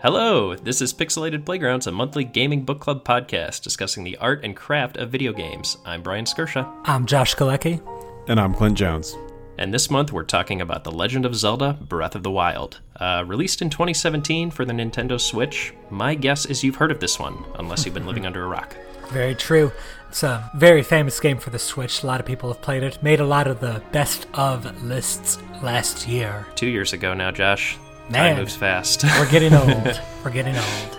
Hello, 0.00 0.54
this 0.54 0.80
is 0.80 0.94
Pixelated 0.94 1.44
Playgrounds, 1.44 1.86
a 1.88 1.92
monthly 1.92 2.22
gaming 2.22 2.64
book 2.64 2.78
club 2.80 3.04
podcast 3.04 3.62
discussing 3.62 4.04
the 4.04 4.16
art 4.18 4.44
and 4.44 4.54
craft 4.54 4.96
of 4.96 5.10
video 5.10 5.32
games. 5.32 5.76
I'm 5.84 6.02
Brian 6.02 6.24
Skirsha, 6.24 6.70
I'm 6.84 7.04
Josh 7.06 7.34
Galecki. 7.34 7.80
And 8.28 8.38
I'm 8.38 8.54
Clint 8.54 8.78
Jones. 8.78 9.16
and 9.58 9.74
this 9.74 9.90
month 9.90 10.12
we're 10.12 10.22
talking 10.22 10.60
about 10.60 10.84
The 10.84 10.92
Legend 10.92 11.26
of 11.26 11.34
Zelda 11.34 11.72
Breath 11.80 12.14
of 12.14 12.22
the 12.22 12.30
Wild. 12.30 12.80
Uh, 13.00 13.24
released 13.26 13.60
in 13.60 13.70
2017 13.70 14.52
for 14.52 14.64
the 14.64 14.72
Nintendo 14.72 15.20
Switch, 15.20 15.74
my 15.90 16.14
guess 16.14 16.46
is 16.46 16.62
you've 16.62 16.76
heard 16.76 16.92
of 16.92 17.00
this 17.00 17.18
one, 17.18 17.44
unless 17.58 17.84
you've 17.84 17.94
been 17.94 18.06
living 18.06 18.24
under 18.26 18.44
a 18.44 18.48
rock. 18.48 18.76
Very 19.08 19.34
true. 19.34 19.72
It's 20.10 20.22
a 20.22 20.50
very 20.54 20.82
famous 20.82 21.18
game 21.18 21.38
for 21.38 21.48
the 21.50 21.58
Switch. 21.58 22.02
A 22.02 22.06
lot 22.06 22.20
of 22.20 22.26
people 22.26 22.52
have 22.52 22.62
played 22.62 22.82
it. 22.82 23.02
Made 23.02 23.20
a 23.20 23.26
lot 23.26 23.46
of 23.46 23.60
the 23.60 23.82
best 23.90 24.26
of 24.34 24.82
lists 24.84 25.38
last 25.62 26.06
year. 26.06 26.46
Two 26.54 26.66
years 26.68 26.92
ago 26.92 27.14
now, 27.14 27.30
Josh. 27.30 27.78
Time 28.12 28.34
Man. 28.34 28.36
moves 28.36 28.56
fast. 28.56 29.04
We're 29.04 29.30
getting 29.30 29.54
old. 29.54 30.00
We're 30.24 30.30
getting 30.30 30.56
old. 30.56 30.98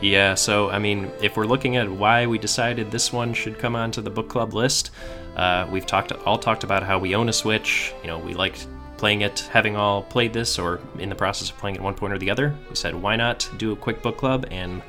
Yeah, 0.00 0.34
so 0.34 0.68
I 0.70 0.78
mean, 0.78 1.10
if 1.22 1.38
we're 1.38 1.46
looking 1.46 1.76
at 1.76 1.90
why 1.90 2.26
we 2.26 2.36
decided 2.38 2.90
this 2.90 3.12
one 3.14 3.32
should 3.32 3.58
come 3.58 3.74
onto 3.74 4.02
the 4.02 4.10
book 4.10 4.28
club 4.28 4.52
list, 4.52 4.90
uh, 5.36 5.66
we've 5.70 5.86
talked 5.86 6.12
all 6.12 6.38
talked 6.38 6.64
about 6.64 6.82
how 6.82 6.98
we 6.98 7.14
own 7.14 7.30
a 7.30 7.32
Switch. 7.32 7.94
You 8.02 8.08
know, 8.08 8.18
we 8.18 8.34
liked 8.34 8.66
playing 8.98 9.22
it, 9.22 9.40
having 9.50 9.74
all 9.74 10.02
played 10.02 10.34
this 10.34 10.58
or 10.58 10.80
in 10.98 11.08
the 11.08 11.14
process 11.14 11.50
of 11.50 11.56
playing 11.56 11.76
it 11.76 11.78
at 11.78 11.84
one 11.84 11.94
point 11.94 12.12
or 12.12 12.18
the 12.18 12.30
other. 12.30 12.54
We 12.68 12.76
said, 12.76 12.94
why 12.94 13.16
not 13.16 13.48
do 13.56 13.72
a 13.72 13.76
quick 13.76 14.02
book 14.02 14.18
club 14.18 14.46
and 14.50 14.82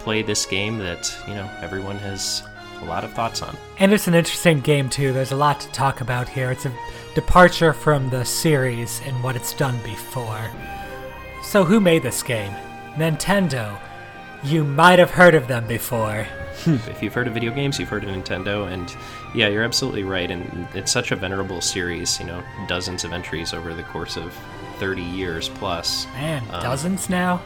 play 0.00 0.22
this 0.22 0.44
game 0.44 0.78
that 0.78 1.16
you 1.26 1.34
know 1.34 1.50
everyone 1.62 1.96
has 1.96 2.42
a 2.82 2.84
lot 2.84 3.04
of 3.04 3.12
thoughts 3.12 3.42
on. 3.42 3.56
And 3.78 3.92
it's 3.92 4.08
an 4.08 4.14
interesting 4.14 4.60
game, 4.60 4.88
too. 4.88 5.12
There's 5.12 5.32
a 5.32 5.36
lot 5.36 5.60
to 5.60 5.68
talk 5.72 6.00
about 6.00 6.28
here. 6.28 6.50
It's 6.50 6.66
a 6.66 6.72
departure 7.14 7.72
from 7.72 8.08
the 8.10 8.24
series 8.24 9.00
and 9.04 9.22
what 9.22 9.36
it's 9.36 9.52
done 9.52 9.78
before. 9.82 10.50
So, 11.48 11.64
who 11.64 11.80
made 11.80 12.02
this 12.02 12.22
game? 12.22 12.52
Nintendo. 12.96 13.74
You 14.44 14.64
might 14.64 14.98
have 14.98 15.10
heard 15.10 15.34
of 15.34 15.48
them 15.48 15.66
before. 15.66 16.26
if 16.66 17.02
you've 17.02 17.14
heard 17.14 17.26
of 17.26 17.32
video 17.32 17.54
games, 17.54 17.78
you've 17.78 17.88
heard 17.88 18.04
of 18.04 18.10
Nintendo, 18.10 18.70
and 18.70 18.94
yeah, 19.34 19.48
you're 19.48 19.62
absolutely 19.62 20.02
right. 20.02 20.30
And 20.30 20.68
it's 20.74 20.92
such 20.92 21.10
a 21.10 21.16
venerable 21.16 21.62
series. 21.62 22.20
You 22.20 22.26
know, 22.26 22.42
dozens 22.66 23.02
of 23.04 23.14
entries 23.14 23.54
over 23.54 23.72
the 23.72 23.82
course 23.84 24.18
of 24.18 24.30
30 24.78 25.00
years 25.00 25.48
plus. 25.48 26.04
Man, 26.12 26.42
Um, 26.50 26.62
dozens 26.62 27.08
now? 27.08 27.40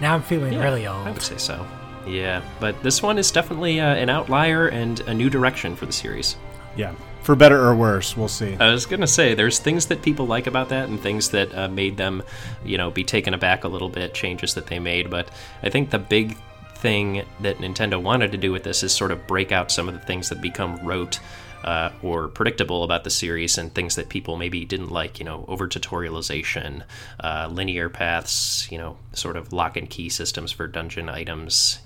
Now 0.00 0.14
I'm 0.14 0.22
feeling 0.22 0.54
Yeah, 0.54 0.64
really 0.64 0.86
old. 0.86 1.06
I 1.06 1.10
would 1.10 1.20
say 1.20 1.36
so. 1.36 1.66
Yeah, 2.06 2.40
but 2.58 2.82
this 2.82 3.02
one 3.02 3.18
is 3.18 3.30
definitely 3.30 3.80
uh, 3.80 3.96
an 3.96 4.08
outlier 4.08 4.68
and 4.68 4.98
a 5.00 5.12
new 5.12 5.28
direction 5.28 5.76
for 5.76 5.84
the 5.84 5.92
series. 5.92 6.36
Yeah. 6.74 6.94
For 7.26 7.34
better 7.34 7.60
or 7.60 7.74
worse, 7.74 8.16
we'll 8.16 8.28
see. 8.28 8.54
I 8.54 8.70
was 8.70 8.86
gonna 8.86 9.08
say 9.08 9.34
there's 9.34 9.58
things 9.58 9.86
that 9.86 10.00
people 10.00 10.28
like 10.28 10.46
about 10.46 10.68
that 10.68 10.88
and 10.88 11.00
things 11.00 11.30
that 11.30 11.52
uh, 11.52 11.66
made 11.66 11.96
them, 11.96 12.22
you 12.64 12.78
know, 12.78 12.92
be 12.92 13.02
taken 13.02 13.34
aback 13.34 13.64
a 13.64 13.68
little 13.68 13.88
bit, 13.88 14.14
changes 14.14 14.54
that 14.54 14.68
they 14.68 14.78
made. 14.78 15.10
But 15.10 15.28
I 15.60 15.68
think 15.68 15.90
the 15.90 15.98
big 15.98 16.36
thing 16.76 17.24
that 17.40 17.58
Nintendo 17.58 18.00
wanted 18.00 18.30
to 18.30 18.38
do 18.38 18.52
with 18.52 18.62
this 18.62 18.84
is 18.84 18.94
sort 18.94 19.10
of 19.10 19.26
break 19.26 19.50
out 19.50 19.72
some 19.72 19.88
of 19.88 19.94
the 19.94 20.06
things 20.06 20.28
that 20.28 20.40
become 20.40 20.78
rote. 20.86 21.18
Uh, 21.64 21.90
or 22.00 22.28
predictable 22.28 22.84
about 22.84 23.02
the 23.02 23.10
series 23.10 23.58
and 23.58 23.74
things 23.74 23.96
that 23.96 24.08
people 24.08 24.36
maybe 24.36 24.64
didn't 24.64 24.90
like, 24.90 25.18
you 25.18 25.24
know, 25.24 25.44
over 25.48 25.66
tutorialization, 25.66 26.84
uh, 27.18 27.48
linear 27.50 27.88
paths, 27.88 28.70
you 28.70 28.78
know, 28.78 28.96
sort 29.14 29.36
of 29.36 29.52
lock 29.52 29.76
and 29.76 29.90
key 29.90 30.08
systems 30.08 30.52
for 30.52 30.68
dungeon 30.68 31.08
items. 31.08 31.80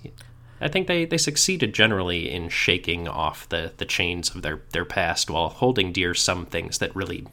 I 0.61 0.69
think 0.69 0.87
they, 0.87 1.05
they 1.05 1.19
succeeded 1.19 1.73
generally 1.73 2.31
in 2.31 2.49
shaking 2.49 3.09
off 3.09 3.49
the, 3.49 3.73
the 3.79 3.85
chains 3.85 4.35
of 4.35 4.43
their, 4.43 4.63
their 4.73 4.85
past 4.85 5.31
while 5.31 5.49
holding 5.49 5.93
dear 5.93 6.15
some 6.15 6.47
things 6.47 6.79
that 6.79 6.95
really 6.95 7.27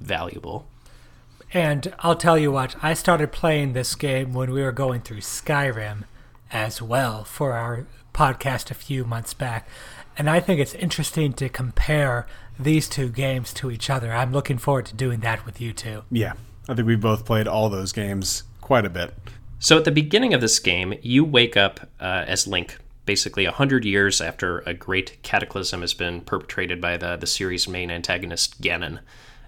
valuable. 0.00 0.66
And 1.52 1.94
I'll 2.00 2.16
tell 2.16 2.36
you 2.36 2.50
what, 2.50 2.74
I 2.82 2.94
started 2.94 3.30
playing 3.32 3.72
this 3.72 3.94
game 3.94 4.34
when 4.34 4.50
we 4.50 4.62
were 4.62 4.72
going 4.72 5.02
through 5.02 5.20
Skyrim 5.20 6.04
as 6.52 6.82
well 6.82 7.24
for 7.24 7.52
our 7.52 7.86
podcast 8.12 8.70
a 8.70 8.74
few 8.74 9.04
months 9.04 9.32
back. 9.34 9.68
And 10.18 10.28
I 10.28 10.40
think 10.40 10.60
it's 10.60 10.74
interesting 10.74 11.32
to 11.34 11.48
compare 11.48 12.26
these 12.58 12.88
two 12.88 13.10
games 13.10 13.52
to 13.54 13.70
each 13.70 13.90
other. 13.90 14.12
I'm 14.12 14.32
looking 14.32 14.58
forward 14.58 14.86
to 14.86 14.94
doing 14.96 15.20
that 15.20 15.44
with 15.44 15.60
you 15.60 15.72
two. 15.72 16.02
Yeah. 16.10 16.32
I 16.68 16.74
think 16.74 16.88
we've 16.88 17.00
both 17.00 17.24
played 17.24 17.46
all 17.46 17.68
those 17.68 17.92
games 17.92 18.42
quite 18.60 18.84
a 18.84 18.90
bit. 18.90 19.14
So 19.58 19.78
at 19.78 19.84
the 19.84 19.90
beginning 19.90 20.34
of 20.34 20.40
this 20.40 20.58
game, 20.58 20.94
you 21.02 21.24
wake 21.24 21.56
up 21.56 21.80
uh, 22.00 22.24
as 22.26 22.46
Link, 22.46 22.78
basically 23.06 23.46
a 23.46 23.52
hundred 23.52 23.84
years 23.84 24.20
after 24.20 24.58
a 24.60 24.74
great 24.74 25.22
cataclysm 25.22 25.80
has 25.80 25.94
been 25.94 26.20
perpetrated 26.20 26.80
by 26.80 26.96
the 26.96 27.16
the 27.16 27.26
series' 27.26 27.66
main 27.66 27.90
antagonist 27.90 28.60
Ganon, 28.60 29.00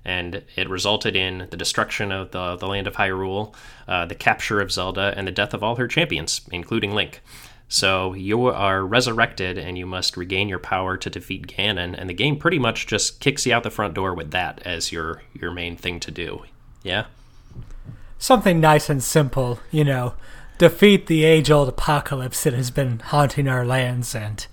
and 0.04 0.42
it 0.56 0.68
resulted 0.70 1.14
in 1.14 1.48
the 1.50 1.56
destruction 1.56 2.10
of 2.10 2.30
the 2.30 2.56
the 2.56 2.66
land 2.66 2.86
of 2.86 2.94
Hyrule, 2.94 3.54
uh, 3.86 4.06
the 4.06 4.14
capture 4.14 4.60
of 4.60 4.72
Zelda, 4.72 5.12
and 5.16 5.26
the 5.26 5.32
death 5.32 5.52
of 5.52 5.62
all 5.62 5.76
her 5.76 5.88
champions, 5.88 6.40
including 6.50 6.94
Link. 6.94 7.20
So 7.68 8.14
you 8.14 8.46
are 8.46 8.86
resurrected, 8.86 9.58
and 9.58 9.76
you 9.76 9.84
must 9.84 10.16
regain 10.16 10.48
your 10.48 10.58
power 10.58 10.96
to 10.96 11.10
defeat 11.10 11.46
Ganon. 11.46 11.94
And 11.98 12.08
the 12.08 12.14
game 12.14 12.38
pretty 12.38 12.58
much 12.58 12.86
just 12.86 13.20
kicks 13.20 13.44
you 13.44 13.52
out 13.52 13.62
the 13.62 13.70
front 13.70 13.92
door 13.92 14.14
with 14.14 14.30
that 14.30 14.62
as 14.64 14.90
your 14.90 15.22
your 15.38 15.50
main 15.50 15.76
thing 15.76 16.00
to 16.00 16.10
do. 16.10 16.44
Yeah. 16.82 17.04
Something 18.18 18.60
nice 18.60 18.90
and 18.90 19.02
simple, 19.02 19.60
you 19.70 19.84
know, 19.84 20.14
defeat 20.58 21.06
the 21.06 21.24
age 21.24 21.50
old 21.50 21.68
apocalypse 21.68 22.42
that 22.42 22.52
has 22.52 22.70
been 22.70 22.98
haunting 22.98 23.48
our 23.48 23.64
lands 23.64 24.14
and 24.14 24.44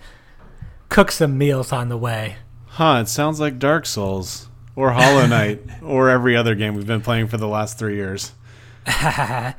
cook 0.89 1.11
some 1.11 1.37
meals 1.37 1.71
on 1.71 1.89
the 1.89 1.97
way. 1.97 2.37
Huh, 2.67 2.99
it 3.01 3.07
sounds 3.07 3.39
like 3.39 3.57
Dark 3.57 3.85
Souls 3.85 4.49
or 4.75 4.91
Hollow 4.91 5.25
Knight 5.27 5.61
or 5.81 6.09
every 6.09 6.35
other 6.35 6.53
game 6.55 6.75
we've 6.75 6.85
been 6.85 7.01
playing 7.01 7.27
for 7.27 7.37
the 7.37 7.47
last 7.47 7.79
three 7.79 7.95
years. 7.95 8.33
I 8.87 9.55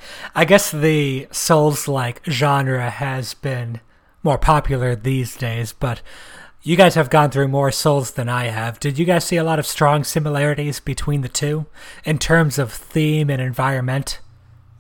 guess 0.47 0.71
the 0.71 1.27
Souls 1.33 1.89
like 1.89 2.25
genre 2.27 2.91
has 2.91 3.35
been 3.35 3.81
more 4.23 4.39
popular 4.39 4.95
these 4.95 5.37
days, 5.37 5.73
but 5.73 6.01
you 6.67 6.75
guys 6.75 6.97
have 6.97 7.11
gone 7.11 7.31
through 7.31 7.47
more 7.47 7.71
Souls 7.71 8.11
than 8.11 8.29
I 8.29 8.47
have. 8.47 8.81
Did 8.81 8.99
you 8.99 9.05
guys 9.05 9.25
see 9.25 9.37
a 9.37 9.45
lot 9.45 9.61
of 9.61 9.67
strong 9.67 10.03
similarities 10.03 10.81
between 10.81 11.21
the 11.21 11.29
two 11.29 11.67
in 12.05 12.19
terms 12.19 12.59
of 12.59 12.73
theme 12.73 13.31
and 13.31 13.41
environment? 13.41 14.19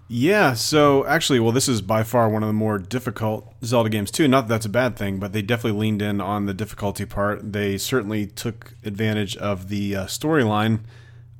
Yeah, 0.08 0.54
so 0.54 1.06
actually, 1.06 1.38
well, 1.38 1.52
this 1.52 1.69
is 1.69 1.80
by 1.80 2.02
far 2.02 2.28
one 2.28 2.42
of 2.42 2.48
the 2.48 2.52
more 2.52 2.78
difficult 2.78 3.54
Zelda 3.64 3.88
games, 3.88 4.10
too. 4.10 4.26
Not 4.26 4.42
that 4.42 4.48
that's 4.48 4.66
a 4.66 4.69
bad 4.69 4.97
thing, 4.97 5.20
but 5.20 5.32
they 5.32 5.42
definitely 5.42 5.78
leaned 5.78 6.02
in 6.02 6.20
on 6.20 6.47
the 6.47 6.54
difficulty 6.54 7.06
part. 7.06 7.52
They 7.52 7.78
certainly 7.78 8.26
took 8.26 8.74
advantage 8.84 9.36
of 9.36 9.68
the 9.68 9.94
uh, 9.94 10.06
storyline. 10.06 10.80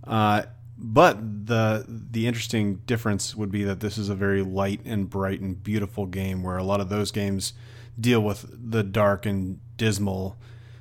Uh, 0.05 0.45
but 0.79 1.47
the 1.47 1.85
the 1.89 2.29
interesting 2.29 2.77
difference 2.87 3.35
would 3.35 3.51
be 3.51 3.65
that 3.65 3.81
this 3.81 3.99
is 3.99 4.09
a 4.09 4.15
very 4.15 4.43
light 4.43 4.81
and 4.85 5.11
bright 5.11 5.41
and 5.41 5.61
beautiful 5.61 6.07
game, 6.07 6.45
where 6.45 6.57
a 6.57 6.65
lot 6.65 6.81
of 6.81 6.89
those 6.89 7.11
games 7.11 7.53
deal 7.99 8.21
with 8.21 8.47
the 8.71 8.83
dark 8.83 9.27
and 9.27 9.61
dismal 9.77 10.37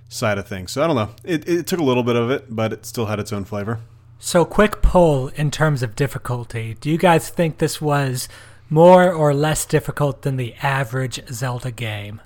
side 0.10 0.38
of 0.38 0.48
things. 0.48 0.72
So 0.72 0.84
I 0.84 0.88
don't 0.88 0.96
know. 0.96 1.10
It, 1.24 1.48
it 1.48 1.68
took 1.68 1.80
a 1.80 1.84
little 1.84 2.04
bit 2.04 2.16
of 2.16 2.30
it, 2.30 2.56
but 2.56 2.74
it 2.74 2.86
still 2.86 3.08
had 3.08 3.20
its 3.20 3.34
own 3.34 3.46
flavor. 3.46 3.80
So, 4.18 4.46
quick 4.46 4.82
poll 4.82 5.28
in 5.36 5.52
terms 5.52 5.84
of 5.84 5.96
difficulty. 5.96 6.78
Do 6.80 6.90
you 6.90 6.98
guys 6.98 7.30
think 7.30 7.58
this 7.58 7.82
was 7.82 8.30
more 8.70 9.12
or 9.12 9.34
less 9.34 9.66
difficult 9.66 10.22
than 10.22 10.38
the 10.38 10.56
average 10.64 11.20
Zelda 11.28 11.70
game? 11.70 12.22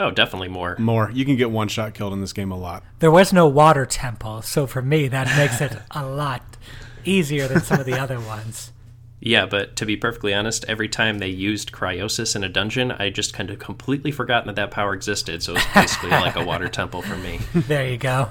Oh, 0.00 0.10
definitely 0.10 0.48
more. 0.48 0.76
More, 0.78 1.10
you 1.12 1.24
can 1.24 1.36
get 1.36 1.50
one 1.50 1.68
shot 1.68 1.92
killed 1.92 2.12
in 2.12 2.20
this 2.20 2.32
game 2.32 2.50
a 2.50 2.56
lot. 2.56 2.82
There 3.00 3.10
was 3.10 3.32
no 3.32 3.46
water 3.46 3.84
temple, 3.84 4.42
so 4.42 4.66
for 4.66 4.80
me, 4.80 5.08
that 5.08 5.26
makes 5.36 5.60
it 5.60 5.76
a 5.90 6.06
lot 6.06 6.56
easier 7.04 7.46
than 7.46 7.60
some 7.60 7.80
of 7.80 7.86
the 7.86 7.98
other 7.98 8.20
ones. 8.20 8.72
Yeah, 9.20 9.46
but 9.46 9.74
to 9.76 9.86
be 9.86 9.96
perfectly 9.96 10.32
honest, 10.32 10.64
every 10.68 10.88
time 10.88 11.18
they 11.18 11.28
used 11.28 11.72
cryonis 11.72 12.36
in 12.36 12.44
a 12.44 12.48
dungeon, 12.48 12.92
I 12.92 13.10
just 13.10 13.34
kind 13.34 13.50
of 13.50 13.58
completely 13.58 14.12
forgotten 14.12 14.46
that 14.46 14.56
that 14.56 14.70
power 14.70 14.94
existed. 14.94 15.42
So 15.42 15.54
it's 15.56 15.66
basically 15.74 16.10
like 16.10 16.36
a 16.36 16.44
water 16.44 16.68
temple 16.68 17.02
for 17.02 17.16
me. 17.16 17.40
There 17.54 17.88
you 17.88 17.98
go. 17.98 18.30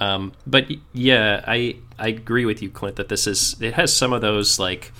Um, 0.00 0.32
but 0.46 0.66
yeah, 0.92 1.42
I 1.46 1.76
I 1.98 2.08
agree 2.08 2.44
with 2.44 2.60
you, 2.60 2.70
Clint, 2.70 2.96
that 2.96 3.08
this 3.08 3.26
is 3.26 3.60
it 3.62 3.74
has 3.74 3.94
some 3.94 4.12
of 4.12 4.20
those 4.20 4.58
like, 4.58 4.92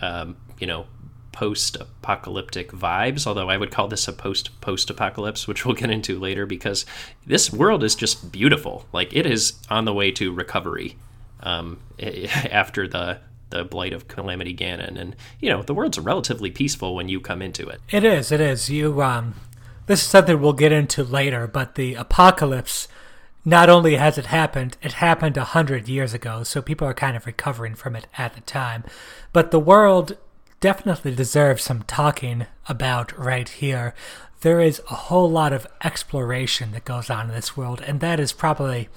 um, 0.00 0.36
you 0.58 0.66
know, 0.66 0.86
post-apocalyptic 1.32 2.70
vibes. 2.70 3.26
Although 3.26 3.48
I 3.48 3.56
would 3.56 3.70
call 3.70 3.88
this 3.88 4.06
a 4.06 4.12
post-post-apocalypse, 4.12 5.48
which 5.48 5.64
we'll 5.64 5.74
get 5.74 5.90
into 5.90 6.18
later, 6.18 6.46
because 6.46 6.84
this 7.26 7.52
world 7.52 7.82
is 7.82 7.94
just 7.94 8.30
beautiful. 8.30 8.86
Like 8.92 9.14
it 9.14 9.26
is 9.26 9.54
on 9.70 9.86
the 9.86 9.94
way 9.94 10.10
to 10.12 10.32
recovery 10.32 10.96
um, 11.40 11.80
after 12.00 12.86
the 12.86 13.20
the 13.50 13.64
blight 13.64 13.92
of 13.92 14.08
Calamity 14.08 14.54
Ganon, 14.54 14.98
and 14.98 15.16
you 15.40 15.48
know 15.48 15.62
the 15.62 15.74
world's 15.74 15.98
relatively 15.98 16.50
peaceful 16.50 16.94
when 16.94 17.08
you 17.08 17.20
come 17.20 17.42
into 17.42 17.68
it. 17.68 17.80
It 17.90 18.04
is, 18.04 18.30
it 18.32 18.40
is. 18.40 18.70
You, 18.70 19.02
um, 19.02 19.34
this 19.86 20.02
is 20.02 20.08
something 20.08 20.40
we'll 20.40 20.52
get 20.52 20.72
into 20.72 21.02
later, 21.02 21.46
but 21.46 21.74
the 21.74 21.94
apocalypse, 21.94 22.88
not 23.44 23.70
only 23.70 23.96
has 23.96 24.18
it 24.18 24.26
happened, 24.26 24.76
it 24.82 24.94
happened 24.94 25.36
a 25.36 25.44
hundred 25.44 25.88
years 25.88 26.12
ago, 26.12 26.42
so 26.42 26.60
people 26.60 26.86
are 26.86 26.94
kind 26.94 27.16
of 27.16 27.26
recovering 27.26 27.74
from 27.74 27.96
it 27.96 28.06
at 28.16 28.34
the 28.34 28.42
time. 28.42 28.84
But 29.32 29.50
the 29.50 29.58
world 29.60 30.16
definitely 30.60 31.14
deserves 31.14 31.62
some 31.62 31.82
talking 31.82 32.46
about 32.68 33.16
right 33.18 33.48
here. 33.48 33.94
There 34.40 34.60
is 34.60 34.80
a 34.90 34.94
whole 34.94 35.30
lot 35.30 35.52
of 35.52 35.66
exploration 35.82 36.72
that 36.72 36.84
goes 36.84 37.10
on 37.10 37.28
in 37.28 37.34
this 37.34 37.56
world, 37.56 37.80
and 37.80 38.00
that 38.00 38.20
is 38.20 38.32
probably 38.32 38.88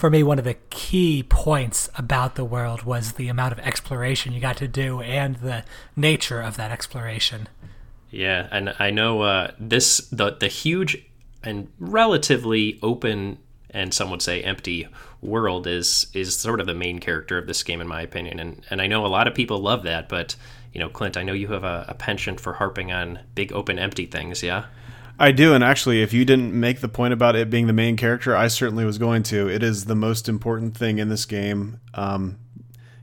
for 0.00 0.08
me, 0.08 0.22
one 0.22 0.38
of 0.38 0.46
the 0.46 0.54
key 0.70 1.22
points 1.22 1.90
about 1.94 2.34
the 2.34 2.44
world 2.44 2.84
was 2.84 3.12
the 3.12 3.28
amount 3.28 3.52
of 3.52 3.58
exploration 3.58 4.32
you 4.32 4.40
got 4.40 4.56
to 4.56 4.66
do 4.66 5.02
and 5.02 5.36
the 5.36 5.62
nature 5.94 6.40
of 6.40 6.56
that 6.56 6.70
exploration. 6.70 7.50
Yeah, 8.10 8.48
and 8.50 8.74
I 8.78 8.90
know 8.90 9.20
uh, 9.20 9.52
this 9.60 9.98
the 10.10 10.30
the 10.30 10.48
huge 10.48 11.04
and 11.44 11.68
relatively 11.78 12.78
open 12.82 13.38
and 13.68 13.92
some 13.92 14.10
would 14.10 14.22
say 14.22 14.42
empty 14.42 14.88
world 15.20 15.66
is 15.66 16.06
is 16.14 16.34
sort 16.34 16.60
of 16.60 16.66
the 16.66 16.74
main 16.74 16.98
character 16.98 17.36
of 17.36 17.46
this 17.46 17.62
game 17.62 17.80
in 17.80 17.86
my 17.86 18.00
opinion 18.00 18.40
and 18.40 18.64
and 18.70 18.82
I 18.82 18.86
know 18.86 19.06
a 19.06 19.08
lot 19.08 19.28
of 19.28 19.34
people 19.34 19.58
love 19.58 19.84
that 19.84 20.08
but 20.08 20.34
you 20.72 20.80
know 20.80 20.88
Clint 20.88 21.16
I 21.16 21.22
know 21.22 21.32
you 21.32 21.48
have 21.48 21.64
a, 21.64 21.84
a 21.88 21.94
penchant 21.94 22.40
for 22.40 22.54
harping 22.54 22.90
on 22.90 23.20
big 23.34 23.52
open 23.52 23.78
empty 23.78 24.06
things 24.06 24.42
yeah 24.42 24.66
I 25.22 25.32
do, 25.32 25.52
and 25.52 25.62
actually, 25.62 26.00
if 26.00 26.14
you 26.14 26.24
didn't 26.24 26.58
make 26.58 26.80
the 26.80 26.88
point 26.88 27.12
about 27.12 27.36
it 27.36 27.50
being 27.50 27.66
the 27.66 27.74
main 27.74 27.98
character, 27.98 28.34
I 28.34 28.48
certainly 28.48 28.86
was 28.86 28.96
going 28.96 29.22
to. 29.24 29.50
It 29.50 29.62
is 29.62 29.84
the 29.84 29.94
most 29.94 30.30
important 30.30 30.74
thing 30.74 30.98
in 30.98 31.10
this 31.10 31.26
game. 31.26 31.78
Um, 31.92 32.38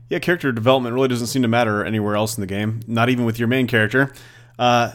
yeah, 0.08 0.18
character 0.18 0.50
development 0.50 0.96
really 0.96 1.06
doesn't 1.06 1.28
seem 1.28 1.42
to 1.42 1.48
matter 1.48 1.84
anywhere 1.84 2.16
else 2.16 2.36
in 2.36 2.40
the 2.40 2.48
game, 2.48 2.80
not 2.88 3.08
even 3.08 3.24
with 3.24 3.38
your 3.38 3.46
main 3.46 3.68
character. 3.68 4.12
Uh, 4.58 4.94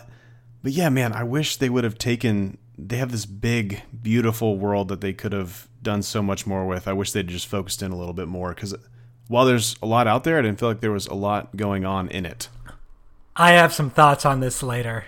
but 0.64 0.74
yeah, 0.74 0.90
man, 0.90 1.14
I 1.14 1.24
wish 1.24 1.56
they 1.56 1.70
would 1.70 1.86
have 1.86 1.98
taken. 1.98 2.58
They 2.78 2.98
have 2.98 3.14
this 3.14 3.26
big, 3.26 3.84
beautiful 4.02 4.58
world 4.58 4.90
that 4.90 5.00
they 5.00 5.14
could 5.14 5.32
have 5.32 5.70
done 5.82 6.02
so 6.02 6.22
much 6.22 6.46
more 6.46 6.68
with. 6.68 6.90
I 6.90 6.94
wish 6.94 7.14
they'd 7.14 7.28
just 7.30 7.48
focused 7.48 7.82
in 7.82 7.94
a 7.94 7.96
little 7.96 8.14
bit 8.14 8.28
more 8.28 8.54
because 8.54 8.76
while 9.30 9.46
there's 9.46 9.78
a 9.82 9.86
lot 9.86 10.08
out 10.08 10.26
there, 10.26 10.38
I 10.38 10.42
didn't 10.42 10.60
feel 10.60 10.68
like 10.68 10.82
there 10.82 10.92
was 10.92 11.08
a 11.08 11.14
lot 11.14 11.56
going 11.56 11.86
on 11.86 12.10
in 12.10 12.26
it. 12.26 12.50
I 13.34 13.52
have 13.52 13.72
some 13.72 13.90
thoughts 13.90 14.26
on 14.26 14.42
this 14.42 14.62
later. 14.62 15.06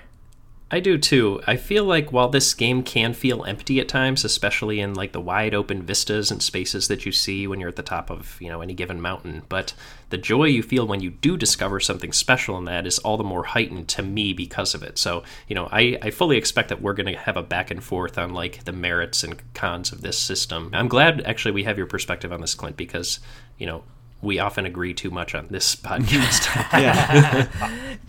I 0.72 0.80
do 0.80 0.98
too. 0.98 1.42
I 1.46 1.58
feel 1.58 1.84
like 1.84 2.12
while 2.12 2.28
this 2.28 2.56
game 2.56 2.82
can 2.82 3.14
feel 3.14 3.46
empty 3.46 3.80
at 3.80 3.88
times, 3.88 4.26
especially 4.26 4.80
in 4.80 4.96
like 4.96 5.12
the 5.12 5.22
wide 5.22 5.54
open 5.54 5.84
vistas 5.84 6.32
and 6.32 6.42
spaces 6.42 6.88
that 6.88 7.06
you 7.06 7.12
see 7.12 7.46
when 7.46 7.60
you're 7.60 7.70
at 7.70 7.76
the 7.76 7.84
top 7.84 8.10
of, 8.10 8.36
you 8.42 8.50
know, 8.50 8.62
any 8.62 8.74
given 8.74 9.00
mountain, 9.00 9.44
but 9.48 9.76
the 10.10 10.18
joy 10.18 10.46
you 10.46 10.64
feel 10.64 10.88
when 10.88 11.02
you 11.02 11.12
do 11.12 11.38
discover 11.38 11.80
something 11.80 12.12
special 12.12 12.58
in 12.58 12.66
that 12.66 12.88
is 12.88 12.98
all 13.00 13.16
the 13.16 13.24
more 13.24 13.44
heightened 13.44 13.88
to 13.90 14.02
me 14.02 14.34
because 14.34 14.74
of 14.74 14.82
it. 14.82 14.98
So, 14.98 15.24
you 15.48 15.54
know, 15.54 15.70
I, 15.72 16.00
I 16.02 16.10
fully 16.10 16.36
expect 16.36 16.70
that 16.70 16.82
we're 16.82 16.94
going 16.94 17.14
to 17.14 17.20
have 17.20 17.38
a 17.38 17.44
back 17.44 17.70
and 17.70 17.84
forth 17.84 18.18
on 18.18 18.34
like 18.34 18.64
the 18.64 18.72
merits 18.72 19.24
and 19.24 19.40
cons 19.54 19.92
of 19.92 20.02
this 20.02 20.18
system. 20.18 20.72
I'm 20.74 20.88
glad 20.88 21.22
actually 21.22 21.52
we 21.52 21.66
have 21.66 21.78
your 21.78 21.88
perspective 21.88 22.34
on 22.34 22.42
this, 22.42 22.56
Clint, 22.56 22.76
because, 22.76 23.20
you 23.60 23.68
know, 23.68 23.84
we 24.26 24.40
often 24.40 24.66
agree 24.66 24.94
too 24.94 25.12
much 25.12 25.36
on 25.36 25.48
this 25.50 25.76
podcast. 25.76 26.46
yeah. 26.74 27.48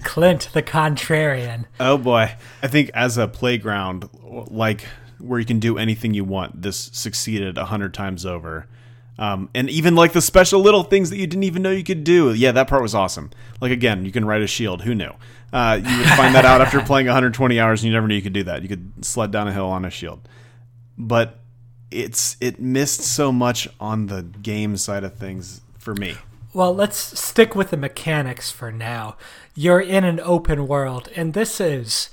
Clint, 0.03 0.49
the 0.53 0.63
contrarian. 0.63 1.67
Oh 1.79 1.99
boy. 1.99 2.35
I 2.63 2.69
think 2.69 2.91
as 2.95 3.19
a 3.19 3.29
playground, 3.29 4.09
like 4.23 4.87
where 5.19 5.39
you 5.39 5.47
can 5.47 5.61
do 5.61 5.79
anything 5.79 6.15
you 6.15 6.25
want, 6.25 6.63
this 6.63 6.91
succeeded 6.93 7.59
a 7.59 7.67
hundred 7.67 7.95
times 7.95 8.25
over. 8.25 8.67
Um, 9.19 9.49
and 9.55 9.71
even 9.71 9.95
like 9.95 10.13
the 10.13 10.21
special 10.21 10.61
little 10.61 10.83
things 10.83 11.11
that 11.11 11.17
you 11.17 11.27
didn't 11.27 11.45
even 11.45 11.63
know 11.63 11.71
you 11.71 11.85
could 11.85 12.05
do. 12.05 12.33
Yeah, 12.35 12.53
that 12.53 12.69
part 12.69 12.83
was 12.83 12.95
awesome. 12.95 13.31
Like 13.61 13.73
again, 13.73 14.05
you 14.05 14.13
can 14.13 14.25
ride 14.25 14.43
a 14.43 14.47
shield. 14.47 14.83
Who 14.83 14.95
knew? 14.95 15.13
Uh, 15.53 15.81
you 15.83 15.99
would 15.99 16.09
find 16.09 16.35
that 16.35 16.45
out 16.45 16.61
after 16.61 16.81
playing 16.85 17.07
120 17.07 17.61
hours, 17.61 17.83
and 17.83 17.89
you 17.89 17.95
never 17.95 18.09
knew 18.09 18.15
you 18.15 18.23
could 18.23 18.35
do 18.35 18.45
that. 18.45 18.63
You 18.63 18.69
could 18.69 19.05
sled 19.05 19.31
down 19.31 19.49
a 19.49 19.53
hill 19.53 19.67
on 19.67 19.85
a 19.85 19.91
shield. 19.91 20.29
But 20.99 21.39
it's 21.91 22.37
it 22.41 22.61
missed 22.61 23.01
so 23.01 23.33
much 23.33 23.69
on 23.81 24.07
the 24.07 24.23
game 24.23 24.77
side 24.77 25.05
of 25.05 25.15
things 25.15 25.61
for 25.87 25.95
me. 25.95 26.17
Well, 26.53 26.75
let's 26.75 26.97
stick 26.97 27.55
with 27.55 27.71
the 27.71 27.77
mechanics 27.77 28.51
for 28.51 28.73
now. 28.73 29.17
You're 29.55 29.81
in 29.81 30.03
an 30.03 30.19
open 30.19 30.67
world, 30.67 31.09
and 31.15 31.33
this 31.33 31.61
is 31.61 32.11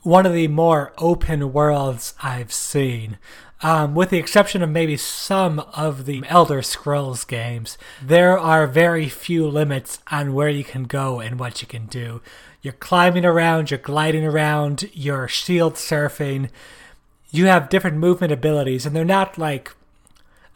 one 0.00 0.24
of 0.24 0.32
the 0.32 0.48
more 0.48 0.94
open 0.96 1.52
worlds 1.52 2.14
I've 2.22 2.54
seen. 2.54 3.18
Um, 3.60 3.94
with 3.94 4.08
the 4.08 4.16
exception 4.16 4.62
of 4.62 4.70
maybe 4.70 4.96
some 4.96 5.58
of 5.74 6.06
the 6.06 6.22
Elder 6.26 6.62
Scrolls 6.62 7.24
games, 7.24 7.76
there 8.02 8.38
are 8.38 8.66
very 8.66 9.10
few 9.10 9.46
limits 9.46 9.98
on 10.10 10.32
where 10.32 10.48
you 10.48 10.64
can 10.64 10.84
go 10.84 11.20
and 11.20 11.38
what 11.38 11.60
you 11.60 11.68
can 11.68 11.84
do. 11.84 12.22
You're 12.62 12.72
climbing 12.72 13.26
around, 13.26 13.70
you're 13.70 13.78
gliding 13.78 14.24
around, 14.24 14.88
you're 14.94 15.28
shield 15.28 15.74
surfing. 15.74 16.48
You 17.30 17.44
have 17.44 17.68
different 17.68 17.98
movement 17.98 18.32
abilities, 18.32 18.86
and 18.86 18.96
they're 18.96 19.04
not 19.04 19.36
like 19.36 19.76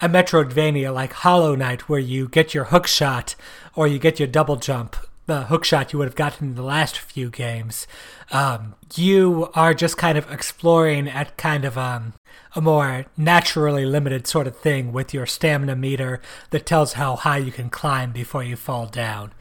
a 0.00 0.08
Metroidvania 0.08 0.92
like 0.92 1.12
Hollow 1.12 1.54
Knight, 1.54 1.88
where 1.88 2.00
you 2.00 2.28
get 2.28 2.54
your 2.54 2.64
hook 2.64 2.86
shot 2.86 3.34
or 3.74 3.86
you 3.86 3.98
get 3.98 4.18
your 4.18 4.28
double 4.28 4.56
jump, 4.56 4.96
the 5.26 5.44
hook 5.44 5.64
shot 5.64 5.92
you 5.92 5.98
would 5.98 6.08
have 6.08 6.16
gotten 6.16 6.48
in 6.48 6.54
the 6.54 6.62
last 6.62 6.98
few 6.98 7.30
games. 7.30 7.86
Um, 8.32 8.74
you 8.96 9.50
are 9.54 9.74
just 9.74 9.96
kind 9.96 10.18
of 10.18 10.30
exploring 10.30 11.08
at 11.08 11.36
kind 11.36 11.64
of 11.64 11.78
um, 11.78 12.14
a 12.56 12.60
more 12.60 13.06
naturally 13.16 13.84
limited 13.84 14.26
sort 14.26 14.46
of 14.46 14.56
thing 14.56 14.92
with 14.92 15.14
your 15.14 15.26
stamina 15.26 15.76
meter 15.76 16.20
that 16.50 16.66
tells 16.66 16.94
how 16.94 17.16
high 17.16 17.38
you 17.38 17.52
can 17.52 17.70
climb 17.70 18.12
before 18.12 18.42
you 18.42 18.56
fall 18.56 18.86
down. 18.86 19.32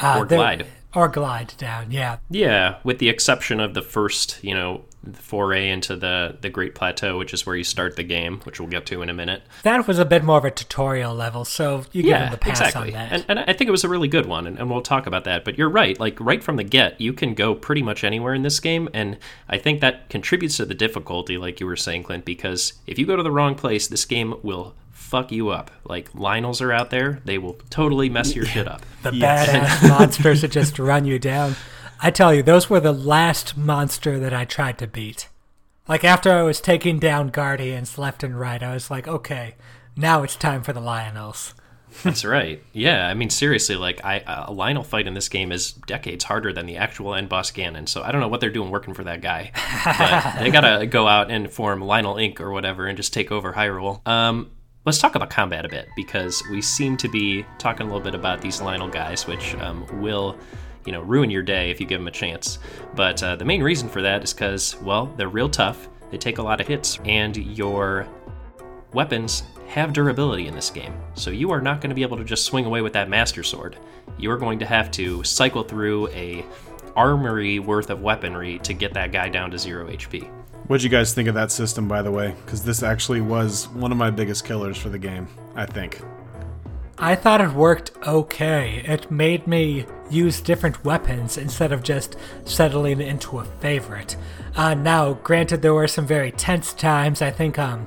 Uh, 0.00 0.16
or 0.20 0.24
glide. 0.26 0.66
Or 0.94 1.08
glide 1.08 1.52
down, 1.58 1.90
yeah. 1.90 2.18
Yeah, 2.30 2.78
with 2.82 2.98
the 2.98 3.10
exception 3.10 3.60
of 3.60 3.74
the 3.74 3.82
first, 3.82 4.42
you 4.42 4.54
know, 4.54 4.84
foray 5.14 5.68
into 5.68 5.96
the 5.96 6.36
the 6.40 6.50
Great 6.50 6.74
Plateau, 6.74 7.18
which 7.18 7.32
is 7.34 7.46
where 7.46 7.56
you 7.56 7.64
start 7.64 7.96
the 7.96 8.02
game, 8.02 8.40
which 8.44 8.60
we'll 8.60 8.68
get 8.68 8.86
to 8.86 9.02
in 9.02 9.08
a 9.08 9.14
minute. 9.14 9.42
That 9.62 9.86
was 9.86 9.98
a 9.98 10.04
bit 10.04 10.24
more 10.24 10.38
of 10.38 10.44
a 10.44 10.50
tutorial 10.50 11.14
level, 11.14 11.44
so 11.44 11.84
you 11.92 12.02
give 12.02 12.10
yeah, 12.10 12.24
them 12.24 12.32
the 12.32 12.38
pass 12.38 12.60
exactly. 12.60 12.94
on 12.94 13.08
that. 13.08 13.12
And, 13.12 13.24
and 13.28 13.38
I 13.40 13.52
think 13.52 13.68
it 13.68 13.72
was 13.72 13.84
a 13.84 13.88
really 13.88 14.08
good 14.08 14.26
one, 14.26 14.46
and, 14.46 14.58
and 14.58 14.70
we'll 14.70 14.82
talk 14.82 15.06
about 15.06 15.24
that. 15.24 15.44
But 15.44 15.58
you're 15.58 15.68
right, 15.68 15.98
like 15.98 16.18
right 16.20 16.42
from 16.42 16.56
the 16.56 16.64
get, 16.64 17.00
you 17.00 17.12
can 17.12 17.34
go 17.34 17.54
pretty 17.54 17.82
much 17.82 18.04
anywhere 18.04 18.34
in 18.34 18.42
this 18.42 18.60
game, 18.60 18.88
and 18.92 19.18
I 19.48 19.58
think 19.58 19.80
that 19.80 20.08
contributes 20.08 20.56
to 20.58 20.64
the 20.64 20.74
difficulty, 20.74 21.38
like 21.38 21.60
you 21.60 21.66
were 21.66 21.76
saying, 21.76 22.04
Clint, 22.04 22.24
because 22.24 22.74
if 22.86 22.98
you 22.98 23.06
go 23.06 23.16
to 23.16 23.22
the 23.22 23.30
wrong 23.30 23.54
place, 23.54 23.86
this 23.86 24.04
game 24.04 24.34
will 24.42 24.74
fuck 25.06 25.30
you 25.30 25.50
up. 25.50 25.70
Like 25.84 26.12
Lynels 26.12 26.60
are 26.60 26.72
out 26.72 26.90
there, 26.90 27.20
they 27.24 27.38
will 27.38 27.54
totally 27.70 28.08
mess 28.08 28.34
your 28.34 28.44
shit 28.44 28.66
up. 28.66 28.82
The 29.02 29.14
yes. 29.14 29.48
badass 29.48 29.88
monsters 29.98 30.42
that 30.42 30.50
just 30.50 30.78
run 30.78 31.04
you 31.04 31.18
down. 31.18 31.54
I 32.00 32.10
tell 32.10 32.34
you, 32.34 32.42
those 32.42 32.68
were 32.68 32.80
the 32.80 32.92
last 32.92 33.56
monster 33.56 34.18
that 34.18 34.34
I 34.34 34.44
tried 34.44 34.78
to 34.78 34.86
beat. 34.86 35.28
Like 35.88 36.04
after 36.04 36.32
I 36.32 36.42
was 36.42 36.60
taking 36.60 36.98
down 36.98 37.28
guardians 37.28 37.96
left 37.96 38.22
and 38.22 38.38
right, 38.38 38.62
I 38.62 38.74
was 38.74 38.90
like, 38.90 39.06
okay, 39.06 39.54
now 39.96 40.22
it's 40.22 40.36
time 40.36 40.62
for 40.62 40.72
the 40.72 40.80
Lynels. 40.80 41.54
That's 42.02 42.24
right. 42.24 42.62
Yeah, 42.72 43.08
I 43.08 43.14
mean 43.14 43.30
seriously, 43.30 43.76
like 43.76 44.04
I 44.04 44.16
a 44.26 44.52
Lynel 44.52 44.84
fight 44.84 45.06
in 45.06 45.14
this 45.14 45.28
game 45.28 45.52
is 45.52 45.72
decades 45.72 46.24
harder 46.24 46.52
than 46.52 46.66
the 46.66 46.76
actual 46.76 47.14
end 47.14 47.28
boss 47.28 47.50
Ganon. 47.50 47.88
So 47.88 48.02
I 48.02 48.12
don't 48.12 48.20
know 48.20 48.28
what 48.28 48.40
they're 48.40 48.50
doing 48.50 48.70
working 48.70 48.92
for 48.92 49.04
that 49.04 49.22
guy. 49.22 49.52
But 49.84 50.38
they 50.40 50.50
gotta 50.50 50.86
go 50.86 51.06
out 51.06 51.30
and 51.30 51.50
form 51.50 51.80
Lynel 51.80 52.16
Inc. 52.16 52.40
or 52.40 52.50
whatever 52.50 52.86
and 52.86 52.96
just 52.96 53.14
take 53.14 53.32
over 53.32 53.52
Hyrule. 53.52 54.06
Um, 54.06 54.50
let's 54.84 54.98
talk 54.98 55.14
about 55.14 55.30
combat 55.30 55.64
a 55.64 55.68
bit 55.68 55.88
because 55.96 56.42
we 56.50 56.60
seem 56.60 56.96
to 56.98 57.08
be 57.08 57.46
talking 57.58 57.86
a 57.86 57.88
little 57.88 58.04
bit 58.04 58.14
about 58.14 58.42
these 58.42 58.60
Lynel 58.60 58.92
guys, 58.92 59.26
which 59.26 59.54
um, 59.56 59.86
will 60.02 60.36
you 60.86 60.92
know 60.92 61.02
ruin 61.02 61.30
your 61.30 61.42
day 61.42 61.70
if 61.70 61.80
you 61.80 61.86
give 61.86 62.00
them 62.00 62.08
a 62.08 62.12
chance. 62.12 62.58
But 62.94 63.22
uh, 63.22 63.36
the 63.36 63.44
main 63.44 63.62
reason 63.62 63.88
for 63.88 64.02
that 64.02 64.24
is 64.24 64.32
because 64.32 64.76
well 64.76 65.06
they're 65.16 65.28
real 65.28 65.48
tough. 65.48 65.88
They 66.10 66.18
take 66.18 66.38
a 66.38 66.42
lot 66.42 66.60
of 66.60 66.68
hits, 66.68 66.98
and 67.04 67.36
your 67.36 68.08
weapons 68.92 69.42
have 69.68 69.92
durability 69.92 70.46
in 70.46 70.54
this 70.54 70.70
game. 70.70 70.94
So 71.14 71.30
you 71.30 71.50
are 71.50 71.60
not 71.60 71.80
going 71.80 71.90
to 71.90 71.94
be 71.94 72.02
able 72.02 72.16
to 72.16 72.24
just 72.24 72.44
swing 72.44 72.64
away 72.64 72.80
with 72.80 72.92
that 72.92 73.08
master 73.08 73.42
sword. 73.42 73.76
You 74.16 74.30
are 74.30 74.36
going 74.38 74.58
to 74.60 74.66
have 74.66 74.90
to 74.92 75.22
cycle 75.24 75.64
through 75.64 76.08
a 76.08 76.44
armory 76.94 77.58
worth 77.58 77.90
of 77.90 78.00
weaponry 78.00 78.58
to 78.60 78.72
get 78.72 78.94
that 78.94 79.12
guy 79.12 79.28
down 79.28 79.50
to 79.50 79.58
zero 79.58 79.88
HP. 79.88 80.30
What'd 80.66 80.82
you 80.82 80.88
guys 80.88 81.14
think 81.14 81.28
of 81.28 81.34
that 81.34 81.52
system, 81.52 81.86
by 81.86 82.02
the 82.02 82.10
way? 82.10 82.34
Because 82.44 82.64
this 82.64 82.82
actually 82.82 83.20
was 83.20 83.68
one 83.68 83.92
of 83.92 83.98
my 83.98 84.10
biggest 84.10 84.44
killers 84.44 84.76
for 84.76 84.88
the 84.88 84.98
game, 84.98 85.28
I 85.54 85.66
think. 85.66 86.00
I 86.98 87.14
thought 87.14 87.42
it 87.42 87.52
worked 87.52 87.90
okay. 88.06 88.82
It 88.86 89.10
made 89.10 89.46
me 89.46 89.84
use 90.08 90.40
different 90.40 90.82
weapons 90.82 91.36
instead 91.36 91.70
of 91.70 91.82
just 91.82 92.16
settling 92.44 93.02
into 93.02 93.38
a 93.38 93.44
favorite. 93.44 94.16
Uh, 94.54 94.72
now, 94.72 95.12
granted, 95.14 95.60
there 95.60 95.74
were 95.74 95.88
some 95.88 96.06
very 96.06 96.32
tense 96.32 96.72
times. 96.72 97.20
I 97.20 97.30
think 97.30 97.58
um, 97.58 97.86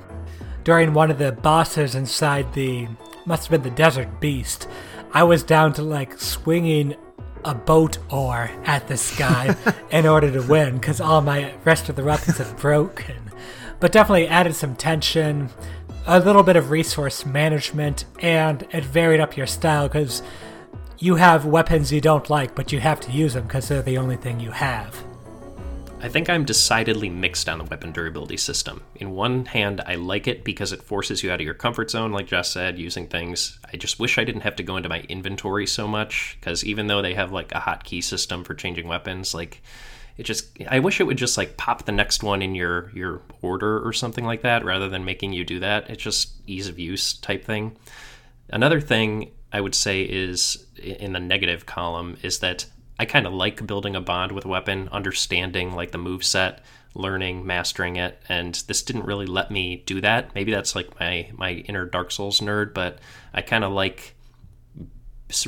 during 0.62 0.94
one 0.94 1.10
of 1.10 1.18
the 1.18 1.32
bosses 1.32 1.96
inside 1.96 2.52
the 2.54 2.86
must 3.26 3.48
have 3.48 3.62
been 3.62 3.68
the 3.68 3.76
Desert 3.76 4.20
Beast, 4.20 4.68
I 5.12 5.24
was 5.24 5.42
down 5.42 5.72
to 5.74 5.82
like 5.82 6.18
swinging 6.20 6.94
a 7.44 7.54
boat 7.54 7.98
oar 8.10 8.50
at 8.64 8.86
the 8.86 8.96
sky 8.96 9.56
in 9.90 10.06
order 10.06 10.30
to 10.30 10.42
win 10.42 10.78
because 10.78 11.00
all 11.00 11.20
my 11.20 11.52
rest 11.64 11.88
of 11.88 11.96
the 11.96 12.04
weapons 12.04 12.38
had 12.38 12.56
broken. 12.58 13.16
But 13.80 13.92
definitely 13.92 14.28
added 14.28 14.54
some 14.54 14.76
tension 14.76 15.48
a 16.06 16.18
little 16.20 16.42
bit 16.42 16.56
of 16.56 16.70
resource 16.70 17.24
management, 17.24 18.04
and 18.20 18.66
it 18.70 18.84
varied 18.84 19.20
up 19.20 19.36
your 19.36 19.46
style 19.46 19.88
because 19.88 20.22
you 20.98 21.16
have 21.16 21.46
weapons 21.46 21.92
you 21.92 22.00
don't 22.00 22.28
like, 22.28 22.54
but 22.54 22.72
you 22.72 22.80
have 22.80 23.00
to 23.00 23.12
use 23.12 23.34
them 23.34 23.44
because 23.44 23.68
they're 23.68 23.82
the 23.82 23.98
only 23.98 24.16
thing 24.16 24.40
you 24.40 24.50
have. 24.50 25.02
I 26.02 26.08
think 26.08 26.30
I'm 26.30 26.46
decidedly 26.46 27.10
mixed 27.10 27.46
on 27.46 27.58
the 27.58 27.64
weapon 27.64 27.92
durability 27.92 28.38
system. 28.38 28.82
In 28.94 29.10
one 29.10 29.44
hand, 29.44 29.82
I 29.86 29.96
like 29.96 30.26
it 30.26 30.44
because 30.44 30.72
it 30.72 30.82
forces 30.82 31.22
you 31.22 31.30
out 31.30 31.40
of 31.40 31.44
your 31.44 31.52
comfort 31.52 31.90
zone, 31.90 32.10
like 32.10 32.26
Jess 32.26 32.50
said, 32.50 32.78
using 32.78 33.06
things. 33.06 33.58
I 33.70 33.76
just 33.76 34.00
wish 34.00 34.16
I 34.16 34.24
didn't 34.24 34.40
have 34.40 34.56
to 34.56 34.62
go 34.62 34.78
into 34.78 34.88
my 34.88 35.00
inventory 35.10 35.66
so 35.66 35.86
much, 35.86 36.38
because 36.40 36.64
even 36.64 36.86
though 36.86 37.02
they 37.02 37.12
have 37.12 37.32
like 37.32 37.52
a 37.52 37.60
hotkey 37.60 38.02
system 38.02 38.44
for 38.44 38.54
changing 38.54 38.88
weapons, 38.88 39.34
like 39.34 39.60
it 40.16 40.24
just 40.24 40.48
I 40.68 40.80
wish 40.80 41.00
it 41.00 41.04
would 41.04 41.18
just 41.18 41.38
like 41.38 41.56
pop 41.56 41.84
the 41.84 41.92
next 41.92 42.22
one 42.22 42.42
in 42.42 42.54
your 42.54 42.90
your 42.94 43.22
order 43.42 43.86
or 43.86 43.92
something 43.92 44.24
like 44.24 44.42
that 44.42 44.64
rather 44.64 44.88
than 44.88 45.04
making 45.04 45.32
you 45.32 45.44
do 45.44 45.60
that. 45.60 45.88
It's 45.88 46.02
just 46.02 46.32
ease 46.46 46.68
of 46.68 46.78
use 46.78 47.14
type 47.14 47.44
thing. 47.44 47.76
Another 48.50 48.80
thing 48.80 49.30
I 49.52 49.60
would 49.60 49.74
say 49.74 50.02
is 50.02 50.66
in 50.76 51.12
the 51.12 51.20
negative 51.20 51.66
column 51.66 52.16
is 52.22 52.40
that 52.40 52.66
I 52.98 53.06
kind 53.06 53.26
of 53.26 53.32
like 53.32 53.66
building 53.66 53.96
a 53.96 54.00
bond 54.00 54.32
with 54.32 54.44
a 54.44 54.48
weapon, 54.48 54.88
understanding 54.92 55.72
like 55.72 55.90
the 55.90 55.98
move 55.98 56.22
set, 56.22 56.62
learning, 56.94 57.46
mastering 57.46 57.96
it, 57.96 58.20
and 58.28 58.54
this 58.66 58.82
didn't 58.82 59.06
really 59.06 59.26
let 59.26 59.50
me 59.50 59.82
do 59.86 60.00
that. 60.00 60.34
Maybe 60.34 60.52
that's 60.52 60.76
like 60.76 60.98
my 61.00 61.30
my 61.32 61.52
inner 61.52 61.86
Dark 61.86 62.10
Souls 62.10 62.40
nerd, 62.40 62.74
but 62.74 62.98
I 63.32 63.42
kind 63.42 63.64
of 63.64 63.72
like 63.72 64.14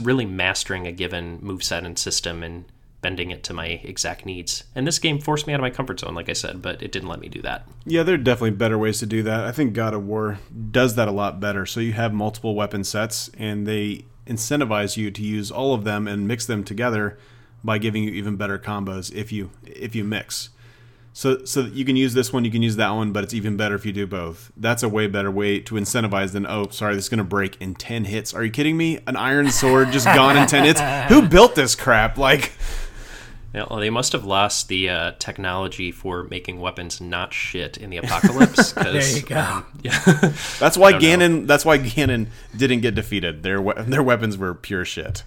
really 0.01 0.27
mastering 0.27 0.87
a 0.87 0.93
given 0.93 1.39
move 1.43 1.63
set 1.63 1.85
and 1.85 1.99
system 1.99 2.43
and 2.43 2.65
bending 3.03 3.31
it 3.31 3.43
to 3.43 3.53
my 3.53 3.67
exact 3.67 4.25
needs. 4.25 4.65
And 4.75 4.87
this 4.87 4.99
game 4.99 5.21
forced 5.21 5.47
me 5.47 5.53
out 5.53 5.61
of 5.61 5.63
my 5.63 5.71
comfort 5.71 6.01
zone, 6.01 6.15
like 6.15 6.31
I 6.31 6.33
said, 6.33 6.63
but 6.63 6.83
it 6.83 6.93
didn't 6.93 7.09
let 7.09 7.21
me 7.21 7.29
do 7.29 7.43
that. 7.43 7.67
Yeah, 7.85 8.05
there 8.05 8.15
are 8.15 8.19
definitely 8.19 8.53
better 8.53 8.79
ways 8.79 9.01
to 9.01 9.07
do 9.07 9.23
that. 9.25 9.45
I 9.45 9.53
think 9.53 9.75
God 9.75 9.93
of 9.93 10.07
War 10.07 10.39
does 10.71 10.95
that 10.95 11.09
a 11.09 11.13
lot 11.13 11.41
better. 11.41 11.67
So 11.67 11.81
you 11.81 11.93
have 11.93 12.15
multiple 12.15 12.55
weapon 12.55 12.85
sets, 12.85 13.29
and 13.37 13.67
they 13.67 14.07
incentivize 14.27 14.97
you 14.97 15.11
to 15.11 15.23
use 15.23 15.51
all 15.51 15.75
of 15.75 15.85
them 15.85 16.07
and 16.07 16.27
mix 16.29 16.47
them 16.47 16.65
together 16.65 17.19
by 17.65 17.79
giving 17.79 18.05
you 18.05 18.11
even 18.13 18.37
better 18.37 18.59
combos 18.59 19.13
if 19.15 19.33
you 19.33 19.51
if 19.65 19.95
you 19.95 20.05
mix. 20.05 20.51
So 21.13 21.45
so 21.45 21.61
you 21.61 21.85
can 21.85 21.97
use 21.97 22.15
this 22.15 22.33
one, 22.33 22.45
you 22.45 22.51
can 22.51 22.63
use 22.63 22.77
that 22.77 22.91
one, 22.91 23.13
but 23.13 23.23
it's 23.23 23.35
even 23.35 23.57
better 23.57 23.75
if 23.75 23.85
you 23.85 23.93
do 23.93 24.07
both. 24.07 24.51
That's 24.57 24.83
a 24.83 24.89
way 24.89 25.07
better 25.07 25.31
way 25.31 25.61
to 25.61 25.75
incentivize 25.75 26.33
than 26.33 26.47
oh, 26.47 26.69
sorry, 26.71 26.95
this 26.95 27.05
is 27.05 27.11
gonna 27.11 27.25
break 27.25 27.61
in 27.61 27.75
ten 27.75 28.05
hits. 28.05 28.33
Are 28.33 28.43
you 28.43 28.51
kidding 28.51 28.77
me? 28.77 28.99
An 29.07 29.17
iron 29.17 29.51
sword 29.51 29.93
just 29.93 30.07
gone 30.07 30.37
in 30.37 30.47
ten 30.47 30.65
hits? 30.65 30.81
Who 31.13 31.29
built 31.29 31.55
this 31.55 31.75
crap? 31.75 32.17
Like 32.17 32.53
yeah, 33.55 33.67
well, 33.69 33.81
they 33.81 33.91
must 33.91 34.13
have 34.13 34.25
lost 34.25 34.69
the 34.69 34.89
uh, 34.89 35.13
technology 35.19 35.93
for 35.93 36.25
making 36.25 36.61
weapons 36.61 37.01
not 37.01 37.35
shit 37.35 37.77
in 37.77 37.91
the 37.91 37.99
apocalypse. 37.99 38.73
there 38.73 39.17
you 39.17 39.23
go. 39.23 39.39
Um, 39.39 39.67
yeah, 39.83 40.01
that's 40.59 40.79
why 40.79 40.95
Ganon. 40.95 41.41
Know. 41.41 41.47
That's 41.47 41.65
why 41.65 41.79
Ganon 41.79 42.29
didn't 42.57 42.81
get 42.81 42.95
defeated. 42.95 43.43
Their 43.43 43.63
their 43.63 44.03
weapons 44.03 44.39
were 44.39 44.55
pure 44.55 44.85
shit. 44.85 45.23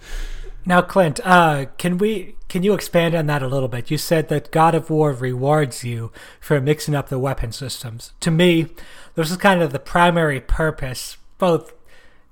Now, 0.65 0.81
Clint, 0.81 1.19
uh, 1.23 1.65
can 1.77 1.99
we 1.99 2.35
can 2.49 2.63
you 2.63 2.73
expand 2.73 3.13
on 3.13 3.27
that 3.27 3.43
a 3.43 3.47
little 3.47 3.67
bit? 3.67 3.91
You 3.91 3.97
said 3.99 4.29
that 4.29 4.51
God 4.51 4.73
of 4.73 4.89
War 4.89 5.11
rewards 5.13 5.83
you 5.83 6.11
for 6.39 6.59
mixing 6.59 6.95
up 6.95 7.09
the 7.09 7.19
weapon 7.19 7.51
systems. 7.51 8.13
To 8.21 8.31
me, 8.31 8.67
this 9.13 9.29
is 9.29 9.37
kind 9.37 9.61
of 9.61 9.71
the 9.71 9.79
primary 9.79 10.41
purpose, 10.41 11.17
both 11.37 11.73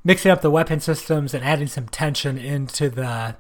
mixing 0.04 0.32
up 0.32 0.42
the 0.42 0.50
weapon 0.50 0.80
systems 0.80 1.36
and 1.36 1.44
adding 1.46 1.68
some 1.68 1.88
tension 1.88 2.40
into 2.40 2.90
the 2.90 3.36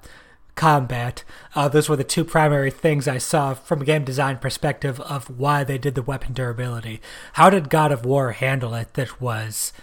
combat. 0.55 1.23
Uh, 1.55 1.67
those 1.67 1.89
were 1.89 1.95
the 1.95 2.03
two 2.03 2.23
primary 2.23 2.71
things 2.71 3.07
I 3.07 3.17
saw 3.17 3.53
from 3.53 3.81
a 3.81 3.85
game 3.85 4.03
design 4.03 4.37
perspective 4.37 4.99
of 5.01 5.29
why 5.37 5.63
they 5.63 5.77
did 5.77 5.95
the 5.95 6.01
weapon 6.01 6.33
durability. 6.33 7.01
How 7.33 7.49
did 7.49 7.69
God 7.69 7.91
of 7.91 8.05
War 8.05 8.31
handle 8.31 8.73
it 8.75 8.93
that 8.93 9.21
was 9.21 9.73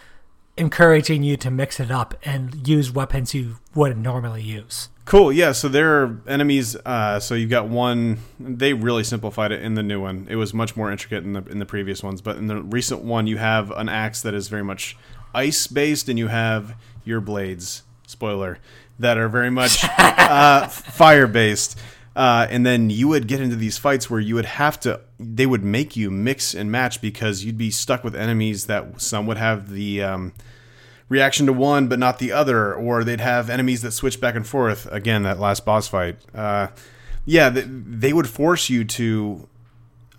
encouraging 0.56 1.22
you 1.22 1.36
to 1.38 1.50
mix 1.50 1.80
it 1.80 1.90
up 1.90 2.14
and 2.24 2.66
use 2.68 2.92
weapons 2.92 3.34
you 3.34 3.58
wouldn't 3.74 4.00
normally 4.00 4.42
use? 4.42 4.88
Cool. 5.06 5.32
Yeah. 5.32 5.52
So 5.52 5.68
there 5.68 6.02
are 6.02 6.20
enemies. 6.28 6.76
Uh, 6.76 7.18
so 7.18 7.34
you've 7.34 7.50
got 7.50 7.68
one. 7.68 8.18
They 8.38 8.72
really 8.74 9.02
simplified 9.02 9.50
it 9.50 9.62
in 9.62 9.74
the 9.74 9.82
new 9.82 10.00
one. 10.00 10.28
It 10.30 10.36
was 10.36 10.54
much 10.54 10.76
more 10.76 10.92
intricate 10.92 11.24
in 11.24 11.32
the 11.32 11.42
in 11.46 11.58
the 11.58 11.66
previous 11.66 12.02
ones, 12.02 12.20
but 12.20 12.36
in 12.36 12.46
the 12.46 12.62
recent 12.62 13.02
one, 13.02 13.26
you 13.26 13.38
have 13.38 13.72
an 13.72 13.88
axe 13.88 14.22
that 14.22 14.34
is 14.34 14.46
very 14.46 14.62
much 14.62 14.96
ice 15.34 15.66
based, 15.66 16.08
and 16.08 16.16
you 16.16 16.28
have 16.28 16.76
your 17.04 17.20
blades. 17.20 17.82
Spoiler 18.06 18.58
that 19.00 19.18
are 19.18 19.28
very 19.28 19.50
much 19.50 19.84
uh, 19.98 20.68
fire 20.68 21.26
based. 21.26 21.78
Uh, 22.14 22.46
and 22.50 22.66
then 22.66 22.90
you 22.90 23.08
would 23.08 23.26
get 23.26 23.40
into 23.40 23.56
these 23.56 23.78
fights 23.78 24.10
where 24.10 24.20
you 24.20 24.34
would 24.34 24.44
have 24.44 24.78
to, 24.80 25.00
they 25.18 25.46
would 25.46 25.62
make 25.62 25.96
you 25.96 26.10
mix 26.10 26.54
and 26.54 26.70
match 26.70 27.00
because 27.00 27.44
you'd 27.44 27.58
be 27.58 27.70
stuck 27.70 28.04
with 28.04 28.14
enemies 28.14 28.66
that 28.66 29.00
some 29.00 29.26
would 29.26 29.38
have 29.38 29.70
the 29.70 30.02
um, 30.02 30.32
reaction 31.08 31.46
to 31.46 31.52
one 31.52 31.88
but 31.88 31.98
not 31.98 32.18
the 32.18 32.32
other, 32.32 32.74
or 32.74 33.04
they'd 33.04 33.20
have 33.20 33.48
enemies 33.48 33.82
that 33.82 33.92
switch 33.92 34.20
back 34.20 34.34
and 34.34 34.46
forth. 34.46 34.86
Again, 34.90 35.22
that 35.22 35.38
last 35.38 35.64
boss 35.64 35.88
fight. 35.88 36.16
Uh, 36.34 36.68
yeah, 37.24 37.48
they, 37.48 37.62
they 37.62 38.12
would 38.12 38.28
force 38.28 38.68
you 38.68 38.84
to 38.84 39.48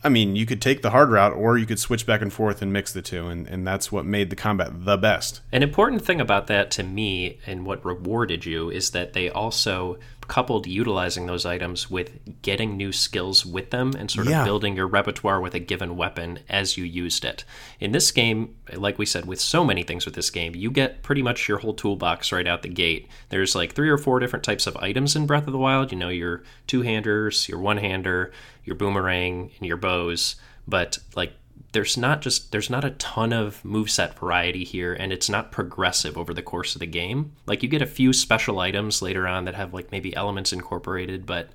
I 0.03 0.10
mean, 0.10 0.36
you 0.36 0.46
could 0.46 0.62
take 0.62 0.81
the 0.81 0.89
hard 0.89 1.12
route 1.12 1.34
or 1.34 1.58
you 1.58 1.65
could 1.65 1.79
switch 1.79 2.05
back 2.05 2.22
and 2.22 2.34
forth 2.34 2.62
and 2.62 2.74
mix 2.74 2.91
the 2.91 3.01
two, 3.01 3.27
and, 3.27 3.48
and 3.48 3.67
that's 3.67 3.91
what 3.91 4.05
made 4.05 4.29
the 4.29 4.36
combat 4.36 4.86
the 4.86 4.98
best. 4.98 5.41
An 5.51 5.62
important 5.62 6.03
thing 6.03 6.20
about 6.20 6.48
that 6.48 6.72
to 6.72 6.84
me 6.84 7.39
and 7.46 7.65
what 7.65 7.86
rewarded 7.86 8.46
you 8.46 8.70
is 8.70 8.91
that 8.91 9.13
they 9.13 9.29
also 9.29 10.00
coupled 10.31 10.65
utilizing 10.65 11.25
those 11.25 11.46
items 11.46 11.91
with 11.91 12.41
getting 12.41 12.77
new 12.77 12.93
skills 12.93 13.46
with 13.46 13.70
them 13.72 13.93
and 13.98 14.10
sort 14.10 14.27
of 14.27 14.31
yeah. 14.31 14.46
building 14.46 14.77
your 14.77 14.88
repertoire 14.88 15.41
with 15.41 15.53
a 15.53 15.60
given 15.60 15.98
weapon 15.98 16.39
as 16.48 16.77
you 16.77 16.86
used 16.86 17.25
it. 17.25 17.43
In 17.81 17.91
this 17.91 18.12
game, 18.12 18.55
like 18.74 18.98
we 18.98 19.05
said, 19.05 19.25
with 19.25 19.41
so 19.41 19.65
many 19.65 19.84
things 19.84 20.05
with 20.05 20.15
this 20.15 20.29
game, 20.29 20.55
you 20.55 20.72
get 20.72 21.03
pretty 21.03 21.22
much 21.22 21.50
your 21.50 21.58
whole 21.58 21.74
toolbox 21.74 22.31
right 22.31 22.48
out 22.48 22.62
the 22.62 22.70
gate. 22.70 23.10
There's 23.27 23.55
like 23.55 23.74
three 23.74 23.89
or 23.89 23.98
four 23.98 24.20
different 24.20 24.46
types 24.46 24.67
of 24.67 24.77
items 24.77 25.17
in 25.17 25.25
Breath 25.25 25.48
of 25.48 25.53
the 25.53 25.60
Wild. 25.60 25.91
You 25.91 25.98
know, 25.98 26.08
your 26.08 26.43
two 26.65 26.81
handers, 26.81 27.50
your 27.50 27.60
one 27.60 27.77
hander, 27.77 28.31
your 28.63 28.75
boomerang, 28.75 29.51
and 29.57 29.67
your 29.67 29.77
bows. 29.77 30.35
But 30.67 30.99
like 31.15 31.33
there's 31.73 31.97
not 31.97 32.21
just 32.21 32.51
there's 32.51 32.69
not 32.69 32.83
a 32.83 32.91
ton 32.91 33.31
of 33.31 33.61
moveset 33.63 34.13
variety 34.15 34.63
here 34.63 34.93
and 34.93 35.13
it's 35.13 35.29
not 35.29 35.51
progressive 35.51 36.17
over 36.17 36.33
the 36.33 36.41
course 36.41 36.75
of 36.75 36.79
the 36.79 36.85
game. 36.85 37.33
Like 37.45 37.63
you 37.63 37.69
get 37.69 37.81
a 37.81 37.87
few 37.87 38.13
special 38.13 38.59
items 38.59 39.01
later 39.01 39.27
on 39.27 39.45
that 39.45 39.55
have 39.55 39.73
like 39.73 39.91
maybe 39.91 40.15
elements 40.15 40.51
incorporated 40.51 41.25
but 41.25 41.49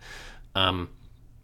um, 0.55 0.89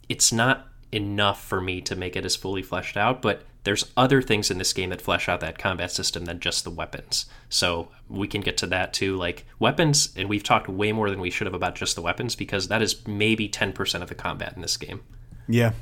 it's 0.08 0.32
not 0.32 0.68
enough 0.90 1.44
for 1.44 1.60
me 1.60 1.80
to 1.82 1.96
make 1.96 2.16
it 2.16 2.24
as 2.24 2.36
fully 2.36 2.62
fleshed 2.62 2.96
out 2.96 3.22
but 3.22 3.42
there's 3.64 3.92
other 3.96 4.20
things 4.20 4.50
in 4.50 4.58
this 4.58 4.72
game 4.72 4.90
that 4.90 5.00
flesh 5.00 5.28
out 5.28 5.40
that 5.40 5.58
combat 5.58 5.90
system 5.92 6.24
than 6.24 6.40
just 6.40 6.64
the 6.64 6.70
weapons. 6.70 7.26
So 7.48 7.90
we 8.08 8.26
can 8.26 8.40
get 8.40 8.56
to 8.58 8.66
that 8.66 8.92
too. 8.92 9.16
Like 9.16 9.46
weapons 9.60 10.12
and 10.16 10.28
we've 10.28 10.42
talked 10.42 10.68
way 10.68 10.90
more 10.90 11.10
than 11.10 11.20
we 11.20 11.30
should 11.30 11.46
have 11.46 11.54
about 11.54 11.76
just 11.76 11.94
the 11.94 12.02
weapons 12.02 12.34
because 12.34 12.68
that 12.68 12.82
is 12.82 13.06
maybe 13.06 13.48
10% 13.48 14.02
of 14.02 14.08
the 14.08 14.16
combat 14.16 14.54
in 14.56 14.62
this 14.62 14.76
game 14.76 15.02
yeah 15.48 15.72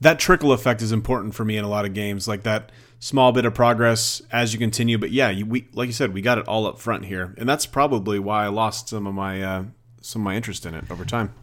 that 0.00 0.18
trickle 0.18 0.52
effect 0.52 0.82
is 0.82 0.92
important 0.92 1.34
for 1.34 1.44
me 1.44 1.56
in 1.56 1.64
a 1.64 1.68
lot 1.68 1.84
of 1.84 1.94
games, 1.94 2.26
like 2.26 2.42
that 2.44 2.72
small 2.98 3.32
bit 3.32 3.44
of 3.44 3.54
progress 3.54 4.22
as 4.32 4.52
you 4.52 4.58
continue. 4.58 4.98
But 4.98 5.10
yeah, 5.10 5.30
you, 5.30 5.46
we 5.46 5.68
like 5.72 5.86
you 5.86 5.92
said, 5.92 6.14
we 6.14 6.22
got 6.22 6.38
it 6.38 6.48
all 6.48 6.66
up 6.66 6.78
front 6.78 7.04
here, 7.04 7.34
and 7.38 7.48
that's 7.48 7.66
probably 7.66 8.18
why 8.18 8.44
I 8.44 8.48
lost 8.48 8.88
some 8.88 9.06
of 9.06 9.14
my 9.14 9.42
uh, 9.42 9.64
some 10.00 10.22
of 10.22 10.24
my 10.24 10.36
interest 10.36 10.66
in 10.66 10.74
it 10.74 10.90
over 10.90 11.04
time. 11.04 11.34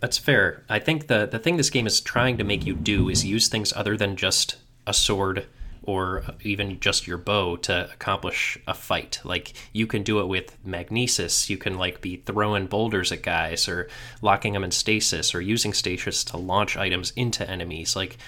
That's 0.00 0.18
fair. 0.18 0.64
I 0.68 0.78
think 0.78 1.06
the 1.06 1.26
the 1.26 1.38
thing 1.38 1.56
this 1.56 1.70
game 1.70 1.86
is 1.86 2.00
trying 2.00 2.36
to 2.38 2.44
make 2.44 2.66
you 2.66 2.74
do 2.74 3.08
is 3.08 3.24
use 3.24 3.48
things 3.48 3.72
other 3.74 3.96
than 3.96 4.16
just 4.16 4.56
a 4.86 4.92
sword 4.92 5.46
or 5.90 6.22
even 6.42 6.78
just 6.78 7.08
your 7.08 7.18
bow 7.18 7.56
to 7.56 7.90
accomplish 7.92 8.56
a 8.68 8.72
fight. 8.72 9.20
Like 9.24 9.54
you 9.72 9.88
can 9.88 10.04
do 10.04 10.20
it 10.20 10.28
with 10.28 10.56
magnesis. 10.64 11.50
You 11.50 11.58
can 11.58 11.76
like 11.76 12.00
be 12.00 12.22
throwing 12.24 12.68
boulders 12.68 13.10
at 13.10 13.22
guys 13.22 13.68
or 13.68 13.88
locking 14.22 14.52
them 14.52 14.62
in 14.62 14.70
stasis 14.70 15.34
or 15.34 15.40
using 15.40 15.72
stasis 15.72 16.22
to 16.24 16.36
launch 16.36 16.76
items 16.76 17.12
into 17.16 17.48
enemies. 17.50 17.96
Like 17.96 18.18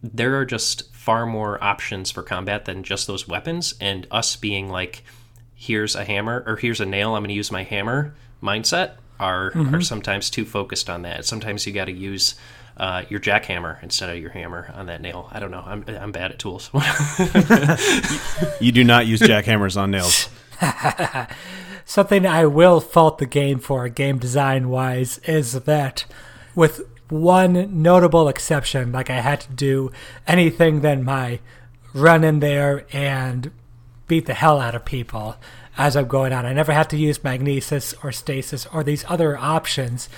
there 0.00 0.38
are 0.38 0.44
just 0.44 0.94
far 0.94 1.26
more 1.26 1.62
options 1.62 2.12
for 2.12 2.22
combat 2.22 2.66
than 2.66 2.84
just 2.84 3.08
those 3.08 3.26
weapons 3.26 3.74
and 3.80 4.06
us 4.12 4.36
being 4.36 4.68
like 4.68 5.02
here's 5.56 5.96
a 5.96 6.04
hammer 6.04 6.44
or 6.46 6.54
here's 6.54 6.80
a 6.80 6.86
nail, 6.86 7.16
I'm 7.16 7.22
going 7.22 7.30
to 7.30 7.34
use 7.34 7.50
my 7.50 7.64
hammer 7.64 8.14
mindset 8.40 8.92
are 9.18 9.50
mm-hmm. 9.50 9.74
are 9.74 9.80
sometimes 9.80 10.30
too 10.30 10.44
focused 10.44 10.88
on 10.88 11.02
that. 11.02 11.24
Sometimes 11.24 11.66
you 11.66 11.72
got 11.72 11.86
to 11.86 11.92
use 11.92 12.36
uh, 12.78 13.02
your 13.08 13.20
jackhammer 13.20 13.82
instead 13.82 14.08
of 14.08 14.18
your 14.18 14.30
hammer 14.30 14.72
on 14.74 14.86
that 14.86 15.00
nail. 15.00 15.28
I 15.32 15.40
don't 15.40 15.50
know. 15.50 15.62
I'm 15.64 15.84
I'm 15.88 16.12
bad 16.12 16.30
at 16.30 16.38
tools. 16.38 16.70
you 18.60 18.72
do 18.72 18.84
not 18.84 19.06
use 19.06 19.20
jackhammers 19.20 19.76
on 19.76 19.90
nails. 19.90 20.28
Something 21.84 22.26
I 22.26 22.46
will 22.46 22.80
fault 22.80 23.18
the 23.18 23.26
game 23.26 23.58
for, 23.58 23.88
game 23.88 24.18
design 24.18 24.68
wise, 24.68 25.18
is 25.24 25.52
that 25.52 26.04
with 26.54 26.82
one 27.08 27.82
notable 27.82 28.28
exception, 28.28 28.92
like 28.92 29.10
I 29.10 29.20
had 29.20 29.40
to 29.42 29.52
do 29.52 29.90
anything 30.26 30.82
than 30.82 31.02
my 31.02 31.40
run 31.94 32.22
in 32.22 32.40
there 32.40 32.84
and 32.92 33.50
beat 34.06 34.26
the 34.26 34.34
hell 34.34 34.60
out 34.60 34.74
of 34.74 34.84
people 34.84 35.36
as 35.76 35.96
I'm 35.96 36.08
going 36.08 36.32
on. 36.32 36.44
I 36.44 36.52
never 36.52 36.72
had 36.72 36.90
to 36.90 36.96
use 36.96 37.24
magnesis 37.24 37.94
or 38.02 38.12
stasis 38.12 38.66
or 38.66 38.84
these 38.84 39.04
other 39.08 39.36
options 39.36 40.08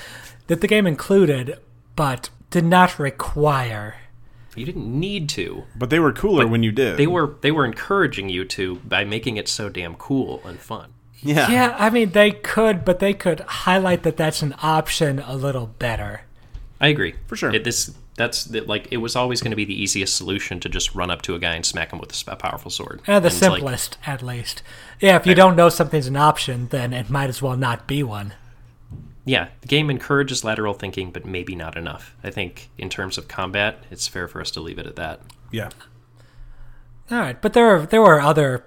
that 0.49 0.61
the 0.61 0.67
game 0.67 0.87
included, 0.87 1.59
but 1.95 2.31
did 2.51 2.65
not 2.65 2.99
require. 2.99 3.97
You 4.57 4.67
didn't 4.67 4.99
need 4.99 5.29
to. 5.31 5.65
But 5.77 5.91
they 5.91 5.99
were 5.99 6.13
cooler 6.13 6.47
when 6.47 6.63
you 6.63 6.73
did. 6.73 6.97
They 6.97 7.07
were 7.07 7.37
they 7.41 7.51
were 7.53 7.65
encouraging 7.65 8.29
you 8.29 8.45
to 8.47 8.77
by 8.77 9.05
making 9.05 9.37
it 9.37 9.49
so 9.49 9.69
damn 9.69 9.95
cool 9.95 10.43
and 10.45 10.59
fun. 10.59 10.93
Yeah. 11.23 11.51
Yeah, 11.51 11.77
I 11.79 11.91
mean 11.91 12.11
they 12.11 12.33
could, 12.33 12.85
but 12.85 12.99
they 12.99 13.15
could 13.15 13.41
highlight 13.41 14.03
that 14.03 14.17
that's 14.17 14.43
an 14.43 14.55
option 14.63 15.21
a 15.21 15.37
little 15.37 15.67
better. 15.67 16.23
I 16.81 16.89
agree. 16.89 17.15
For 17.27 17.37
sure. 17.37 17.55
It, 17.55 17.65
this 17.65 17.95
that's 18.17 18.51
like 18.51 18.89
it 18.91 18.99
was 18.99 19.17
always 19.17 19.41
going 19.41 19.51
to 19.51 19.57
be 19.57 19.65
the 19.65 19.81
easiest 19.81 20.17
solution 20.17 20.61
to 20.61 20.69
just 20.69 20.95
run 20.95 21.11
up 21.11 21.23
to 21.23 21.35
a 21.35 21.39
guy 21.39 21.55
and 21.55 21.65
smack 21.65 21.93
him 21.93 21.99
with 21.99 22.23
a 22.27 22.37
powerful 22.37 22.71
sword. 22.71 23.01
Uh, 23.07 23.21
the 23.21 23.29
and 23.29 23.37
simplest, 23.37 23.99
like, 24.01 24.09
at 24.09 24.23
least. 24.23 24.63
Yeah, 25.01 25.17
if 25.17 25.27
you 25.27 25.33
I, 25.33 25.37
don't 25.37 25.57
know 25.57 25.69
something's 25.69 26.07
an 26.07 26.17
option, 26.17 26.69
then 26.69 26.93
it 26.93 27.09
might 27.09 27.29
as 27.29 27.41
well 27.41 27.57
not 27.57 27.87
be 27.87 28.03
one. 28.03 28.35
Yeah, 29.31 29.47
the 29.61 29.69
game 29.69 29.91
encourages 29.91 30.43
lateral 30.43 30.75
thinking, 30.75 31.13
but 31.13 31.25
maybe 31.25 31.55
not 31.55 31.77
enough. 31.77 32.17
I 32.25 32.31
think 32.31 32.69
in 32.77 32.89
terms 32.89 33.17
of 33.17 33.29
combat, 33.29 33.85
it's 33.89 34.09
fair 34.09 34.27
for 34.27 34.41
us 34.41 34.51
to 34.51 34.61
leave 34.61 34.77
it 34.77 34.89
at 34.89 34.97
that. 34.97 35.21
Yeah. 35.53 35.69
All 37.13 37.19
right, 37.21 37.41
but 37.41 37.53
there 37.53 37.69
are 37.69 37.87
there 37.87 38.03
were 38.03 38.21
other 38.21 38.67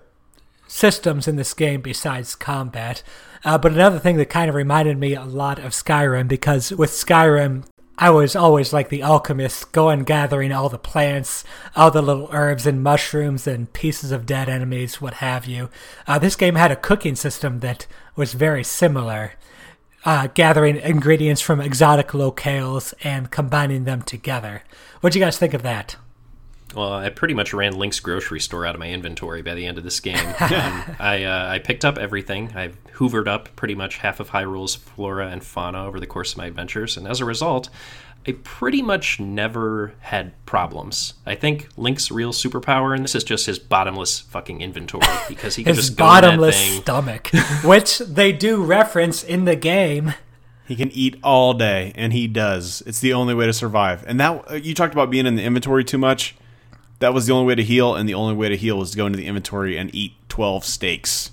systems 0.66 1.28
in 1.28 1.36
this 1.36 1.54
game 1.54 1.82
besides 1.82 2.34
combat. 2.34 3.04
Uh, 3.44 3.58
but 3.58 3.74
another 3.74 4.00
thing 4.00 4.16
that 4.16 4.30
kind 4.30 4.48
of 4.48 4.56
reminded 4.56 4.98
me 4.98 5.14
a 5.16 5.26
lot 5.26 5.60
of 5.60 5.74
Skyrim 5.74 6.30
because 6.30 6.72
with 6.72 6.92
Skyrim, 6.92 7.66
I 7.98 8.10
was 8.10 8.34
always 8.34 8.72
like 8.72 8.88
the 8.88 9.04
alchemist, 9.04 9.74
going 9.74 10.06
gathering 10.06 10.54
all 10.54 10.70
the 10.70 10.80
plants, 10.80 11.44
all 11.76 11.92
the 11.92 12.02
little 12.02 12.30
herbs 12.32 12.66
and 12.66 12.82
mushrooms 12.82 13.46
and 13.48 13.72
pieces 13.74 14.14
of 14.14 14.26
dead 14.26 14.48
enemies, 14.48 15.02
what 15.02 15.16
have 15.16 15.46
you. 15.46 15.70
Uh, 16.08 16.20
this 16.20 16.38
game 16.38 16.56
had 16.56 16.72
a 16.72 16.78
cooking 16.78 17.16
system 17.16 17.60
that 17.60 17.86
was 18.16 18.34
very 18.34 18.64
similar, 18.64 19.34
uh, 20.06 20.28
gathering 20.34 20.78
ingredients 20.78 21.42
from 21.42 21.62
exotic 21.62 22.10
locales 22.10 22.94
and 23.04 23.32
combining 23.32 23.86
them 23.86 24.02
together. 24.02 24.64
What 25.02 25.14
do 25.14 25.20
you 25.20 25.26
guys 25.26 25.38
think 25.38 25.54
of 25.54 25.64
that? 25.64 25.96
Well, 26.76 26.92
I 26.92 27.10
pretty 27.10 27.36
much 27.36 27.54
ran 27.54 27.78
Link's 27.78 28.00
grocery 28.00 28.40
store 28.40 28.66
out 28.66 28.74
of 28.74 28.80
my 28.80 28.90
inventory 28.90 29.44
by 29.44 29.54
the 29.54 29.66
end 29.66 29.78
of 29.78 29.84
this 29.84 30.00
game. 30.00 30.18
um, 30.40 30.84
I 31.00 31.24
uh, 31.24 31.48
I 31.52 31.60
picked 31.60 31.86
up 31.86 31.98
everything. 31.98 32.52
I've 32.56 32.78
hoovered 32.94 33.28
up 33.28 33.56
pretty 33.56 33.76
much 33.76 33.98
half 33.98 34.20
of 34.20 34.30
Hyrule's 34.30 34.76
flora 34.76 35.28
and 35.28 35.44
fauna 35.44 35.86
over 35.86 36.00
the 36.00 36.08
course 36.08 36.32
of 36.32 36.40
my 36.40 36.48
adventures, 36.48 36.98
and 36.98 37.08
as 37.08 37.22
a 37.22 37.26
result, 37.26 37.70
I 38.26 38.38
pretty 38.44 38.82
much 38.82 39.20
never 39.20 39.94
had 40.00 40.34
problems. 40.46 41.14
I 41.26 41.36
think 41.36 41.68
Link's 41.76 42.10
real 42.10 42.32
superpower, 42.32 42.96
and 42.96 43.04
this 43.04 43.16
is 43.16 43.24
just 43.24 43.46
his 43.46 43.60
bottomless 43.60 44.20
fucking 44.22 44.62
inventory 44.62 45.06
because 45.28 45.56
he 45.56 45.64
can 45.64 45.76
His 45.76 45.88
just 45.88 45.98
go 45.98 46.06
in 46.06 46.10
that 46.10 46.22
bottomless 46.22 46.58
thing. 46.58 46.82
stomach, 46.82 47.28
which 47.64 47.98
they 48.00 48.32
do 48.32 48.64
reference 48.64 49.24
in 49.24 49.46
the 49.46 49.56
game. 49.58 50.14
He 50.66 50.78
can 50.78 50.90
eat 50.92 51.18
all 51.22 51.54
day, 51.54 51.92
and 51.96 52.14
he 52.14 52.28
does. 52.28 52.82
It's 52.86 53.02
the 53.02 53.12
only 53.14 53.34
way 53.34 53.46
to 53.46 53.54
survive. 53.54 54.06
And 54.08 54.20
that 54.22 54.52
uh, 54.52 54.54
you 54.56 54.74
talked 54.74 54.94
about 54.94 55.10
being 55.10 55.26
in 55.26 55.36
the 55.36 55.44
inventory 55.44 55.84
too 55.84 55.98
much. 55.98 56.36
That 57.00 57.14
was 57.14 57.28
the 57.28 57.34
only 57.34 57.48
way 57.48 57.56
to 57.56 57.64
heal, 57.64 57.96
and 57.96 58.08
the 58.08 58.14
only 58.14 58.34
way 58.36 58.48
to 58.48 58.56
heal 58.56 58.78
was 58.78 58.92
to 58.92 58.98
go 58.98 59.06
into 59.06 59.18
the 59.18 59.26
inventory 59.26 59.78
and 59.78 59.94
eat 59.94 60.14
twelve 60.30 60.64
steaks. 60.64 61.32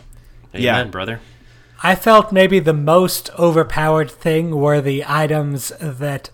Amen, 0.53 0.63
yeah. 0.65 0.85
brother. 0.85 1.21
I 1.83 1.95
felt 1.95 2.33
maybe 2.33 2.59
the 2.59 2.75
most 2.75 3.31
overpowered 3.39 4.11
thing 4.11 4.57
were 4.57 4.81
the 4.81 5.05
items 5.07 5.73
that 5.81 6.31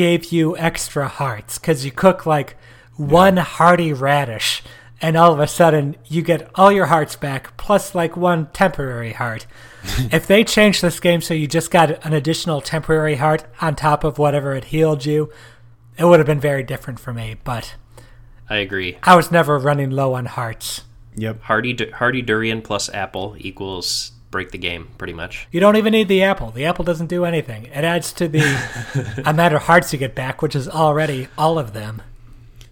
gave 0.00 0.32
you 0.32 0.56
extra 0.56 1.06
hearts 1.06 1.58
because 1.58 1.84
you 1.84 1.90
cook 1.90 2.24
like 2.24 2.56
one 2.96 3.36
hearty 3.36 3.92
radish 3.92 4.62
and 5.02 5.14
all 5.14 5.34
of 5.34 5.38
a 5.38 5.46
sudden 5.46 5.94
you 6.06 6.22
get 6.22 6.50
all 6.54 6.72
your 6.72 6.86
hearts 6.86 7.16
back 7.16 7.54
plus 7.58 7.94
like 7.94 8.16
one 8.16 8.46
temporary 8.54 9.12
heart. 9.12 9.46
if 10.10 10.26
they 10.26 10.42
changed 10.42 10.80
this 10.80 11.00
game 11.00 11.20
so 11.20 11.34
you 11.34 11.46
just 11.46 11.70
got 11.70 12.02
an 12.02 12.14
additional 12.14 12.62
temporary 12.62 13.16
heart 13.16 13.44
on 13.60 13.76
top 13.76 14.02
of 14.02 14.16
whatever 14.16 14.54
it 14.54 14.64
healed 14.64 15.04
you, 15.04 15.30
it 15.98 16.06
would 16.06 16.18
have 16.18 16.26
been 16.26 16.40
very 16.40 16.62
different 16.62 16.98
for 16.98 17.12
me, 17.12 17.36
but 17.44 17.74
I 18.48 18.56
agree. 18.56 18.96
I 19.02 19.16
was 19.16 19.30
never 19.30 19.58
running 19.58 19.90
low 19.90 20.14
on 20.14 20.24
hearts. 20.24 20.84
Yep. 21.16 21.42
Hardy 21.42 21.74
du- 21.74 21.90
Hearty 21.90 22.22
durian 22.22 22.62
plus 22.62 22.88
apple 22.94 23.36
equals 23.38 24.12
break 24.30 24.50
the 24.50 24.58
game, 24.58 24.88
pretty 24.98 25.12
much. 25.12 25.48
You 25.50 25.60
don't 25.60 25.76
even 25.76 25.92
need 25.92 26.08
the 26.08 26.22
apple. 26.22 26.50
The 26.50 26.64
apple 26.66 26.84
doesn't 26.84 27.08
do 27.08 27.24
anything. 27.24 27.66
It 27.66 27.84
adds 27.84 28.12
to 28.14 28.28
the 28.28 29.22
amount 29.26 29.54
of 29.54 29.62
hearts 29.62 29.92
you 29.92 29.98
get 29.98 30.14
back, 30.14 30.42
which 30.42 30.54
is 30.54 30.68
already 30.68 31.28
all 31.36 31.58
of 31.58 31.72
them. 31.72 32.02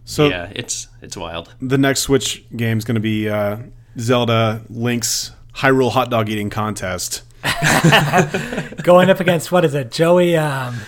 So 0.04 0.28
yeah, 0.28 0.50
it's 0.54 0.88
it's 1.02 1.16
wild. 1.16 1.54
the 1.60 1.76
next 1.76 2.00
Switch 2.00 2.44
game 2.56 2.78
is 2.78 2.84
going 2.84 2.94
to 2.94 3.00
be 3.00 3.28
uh, 3.28 3.58
Zelda 3.98 4.62
Link's 4.70 5.32
Hyrule 5.56 5.90
hot 5.90 6.10
dog 6.10 6.28
eating 6.30 6.48
contest. 6.50 7.22
Going 8.82 9.10
up 9.10 9.20
against 9.20 9.52
what 9.52 9.64
is 9.64 9.74
it, 9.74 9.90
Joey? 9.90 10.36
Um, 10.36 10.80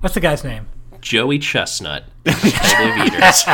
what's 0.00 0.14
the 0.14 0.20
guy's 0.20 0.42
name? 0.44 0.66
Joey 1.00 1.38
Chestnut, 1.38 2.04
Competitive 2.24 3.06
Eaters. 3.06 3.44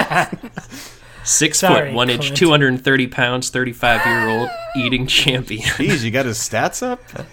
Six 1.27 1.59
Sorry, 1.59 1.89
foot, 1.91 1.95
one 1.95 2.09
inch, 2.09 2.33
230 2.39 3.07
pounds, 3.09 3.51
35 3.51 4.07
year 4.07 4.29
old 4.29 4.49
eating 4.77 5.07
champion. 5.09 5.63
Jeez, 5.63 6.05
you 6.05 6.11
got 6.11 6.27
his 6.27 6.39
stats 6.39 6.83
up? 6.83 7.01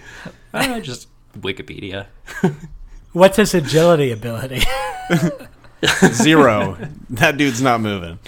Uh, 0.54 0.78
just 0.78 1.08
Wikipedia. 1.36 2.06
What's 3.12 3.38
his 3.38 3.54
agility 3.54 4.12
ability? 4.12 4.62
Zero. 6.12 6.78
that 7.10 7.36
dude's 7.36 7.60
not 7.60 7.80
moving. 7.80 8.20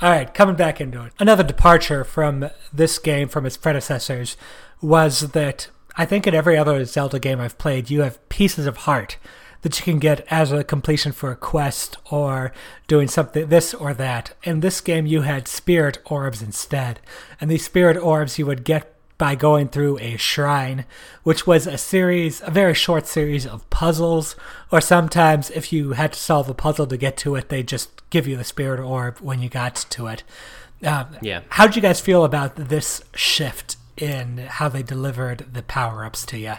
All 0.00 0.08
right, 0.10 0.32
coming 0.32 0.56
back 0.56 0.80
into 0.80 1.04
it. 1.04 1.12
Another 1.18 1.42
departure 1.44 2.04
from 2.04 2.48
this 2.72 2.98
game 2.98 3.28
from 3.28 3.44
its 3.44 3.58
predecessors 3.58 4.38
was 4.80 5.32
that 5.32 5.68
I 5.94 6.06
think 6.06 6.26
in 6.26 6.34
every 6.34 6.56
other 6.56 6.82
Zelda 6.86 7.18
game 7.18 7.38
I've 7.38 7.58
played, 7.58 7.90
you 7.90 8.00
have 8.00 8.26
pieces 8.30 8.64
of 8.64 8.78
heart 8.78 9.18
that 9.62 9.78
you 9.78 9.84
can 9.84 9.98
get 9.98 10.26
as 10.30 10.52
a 10.52 10.64
completion 10.64 11.12
for 11.12 11.30
a 11.30 11.36
quest 11.36 11.96
or 12.10 12.52
doing 12.88 13.08
something 13.08 13.48
this 13.48 13.74
or 13.74 13.92
that. 13.94 14.34
In 14.42 14.60
this 14.60 14.80
game, 14.80 15.06
you 15.06 15.22
had 15.22 15.48
spirit 15.48 15.98
orbs 16.06 16.42
instead, 16.42 17.00
and 17.40 17.50
these 17.50 17.64
spirit 17.64 17.96
orbs 17.96 18.38
you 18.38 18.46
would 18.46 18.64
get 18.64 18.94
by 19.18 19.34
going 19.34 19.68
through 19.68 19.98
a 19.98 20.16
shrine, 20.16 20.86
which 21.24 21.46
was 21.46 21.66
a 21.66 21.76
series, 21.76 22.40
a 22.40 22.50
very 22.50 22.72
short 22.72 23.06
series 23.06 23.46
of 23.46 23.68
puzzles, 23.68 24.34
or 24.72 24.80
sometimes 24.80 25.50
if 25.50 25.74
you 25.74 25.92
had 25.92 26.14
to 26.14 26.18
solve 26.18 26.48
a 26.48 26.54
puzzle 26.54 26.86
to 26.86 26.96
get 26.96 27.18
to 27.18 27.34
it, 27.34 27.50
they 27.50 27.62
just 27.62 27.90
give 28.08 28.26
you 28.26 28.34
the 28.34 28.44
spirit 28.44 28.80
orb 28.80 29.18
when 29.18 29.42
you 29.42 29.50
got 29.50 29.76
to 29.90 30.06
it. 30.06 30.22
Um, 30.82 31.08
Yeah. 31.20 31.42
How 31.50 31.66
did 31.66 31.76
you 31.76 31.82
guys 31.82 32.00
feel 32.00 32.24
about 32.24 32.56
this 32.56 33.04
shift 33.14 33.76
in 33.98 34.38
how 34.38 34.70
they 34.70 34.82
delivered 34.82 35.52
the 35.52 35.62
power 35.62 36.02
ups 36.06 36.24
to 36.24 36.38
you? 36.38 36.54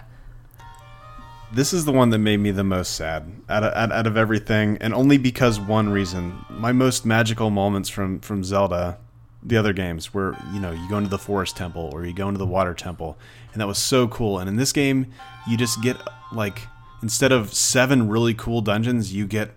This 1.54 1.74
is 1.74 1.84
the 1.84 1.92
one 1.92 2.12
that 2.12 2.20
made 2.20 2.38
me 2.38 2.52
the 2.52 2.64
most 2.64 2.96
sad 2.96 3.30
out 3.50 3.64
of, 3.64 3.74
out, 3.74 3.92
out 3.92 4.08
of 4.08 4.16
everything, 4.16 4.78
and 4.80 4.94
only 4.94 5.18
because 5.18 5.60
one 5.60 5.90
reason. 5.90 6.46
My 6.50 6.72
most 6.72 7.06
magical 7.06 7.50
moments 7.50 7.90
from 7.90 8.22
from 8.22 8.44
Zelda, 8.44 8.98
the 9.44 9.58
other 9.58 9.74
games, 9.74 10.14
where 10.14 10.38
you 10.54 10.62
know 10.62 10.72
you 10.72 10.88
go 10.90 10.98
into 10.98 11.10
the 11.10 11.18
forest 11.18 11.58
temple 11.58 11.90
or 11.92 12.06
you 12.06 12.14
go 12.14 12.30
into 12.30 12.38
the 12.38 12.46
water 12.46 12.74
temple, 12.74 13.18
and 13.52 13.60
that 13.60 13.68
was 13.68 13.78
so 13.78 14.08
cool. 14.08 14.40
And 14.40 14.48
in 14.48 14.56
this 14.56 14.72
game, 14.72 15.08
you 15.46 15.58
just 15.58 15.82
get 15.82 15.98
like 16.32 16.62
instead 17.04 17.34
of 17.34 17.54
seven 17.54 18.08
really 18.08 18.34
cool 18.34 18.62
dungeons, 18.62 19.14
you 19.14 19.28
get 19.28 19.52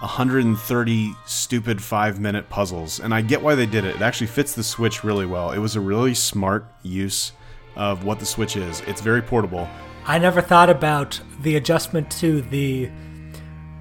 130 0.00 1.14
stupid 1.26 1.82
five 1.82 2.18
minute 2.18 2.48
puzzles. 2.48 2.98
And 2.98 3.14
I 3.14 3.20
get 3.20 3.42
why 3.42 3.54
they 3.54 3.66
did 3.66 3.84
it. 3.84 3.96
It 3.96 4.02
actually 4.02 4.28
fits 4.28 4.54
the 4.54 4.64
Switch 4.64 5.04
really 5.04 5.26
well. 5.26 5.52
It 5.52 5.58
was 5.58 5.76
a 5.76 5.80
really 5.80 6.14
smart 6.14 6.66
use 6.82 7.32
of 7.76 8.04
what 8.04 8.18
the 8.18 8.26
Switch 8.26 8.56
is. 8.56 8.80
It's 8.86 9.00
very 9.00 9.22
portable. 9.22 9.68
I 10.06 10.18
never 10.18 10.40
thought 10.40 10.70
about 10.70 11.20
the 11.42 11.56
adjustment 11.56 12.10
to 12.12 12.42
the 12.42 12.90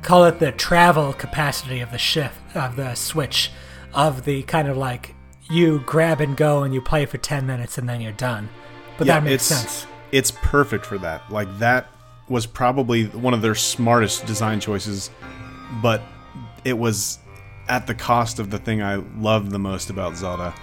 call 0.01 0.25
it 0.25 0.39
the 0.39 0.51
travel 0.51 1.13
capacity 1.13 1.81
of 1.81 1.91
the 1.91 1.97
shift 1.97 2.37
of 2.55 2.75
the 2.75 2.95
switch 2.95 3.51
of 3.93 4.23
the 4.25 4.43
kind 4.43 4.67
of 4.67 4.77
like 4.77 5.15
you 5.49 5.79
grab 5.85 6.21
and 6.21 6.37
go 6.37 6.63
and 6.63 6.73
you 6.73 6.81
play 6.81 7.05
for 7.05 7.17
10 7.17 7.45
minutes 7.45 7.77
and 7.77 7.89
then 7.89 8.01
you're 8.01 8.11
done. 8.11 8.49
But 8.97 9.07
that 9.07 9.23
makes 9.23 9.43
sense. 9.43 9.85
It's 10.11 10.31
perfect 10.31 10.85
for 10.85 10.97
that. 10.99 11.29
Like 11.31 11.59
that 11.59 11.87
was 12.27 12.45
probably 12.45 13.05
one 13.05 13.33
of 13.33 13.41
their 13.41 13.55
smartest 13.55 14.25
design 14.25 14.59
choices, 14.59 15.09
but 15.81 16.01
it 16.63 16.77
was 16.77 17.19
at 17.67 17.87
the 17.87 17.95
cost 17.95 18.39
of 18.39 18.49
the 18.51 18.59
thing 18.59 18.81
I 18.81 18.95
loved 19.17 19.51
the 19.51 19.59
most 19.59 19.89
about 19.89 20.15
Zelda. 20.15 20.53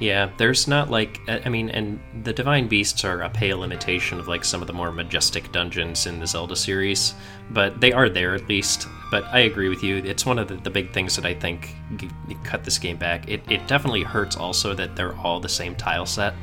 Yeah, 0.00 0.30
there's 0.36 0.68
not 0.68 0.90
like 0.90 1.20
I 1.28 1.48
mean, 1.48 1.70
and 1.70 1.98
the 2.22 2.32
divine 2.32 2.68
beasts 2.68 3.04
are 3.04 3.22
a 3.22 3.30
pale 3.30 3.64
imitation 3.64 4.20
of 4.20 4.28
like 4.28 4.44
some 4.44 4.60
of 4.60 4.66
the 4.68 4.72
more 4.72 4.92
majestic 4.92 5.50
dungeons 5.50 6.06
in 6.06 6.20
the 6.20 6.26
Zelda 6.26 6.54
series, 6.54 7.14
but 7.50 7.80
they 7.80 7.92
are 7.92 8.08
there 8.08 8.34
at 8.34 8.48
least. 8.48 8.86
But 9.10 9.24
I 9.24 9.40
agree 9.40 9.68
with 9.68 9.82
you; 9.82 9.96
it's 9.96 10.24
one 10.24 10.38
of 10.38 10.48
the, 10.48 10.56
the 10.56 10.70
big 10.70 10.92
things 10.92 11.16
that 11.16 11.26
I 11.26 11.34
think 11.34 11.74
g- 11.96 12.10
cut 12.44 12.62
this 12.62 12.78
game 12.78 12.96
back. 12.96 13.28
It 13.28 13.42
it 13.50 13.66
definitely 13.66 14.04
hurts 14.04 14.36
also 14.36 14.72
that 14.74 14.94
they're 14.94 15.16
all 15.16 15.40
the 15.40 15.48
same 15.48 15.74
tile 15.74 16.06
set. 16.06 16.34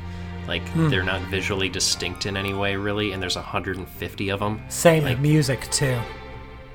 Like 0.46 0.66
hmm. 0.68 0.88
they're 0.88 1.02
not 1.02 1.22
visually 1.22 1.68
distinct 1.68 2.26
in 2.26 2.36
any 2.36 2.52
way, 2.52 2.76
really, 2.76 3.12
and 3.12 3.22
there's 3.22 3.36
150 3.36 4.28
of 4.28 4.40
them. 4.40 4.60
Same 4.68 5.04
like- 5.04 5.18
music 5.18 5.62
too. 5.70 5.98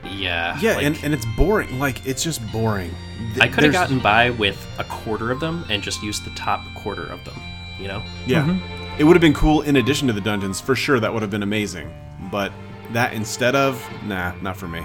Yeah, 0.03 0.57
Yeah, 0.59 0.75
like- 0.75 0.85
and, 0.85 0.99
and 1.03 1.13
it's 1.13 1.25
boring. 1.37 1.79
Like 1.79 2.05
it's 2.05 2.23
just 2.23 2.41
boring. 2.51 2.91
Th- 3.33 3.39
I 3.41 3.47
could 3.47 3.63
have 3.63 3.73
gotten 3.73 3.99
by 3.99 4.31
with 4.31 4.65
a 4.79 4.83
quarter 4.85 5.31
of 5.31 5.39
them 5.39 5.65
and 5.69 5.81
just 5.83 6.01
used 6.01 6.25
the 6.25 6.31
top 6.31 6.61
quarter 6.75 7.03
of 7.05 7.23
them. 7.25 7.39
You 7.79 7.87
know? 7.87 8.03
Yeah, 8.27 8.43
Mm-hmm. 8.43 8.99
it 8.99 9.03
would 9.03 9.15
have 9.15 9.21
been 9.21 9.33
cool 9.33 9.61
in 9.61 9.75
addition 9.77 10.07
to 10.07 10.13
the 10.13 10.21
dungeons 10.21 10.59
for 10.61 10.75
sure. 10.75 10.99
That 10.99 11.13
would 11.13 11.21
have 11.21 11.31
been 11.31 11.43
amazing. 11.43 11.91
But 12.31 12.51
that 12.91 13.13
instead 13.13 13.55
of 13.55 13.81
nah, 14.05 14.33
not 14.41 14.57
for 14.57 14.67
me. 14.67 14.83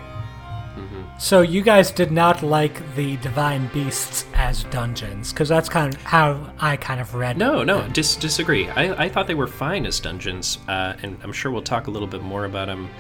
So 1.19 1.41
you 1.41 1.63
guys 1.63 1.91
did 1.91 2.13
not 2.13 2.43
like 2.43 2.95
the 2.95 3.17
divine 3.19 3.69
beasts 3.69 4.27
as 4.35 4.65
dungeons 4.65 5.33
because 5.33 5.49
that's 5.49 5.71
kind 5.71 5.95
of 5.95 6.03
how 6.03 6.53
I 6.61 6.77
kind 6.77 7.01
of 7.01 7.15
read. 7.15 7.39
No, 7.39 7.63
no, 7.65 7.81
them. 7.81 7.93
dis- 7.93 8.17
disagree. 8.17 8.69
I, 8.69 9.05
I 9.05 9.09
thought 9.09 9.27
they 9.27 9.35
were 9.35 9.47
fine 9.47 9.87
as 9.87 9.99
dungeons, 9.99 10.59
uh, 10.69 10.93
and 11.03 11.17
I'm 11.23 11.33
sure 11.33 11.51
we'll 11.51 11.63
talk 11.63 11.87
a 11.87 11.91
little 11.91 12.07
bit 12.09 12.23
more 12.23 12.45
about 12.45 12.67
them 12.67 12.91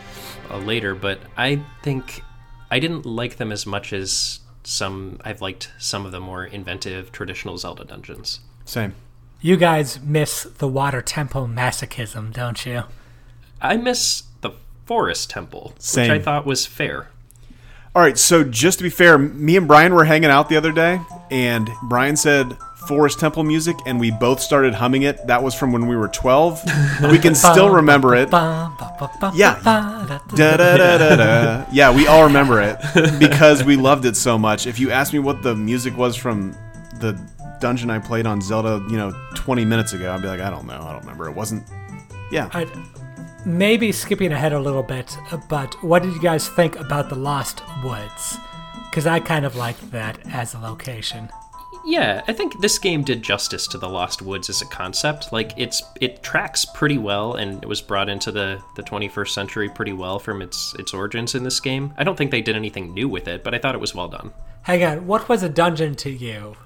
uh, 0.51 0.59
later. 0.59 0.95
But 0.95 1.21
I 1.37 1.63
think 1.83 2.23
I 2.71 2.79
didn't 2.79 3.07
like 3.07 3.37
them 3.37 3.53
as 3.53 3.67
much 3.67 3.93
as 3.93 4.41
some. 4.65 5.21
I've 5.25 5.41
liked 5.41 5.73
some 5.79 6.07
of 6.07 6.13
the 6.13 6.21
more 6.21 6.45
inventive 6.45 7.13
traditional 7.13 7.59
Zelda 7.59 7.85
dungeons. 7.85 8.41
Same. 8.65 8.95
You 9.41 9.57
guys 9.57 10.01
miss 10.01 10.45
the 10.45 10.69
water 10.69 11.03
temple 11.03 11.47
masochism, 11.47 12.33
don't 12.33 12.65
you? 12.65 12.85
I 13.61 13.77
miss 13.77 14.25
the 14.41 14.53
forest 14.87 15.31
temple, 15.31 15.75
Same. 15.79 16.11
which 16.11 16.21
I 16.21 16.23
thought 16.23 16.47
was 16.47 16.67
fair. 16.67 17.11
All 17.95 18.03
right, 18.03 18.19
so 18.19 18.45
just 18.45 18.79
to 18.79 18.85
be 18.85 18.91
fair, 18.91 19.17
me 19.17 19.57
and 19.57 19.67
Brian 19.67 19.95
were 19.95 20.05
hanging 20.05 20.31
out 20.31 20.49
the 20.49 20.57
other 20.57 20.73
day, 20.73 21.01
and 21.31 21.71
Brian 21.83 22.17
said 22.17 22.57
Forest 22.87 23.20
Temple 23.20 23.44
music, 23.44 23.77
and 23.87 23.99
we 23.99 24.11
both 24.11 24.40
started 24.40 24.75
humming 24.75 25.03
it. 25.03 25.27
That 25.27 25.42
was 25.42 25.55
from 25.55 25.72
when 25.72 25.87
we 25.87 25.96
were 25.96 26.09
12. 26.09 26.62
We 27.11 27.18
can 27.18 27.35
still 27.35 27.70
remember 27.70 28.14
it. 28.14 28.31
Yeah. 29.35 29.61
Da, 29.62 30.07
da, 30.07 30.57
da, 30.57 30.99
da, 30.99 31.16
da. 31.16 31.66
Yeah, 31.72 31.94
we 31.94 32.07
all 32.07 32.25
remember 32.25 32.61
it 32.61 32.79
because 33.18 33.64
we 33.64 33.77
loved 33.77 34.05
it 34.05 34.16
so 34.16 34.38
much. 34.38 34.66
If 34.66 34.79
you 34.79 34.90
asked 34.90 35.12
me 35.12 35.18
what 35.18 35.42
the 35.42 35.55
music 35.55 35.96
was 35.96 36.16
from 36.16 36.53
the 37.01 37.18
dungeon 37.61 37.90
I 37.90 37.99
played 37.99 38.27
on 38.27 38.40
Zelda, 38.40 38.85
you 38.90 38.96
know, 38.96 39.12
20 39.35 39.64
minutes 39.64 39.92
ago, 39.92 40.12
I'd 40.12 40.22
be 40.22 40.29
like, 40.29 40.40
I 40.40 40.51
don't 40.51 40.66
know. 40.66 40.81
I 40.81 40.92
don't 40.92 41.01
remember. 41.03 41.29
It 41.29 41.35
wasn't. 41.35 41.64
Yeah. 42.31 42.51
I'd, 42.53 42.70
maybe 43.44 43.92
skipping 43.92 44.33
ahead 44.33 44.53
a 44.53 44.61
little 44.61 44.83
bit, 44.83 45.16
but 45.49 45.75
what 45.83 46.03
did 46.03 46.12
you 46.14 46.20
guys 46.20 46.49
think 46.49 46.77
about 46.77 47.09
the 47.09 47.14
Lost 47.16 47.62
Woods? 47.85 48.38
Because 48.90 49.07
I 49.07 49.20
kind 49.20 49.44
of 49.44 49.57
liked 49.57 49.90
that 49.92 50.18
as 50.33 50.55
a 50.55 50.59
location. 50.59 51.29
Yeah, 51.88 52.22
I 52.27 52.33
think 52.33 52.61
this 52.61 52.79
game 52.81 53.05
did 53.05 53.22
justice 53.22 53.68
to 53.68 53.79
the 53.79 53.88
Lost 53.88 54.20
Woods 54.20 54.51
as 54.51 54.61
a 54.61 54.66
concept. 54.66 55.33
Like 55.33 55.53
it's 55.57 55.83
it 56.01 56.22
tracks 56.22 56.64
pretty 56.64 56.99
well, 56.99 57.35
and 57.35 57.62
it 57.62 57.68
was 57.68 57.81
brought 57.81 58.09
into 58.09 58.33
the 58.33 58.61
the 58.75 58.83
21st 58.83 59.29
century 59.29 59.68
pretty 59.68 59.92
well 59.92 60.18
from 60.18 60.42
its 60.42 60.75
its 60.81 60.92
origins 60.92 61.35
in 61.37 61.44
this 61.44 61.61
game. 61.61 61.94
I 61.96 62.03
don't 62.03 62.16
think 62.18 62.33
they 62.33 62.42
did 62.42 62.57
anything 62.57 62.92
new 62.92 63.09
with 63.09 63.29
it, 63.29 63.44
but 63.44 63.55
I 63.55 63.59
thought 63.59 63.75
it 63.77 63.81
was 63.81 63.94
well 63.94 64.09
done. 64.09 64.33
Hang 64.62 64.83
on, 64.85 65.07
what 65.07 65.29
was 65.29 65.44
a 65.44 65.49
dungeon 65.49 65.94
to 65.96 66.11
you? 66.11 66.57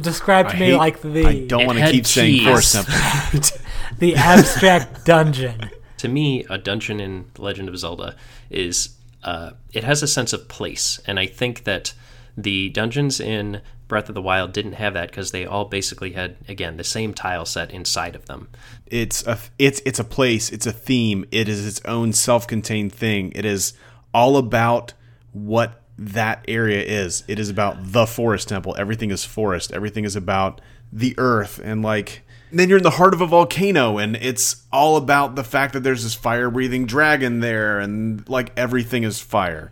Describe 0.00 0.48
to 0.48 0.56
I 0.56 0.58
me 0.60 0.66
hate- 0.70 0.76
like 0.76 1.02
the 1.02 1.26
I 1.26 1.46
don't 1.46 1.66
want 1.66 1.78
to 1.78 1.84
had 1.84 1.92
keep 1.92 2.06
saying 2.06 2.34
cheese. 2.38 2.46
Forest 2.46 2.74
Temple. 2.74 3.58
the 3.98 4.16
abstract 4.16 5.04
dungeon. 5.04 5.70
to 5.98 6.08
me, 6.08 6.44
a 6.48 6.56
dungeon 6.58 6.98
in 6.98 7.30
Legend 7.38 7.68
of 7.68 7.78
Zelda 7.78 8.16
is 8.50 8.96
uh, 9.22 9.50
it 9.72 9.84
has 9.84 10.02
a 10.02 10.08
sense 10.08 10.32
of 10.32 10.48
place, 10.48 10.98
and 11.06 11.20
I 11.20 11.26
think 11.26 11.64
that 11.64 11.92
the 12.36 12.70
dungeons 12.70 13.20
in 13.20 13.60
Breath 13.94 14.08
of 14.08 14.14
the 14.16 14.22
Wild 14.22 14.52
didn't 14.52 14.72
have 14.72 14.94
that 14.94 15.08
because 15.10 15.30
they 15.30 15.46
all 15.46 15.66
basically 15.66 16.12
had 16.12 16.36
again 16.48 16.76
the 16.76 16.82
same 16.84 17.14
tile 17.14 17.44
set 17.46 17.70
inside 17.70 18.16
of 18.16 18.26
them. 18.26 18.48
it's 18.86 19.24
a 19.26 19.38
it's 19.58 19.80
it's 19.86 20.00
a 20.00 20.04
place 20.04 20.50
it's 20.50 20.66
a 20.66 20.72
theme 20.72 21.24
it 21.30 21.48
is 21.48 21.64
its 21.66 21.80
own 21.84 22.12
self-contained 22.12 22.92
thing 22.92 23.30
it 23.36 23.44
is 23.44 23.72
all 24.12 24.36
about 24.36 24.92
what 25.32 25.80
that 25.96 26.44
area 26.48 26.82
is 26.82 27.22
it 27.28 27.38
is 27.38 27.48
about 27.48 27.76
the 27.92 28.04
forest 28.06 28.48
temple 28.48 28.74
everything 28.76 29.12
is 29.12 29.24
forest 29.24 29.72
everything 29.72 30.04
is 30.04 30.16
about 30.16 30.60
the 30.92 31.14
earth 31.18 31.60
and 31.62 31.82
like 31.82 32.22
then 32.50 32.68
you're 32.68 32.78
in 32.78 32.84
the 32.84 32.90
heart 32.90 33.14
of 33.14 33.20
a 33.20 33.26
volcano 33.26 33.98
and 33.98 34.16
it's 34.16 34.64
all 34.72 34.96
about 34.96 35.34
the 35.36 35.44
fact 35.44 35.72
that 35.72 35.80
there's 35.84 36.02
this 36.02 36.14
fire 36.14 36.50
breathing 36.50 36.84
dragon 36.86 37.38
there 37.40 37.78
and 37.78 38.28
like 38.28 38.50
everything 38.56 39.04
is 39.04 39.20
fire 39.20 39.70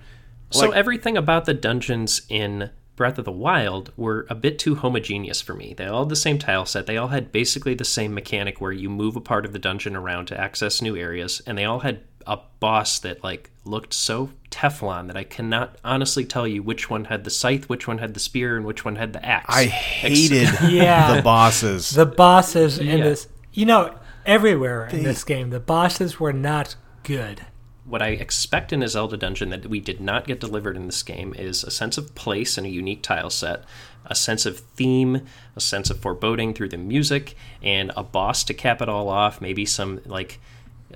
So 0.50 0.68
Like- 0.68 0.76
everything 0.76 1.16
about 1.16 1.44
the 1.44 1.54
dungeons 1.54 2.22
in 2.28 2.70
Breath 2.96 3.18
of 3.18 3.24
the 3.24 3.33
Wild 3.33 3.92
were 3.96 4.26
a 4.28 4.35
bit 4.35 4.59
too 4.59 4.74
homogeneous 4.76 5.40
for 5.40 5.55
me. 5.55 5.74
They 5.76 5.87
all 5.87 6.05
had 6.05 6.09
the 6.11 6.16
same 6.16 6.38
tile 6.38 6.66
set. 6.66 6.87
They 6.87 6.96
all 6.98 7.09
had 7.09 7.33
basically 7.33 7.74
the 7.74 7.85
same 7.85 8.12
mechanic 8.14 8.61
where 8.61 8.72
you 8.72 8.90
move 8.90 9.16
a 9.16 9.20
part 9.20 9.44
of 9.46 9.52
the 9.52 9.59
dungeon 9.59 9.96
around 9.96 10.26
to 10.26 10.38
access 10.40 10.83
new 10.83 10.96
areas, 10.96 11.40
and 11.46 11.57
they 11.57 11.64
all 11.64 11.81
had 11.81 12.00
a 12.26 12.38
boss 12.61 12.98
that 13.00 13.24
like 13.24 13.50
looked 13.64 13.92
so 13.92 14.31
Teflon 14.50 15.07
that 15.09 15.16
I 15.16 15.24
cannot 15.24 15.76
honestly 15.85 16.24
tell 16.24 16.46
you 16.46 16.62
which 16.62 16.88
one 16.90 17.07
had 17.07 17.24
the 17.24 17.31
scythe, 17.31 17.68
which 17.68 17.88
one 17.88 17.98
had 17.98 18.14
the 18.14 18.20
spear, 18.20 18.57
and 18.57 18.64
which 18.66 18.85
one 18.85 18.96
had 18.96 19.12
the 19.12 19.24
axe. 19.24 19.46
i 19.48 19.64
hated 19.64 20.48
Yeah. 20.70 21.16
the 21.16 21.22
bosses 21.22 21.90
The 21.90 22.07
bosses 22.07 22.78
in 22.78 22.87
Yeah. 22.98 23.05
this, 23.05 23.26
you 23.52 23.66
know, 23.66 23.94
everywhere 24.26 24.87
in 24.87 25.02
this 25.02 25.24
game, 25.24 25.50
the 25.50 25.59
bosses 25.61 26.20
were 26.20 26.33
not 26.33 26.76
good. 27.02 27.40
What 27.84 28.02
I 28.02 28.08
expect 28.08 28.72
in 28.72 28.82
a 28.82 28.88
Zelda 28.88 29.16
dungeon 29.16 29.50
that 29.50 29.66
we 29.66 29.80
did 29.80 30.00
not 30.00 30.26
get 30.26 30.40
delivered 30.40 30.76
in 30.76 30.86
this 30.86 31.02
game 31.02 31.34
is 31.34 31.64
a 31.64 31.70
sense 31.70 31.98
of 31.98 32.14
place 32.14 32.56
and 32.56 32.66
a 32.66 32.70
unique 32.70 33.02
tile 33.02 33.30
set, 33.30 33.64
a 34.06 34.14
sense 34.14 34.46
of 34.46 34.60
theme, 34.60 35.26
a 35.56 35.60
sense 35.60 35.90
of 35.90 35.98
foreboding 35.98 36.54
through 36.54 36.68
the 36.68 36.78
music, 36.78 37.34
and 37.62 37.90
a 37.96 38.02
boss 38.02 38.44
to 38.44 38.54
cap 38.54 38.80
it 38.80 38.88
all 38.88 39.08
off. 39.08 39.40
Maybe 39.40 39.66
some 39.66 40.00
like 40.06 40.40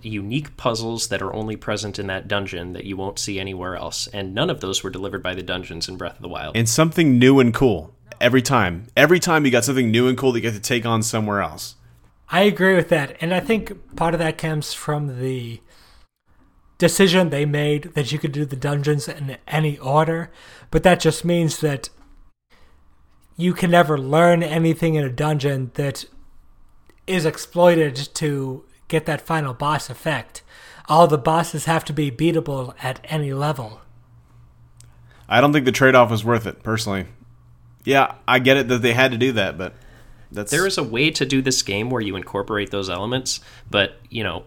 unique 0.03 0.57
puzzles 0.57 1.09
that 1.09 1.22
are 1.22 1.33
only 1.33 1.57
present 1.57 1.99
in 1.99 2.07
that 2.07 2.29
dungeon 2.29 2.72
that 2.75 2.85
you 2.85 2.96
won't 2.96 3.18
see 3.18 3.40
anywhere 3.40 3.77
else. 3.77 4.07
And 4.09 4.35
none 4.35 4.51
of 4.51 4.61
those 4.61 4.85
were 4.85 4.90
delivered 4.90 5.22
by 5.22 5.35
the 5.35 5.42
dungeons 5.42 5.88
in 5.88 5.96
Breath 5.96 6.16
of 6.16 6.22
the 6.22 6.29
Wild. 6.29 6.57
and 6.57 6.68
something 6.68 7.18
new 7.18 7.40
and 7.40 7.53
cool 7.53 7.92
every 8.18 8.40
time 8.40 8.87
every 8.96 9.20
time 9.20 9.44
you 9.44 9.51
got 9.51 9.62
something 9.62 9.90
new 9.90 10.09
and 10.09 10.16
cool 10.16 10.33
that 10.33 10.38
you 10.38 10.42
get 10.42 10.55
to 10.55 10.61
take 10.61 10.87
on 10.87 11.03
somewhere 11.03 11.42
else 11.42 11.75
I 12.29 12.42
agree 12.42 12.75
with 12.75 12.88
that. 12.88 13.16
And 13.20 13.33
I 13.33 13.40
think 13.40 13.94
part 13.94 14.14
of 14.14 14.18
that 14.18 14.38
comes 14.38 14.72
from 14.72 15.20
the 15.20 15.61
decision 16.79 17.31
they 17.31 17.47
made 17.47 17.95
that 17.95 18.12
you 18.12 18.19
could 18.19 18.33
do 18.33 18.45
the 18.45 18.57
dungeons 18.57 19.09
in 19.09 19.37
any 19.47 19.79
order. 19.79 20.31
But 20.71 20.83
that 20.83 21.01
just 21.01 21.25
means 21.25 21.61
that 21.61 21.89
you 23.37 23.53
can 23.53 23.71
never 23.71 23.99
learn 23.99 24.43
anything 24.43 24.95
in 24.95 25.05
a 25.05 25.11
dungeon 25.11 25.71
that 25.75 26.05
is 27.07 27.25
exploited 27.25 27.97
to 28.15 28.65
get 28.89 29.07
that 29.07 29.21
final 29.21 29.55
boss 29.55 29.91
effect. 29.91 30.43
All 30.89 31.07
the 31.07 31.19
bosses 31.19 31.65
have 31.65 31.85
to 31.87 31.93
be 31.93 32.11
beatable 32.11 32.75
at 32.83 33.01
any 33.05 33.33
level. 33.33 33.81
I 35.29 35.41
don't 35.41 35.53
think 35.53 35.65
the 35.65 35.73
trade 35.73 35.95
off 35.95 36.11
was 36.11 36.25
worth 36.25 36.47
it, 36.47 36.62
personally. 36.62 37.07
Yeah, 37.85 38.15
I 38.27 38.39
get 38.39 38.57
it 38.57 38.69
that 38.69 38.83
they 38.83 38.93
had 38.93 39.12
to 39.12 39.19
do 39.19 39.33
that, 39.33 39.59
but 39.59 39.75
that's 40.31 40.51
there 40.51 40.67
is 40.67 40.79
a 40.79 40.83
way 40.83 41.11
to 41.11 41.25
do 41.25 41.43
this 41.43 41.62
game 41.62 41.91
where 41.91 42.01
you 42.01 42.17
incorporate 42.17 42.71
those 42.71 42.91
elements, 42.91 43.41
but 43.71 43.97
you 44.11 44.25
know, 44.25 44.45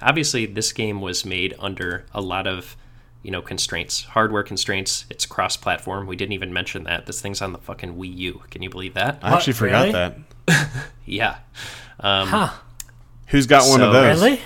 obviously 0.00 0.46
this 0.46 0.72
game 0.72 1.00
was 1.00 1.24
made 1.24 1.54
under 1.58 2.04
a 2.12 2.20
lot 2.20 2.46
of 2.46 2.76
you 3.22 3.30
know 3.30 3.42
constraints, 3.42 4.04
hardware 4.04 4.42
constraints. 4.42 5.04
It's 5.10 5.26
cross-platform. 5.26 6.06
We 6.06 6.16
didn't 6.16 6.32
even 6.32 6.52
mention 6.52 6.84
that 6.84 7.06
this 7.06 7.20
thing's 7.20 7.40
on 7.42 7.52
the 7.52 7.58
fucking 7.58 7.94
Wii 7.96 8.16
U. 8.18 8.42
Can 8.50 8.62
you 8.62 8.70
believe 8.70 8.94
that? 8.94 9.18
I 9.22 9.34
actually 9.34 9.52
What, 9.52 9.58
forgot 9.58 9.80
really? 9.86 9.92
that. 10.46 10.82
yeah, 11.06 11.38
um, 12.00 12.28
Huh. 12.28 12.50
Who's 13.28 13.46
got 13.46 13.68
one 13.68 13.80
of 13.80 13.92
those? 13.92 14.20
Really? 14.20 14.40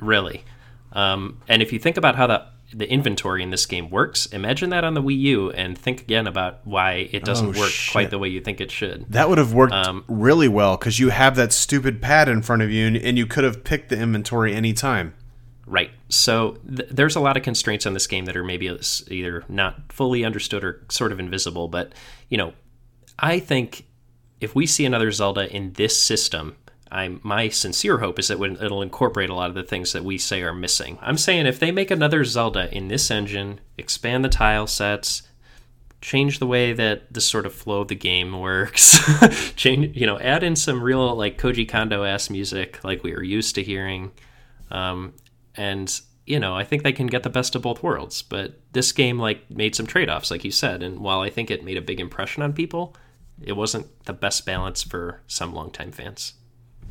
really. 0.00 0.44
Um, 0.92 1.40
and 1.46 1.62
if 1.62 1.72
you 1.72 1.78
think 1.78 1.96
about 1.96 2.16
how 2.16 2.26
the 2.26 2.46
the 2.72 2.90
inventory 2.90 3.42
in 3.42 3.50
this 3.50 3.64
game 3.66 3.90
works, 3.90 4.26
imagine 4.26 4.70
that 4.70 4.84
on 4.84 4.94
the 4.94 5.02
Wii 5.02 5.18
U, 5.18 5.50
and 5.52 5.78
think 5.78 6.00
again 6.02 6.26
about 6.26 6.66
why 6.66 7.08
it 7.12 7.24
doesn't 7.24 7.56
Oh, 7.56 7.60
work 7.60 7.70
shit. 7.70 7.92
quite 7.92 8.10
the 8.10 8.18
way 8.18 8.28
you 8.28 8.40
think 8.40 8.60
it 8.60 8.70
should. 8.70 9.06
That 9.10 9.28
would 9.28 9.38
have 9.38 9.52
worked 9.52 9.72
Um, 9.72 10.04
really 10.08 10.48
well 10.48 10.76
because 10.76 10.98
you 10.98 11.10
have 11.10 11.36
that 11.36 11.52
stupid 11.52 12.02
pad 12.02 12.28
in 12.28 12.42
front 12.42 12.62
of 12.62 12.70
you, 12.70 12.86
and, 12.86 12.96
and 12.96 13.16
you 13.16 13.26
could 13.26 13.44
have 13.44 13.62
picked 13.64 13.88
the 13.88 13.98
inventory 13.98 14.54
anytime. 14.54 15.14
Right. 15.66 15.90
So 16.08 16.58
th- 16.68 16.88
there's 16.90 17.16
a 17.16 17.20
lot 17.20 17.36
of 17.36 17.42
constraints 17.42 17.86
on 17.86 17.92
this 17.94 18.06
game 18.06 18.24
that 18.26 18.36
are 18.36 18.44
maybe 18.44 18.66
either 19.08 19.44
not 19.48 19.92
fully 19.92 20.24
understood 20.24 20.62
or 20.62 20.84
sort 20.90 21.10
of 21.12 21.18
invisible. 21.18 21.66
But, 21.68 21.92
you 22.28 22.38
know, 22.38 22.52
I 23.18 23.40
think 23.40 23.84
if 24.40 24.54
we 24.54 24.66
see 24.66 24.84
another 24.84 25.10
Zelda 25.10 25.52
in 25.52 25.72
this 25.72 26.00
system, 26.00 26.54
I'm, 26.90 27.20
my 27.22 27.48
sincere 27.48 27.98
hope 27.98 28.18
is 28.18 28.28
that 28.28 28.40
it'll 28.40 28.82
incorporate 28.82 29.30
a 29.30 29.34
lot 29.34 29.48
of 29.48 29.54
the 29.54 29.62
things 29.62 29.92
that 29.92 30.04
we 30.04 30.18
say 30.18 30.42
are 30.42 30.54
missing. 30.54 30.98
I'm 31.00 31.18
saying 31.18 31.46
if 31.46 31.58
they 31.58 31.72
make 31.72 31.90
another 31.90 32.24
Zelda 32.24 32.74
in 32.74 32.88
this 32.88 33.10
engine, 33.10 33.60
expand 33.76 34.24
the 34.24 34.28
tile 34.28 34.66
sets, 34.66 35.22
change 36.00 36.38
the 36.38 36.46
way 36.46 36.72
that 36.72 37.12
the 37.12 37.20
sort 37.20 37.46
of 37.46 37.54
flow 37.54 37.80
of 37.80 37.88
the 37.88 37.94
game 37.94 38.38
works, 38.40 38.98
change, 39.56 39.96
you 39.96 40.06
know, 40.06 40.18
add 40.20 40.42
in 40.42 40.54
some 40.54 40.82
real 40.82 41.14
like 41.14 41.38
Koji 41.38 41.68
Kondo 41.68 42.04
ass 42.04 42.30
music 42.30 42.82
like 42.84 43.02
we 43.02 43.14
are 43.14 43.22
used 43.22 43.54
to 43.56 43.62
hearing. 43.62 44.12
Um, 44.70 45.14
and 45.56 46.00
you 46.26 46.40
know, 46.40 46.56
I 46.56 46.64
think 46.64 46.82
they 46.82 46.92
can 46.92 47.06
get 47.06 47.22
the 47.22 47.30
best 47.30 47.54
of 47.54 47.62
both 47.62 47.82
worlds. 47.82 48.20
But 48.22 48.60
this 48.72 48.92
game 48.92 49.18
like 49.18 49.48
made 49.50 49.74
some 49.74 49.86
trade 49.86 50.10
offs, 50.10 50.30
like 50.30 50.44
you 50.44 50.50
said, 50.50 50.82
and 50.82 50.98
while 51.00 51.20
I 51.20 51.30
think 51.30 51.50
it 51.50 51.64
made 51.64 51.76
a 51.76 51.82
big 51.82 52.00
impression 52.00 52.42
on 52.42 52.52
people, 52.52 52.96
it 53.40 53.52
wasn't 53.52 53.86
the 54.04 54.12
best 54.12 54.44
balance 54.44 54.82
for 54.82 55.20
some 55.26 55.54
longtime 55.54 55.92
fans, 55.92 56.34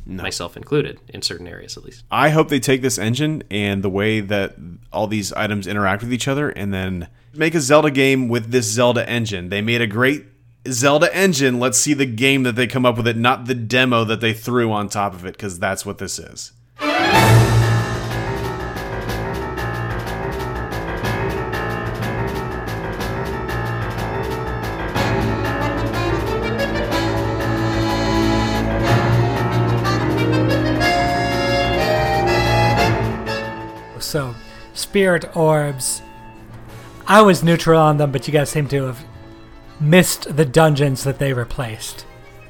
myself 0.06 0.56
included, 0.56 1.00
in 1.08 1.20
certain 1.22 1.46
areas 1.46 1.76
at 1.76 1.84
least. 1.84 2.04
I 2.10 2.30
hope 2.30 2.48
they 2.48 2.60
take 2.60 2.80
this 2.82 2.98
engine 2.98 3.42
and 3.50 3.82
the 3.82 3.90
way 3.90 4.20
that 4.20 4.56
all 4.92 5.06
these 5.06 5.32
items 5.32 5.66
interact 5.66 6.02
with 6.02 6.12
each 6.12 6.28
other 6.28 6.48
and 6.50 6.72
then 6.72 7.08
make 7.34 7.54
a 7.54 7.60
Zelda 7.60 7.90
game 7.90 8.28
with 8.28 8.50
this 8.50 8.66
Zelda 8.70 9.08
engine. 9.08 9.48
They 9.48 9.60
made 9.60 9.80
a 9.80 9.86
great 9.86 10.24
Zelda 10.68 11.14
engine. 11.14 11.60
Let's 11.60 11.78
see 11.78 11.94
the 11.94 12.06
game 12.06 12.44
that 12.44 12.56
they 12.56 12.66
come 12.66 12.86
up 12.86 12.96
with 12.96 13.06
it, 13.06 13.16
not 13.16 13.46
the 13.46 13.54
demo 13.54 14.04
that 14.04 14.20
they 14.20 14.32
threw 14.32 14.72
on 14.72 14.88
top 14.88 15.14
of 15.14 15.24
it, 15.26 15.32
because 15.32 15.58
that's 15.58 15.84
what 15.84 15.98
this 15.98 16.18
is. 16.18 16.52
Spirit 34.76 35.36
orbs. 35.36 36.02
I 37.06 37.22
was 37.22 37.42
neutral 37.42 37.80
on 37.80 37.98
them, 37.98 38.12
but 38.12 38.26
you 38.26 38.32
guys 38.32 38.50
seem 38.50 38.68
to 38.68 38.84
have 38.84 39.04
missed 39.80 40.36
the 40.36 40.44
dungeons 40.44 41.04
that 41.04 41.18
they 41.18 41.32
replaced. 41.32 42.04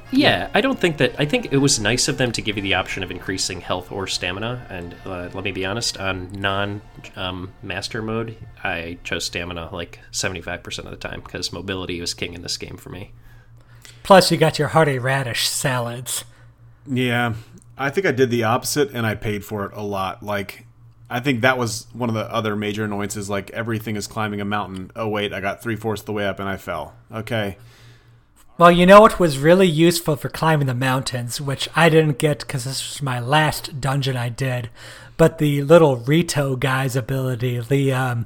Yeah, 0.09 0.49
I 0.53 0.61
don't 0.61 0.79
think 0.79 0.97
that. 0.97 1.15
I 1.19 1.25
think 1.25 1.51
it 1.51 1.57
was 1.57 1.79
nice 1.79 2.07
of 2.07 2.17
them 2.17 2.31
to 2.31 2.41
give 2.41 2.55
you 2.55 2.63
the 2.63 2.75
option 2.75 3.03
of 3.03 3.11
increasing 3.11 3.59
health 3.59 3.91
or 3.91 4.07
stamina. 4.07 4.65
And 4.69 4.95
uh, 5.05 5.29
let 5.33 5.43
me 5.43 5.51
be 5.51 5.65
honest, 5.65 5.97
on 5.97 6.31
non 6.31 6.81
um, 7.17 7.51
master 7.61 8.01
mode, 8.01 8.37
I 8.63 8.99
chose 9.03 9.25
stamina 9.25 9.69
like 9.73 9.99
75% 10.13 10.79
of 10.79 10.91
the 10.91 10.95
time 10.95 11.21
because 11.21 11.51
mobility 11.51 11.99
was 11.99 12.13
king 12.13 12.33
in 12.33 12.41
this 12.41 12.57
game 12.57 12.77
for 12.77 12.89
me. 12.89 13.11
Plus, 14.03 14.31
you 14.31 14.37
got 14.37 14.57
your 14.57 14.69
hearty 14.69 14.97
radish 14.97 15.49
salads. 15.49 16.23
Yeah, 16.85 17.33
I 17.77 17.89
think 17.89 18.07
I 18.07 18.11
did 18.11 18.29
the 18.29 18.45
opposite 18.45 18.91
and 18.91 19.05
I 19.05 19.15
paid 19.15 19.43
for 19.43 19.65
it 19.65 19.73
a 19.73 19.83
lot. 19.83 20.23
Like, 20.23 20.66
I 21.09 21.19
think 21.21 21.41
that 21.41 21.57
was 21.57 21.87
one 21.93 22.09
of 22.09 22.15
the 22.15 22.31
other 22.31 22.55
major 22.55 22.83
annoyances. 22.83 23.29
Like, 23.29 23.49
everything 23.51 23.95
is 23.95 24.07
climbing 24.07 24.41
a 24.41 24.45
mountain. 24.45 24.91
Oh, 24.95 25.07
wait, 25.07 25.33
I 25.33 25.39
got 25.39 25.61
three 25.61 25.75
fourths 25.75 26.01
of 26.01 26.05
the 26.07 26.13
way 26.13 26.27
up 26.27 26.39
and 26.39 26.49
I 26.49 26.57
fell. 26.57 26.95
Okay. 27.11 27.57
Well, 28.57 28.71
you 28.71 28.87
know 28.87 29.01
what 29.01 29.19
was 29.19 29.37
really 29.37 29.67
useful 29.67 30.15
for 30.15 30.29
climbing 30.29 30.65
the 30.65 30.73
mountains, 30.73 31.39
which 31.39 31.69
I 31.75 31.89
didn't 31.89 32.17
get 32.17 32.39
because 32.39 32.63
this 32.63 32.89
was 32.89 33.01
my 33.03 33.19
last 33.19 33.79
dungeon 33.79 34.17
I 34.17 34.29
did, 34.29 34.71
but 35.15 35.37
the 35.37 35.61
little 35.61 35.97
Rito 35.97 36.55
guy's 36.55 36.95
ability, 36.95 37.59
the 37.59 37.93
um, 37.93 38.25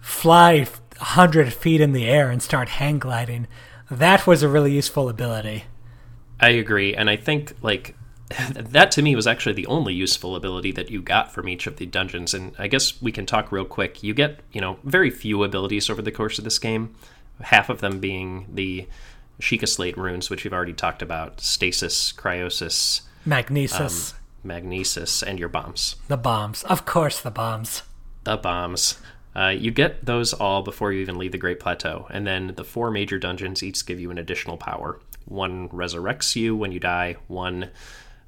fly 0.00 0.66
100 0.98 1.54
feet 1.54 1.80
in 1.80 1.92
the 1.92 2.06
air 2.06 2.30
and 2.30 2.42
start 2.42 2.68
hang 2.68 2.98
gliding, 2.98 3.46
that 3.90 4.26
was 4.26 4.42
a 4.42 4.48
really 4.48 4.72
useful 4.72 5.08
ability. 5.08 5.64
I 6.38 6.50
agree, 6.50 6.94
and 6.94 7.08
I 7.08 7.16
think 7.16 7.54
like 7.62 7.96
that 8.54 8.90
to 8.92 9.02
me 9.02 9.14
was 9.16 9.26
actually 9.26 9.54
the 9.54 9.66
only 9.66 9.94
useful 9.94 10.36
ability 10.36 10.72
that 10.72 10.90
you 10.90 11.02
got 11.02 11.32
from 11.32 11.48
each 11.48 11.66
of 11.66 11.76
the 11.76 11.86
dungeons. 11.86 12.34
And 12.34 12.54
I 12.58 12.68
guess 12.68 13.00
we 13.00 13.12
can 13.12 13.26
talk 13.26 13.52
real 13.52 13.64
quick. 13.64 14.02
You 14.02 14.14
get 14.14 14.40
you 14.52 14.60
know 14.60 14.78
very 14.84 15.10
few 15.10 15.44
abilities 15.44 15.90
over 15.90 16.02
the 16.02 16.12
course 16.12 16.38
of 16.38 16.44
this 16.44 16.58
game, 16.58 16.94
half 17.40 17.68
of 17.68 17.80
them 17.80 18.00
being 18.00 18.46
the 18.52 18.86
Sheikah 19.40 19.68
Slate 19.68 19.96
runes, 19.96 20.30
which 20.30 20.44
we've 20.44 20.52
already 20.52 20.72
talked 20.72 21.02
about, 21.02 21.40
stasis, 21.40 22.12
cryonis, 22.12 23.02
Magnesis. 23.24 24.12
um, 24.12 24.18
magnesis, 24.44 25.22
and 25.22 25.38
your 25.38 25.48
bombs. 25.48 25.96
the 26.08 26.16
bombs. 26.16 26.62
Of 26.64 26.84
course, 26.84 27.20
the 27.20 27.30
bombs. 27.30 27.82
The 28.24 28.36
bombs. 28.36 28.98
Uh, 29.36 29.48
you 29.48 29.72
get 29.72 30.04
those 30.04 30.32
all 30.32 30.62
before 30.62 30.92
you 30.92 31.00
even 31.00 31.18
leave 31.18 31.32
the 31.32 31.38
Great 31.38 31.58
Plateau, 31.58 32.06
and 32.10 32.26
then 32.26 32.54
the 32.56 32.64
four 32.64 32.90
major 32.90 33.18
dungeons 33.18 33.62
each 33.62 33.84
give 33.84 33.98
you 33.98 34.10
an 34.10 34.18
additional 34.18 34.56
power. 34.56 35.00
One 35.24 35.68
resurrects 35.70 36.36
you 36.36 36.54
when 36.54 36.70
you 36.70 36.78
die. 36.78 37.16
One 37.26 37.70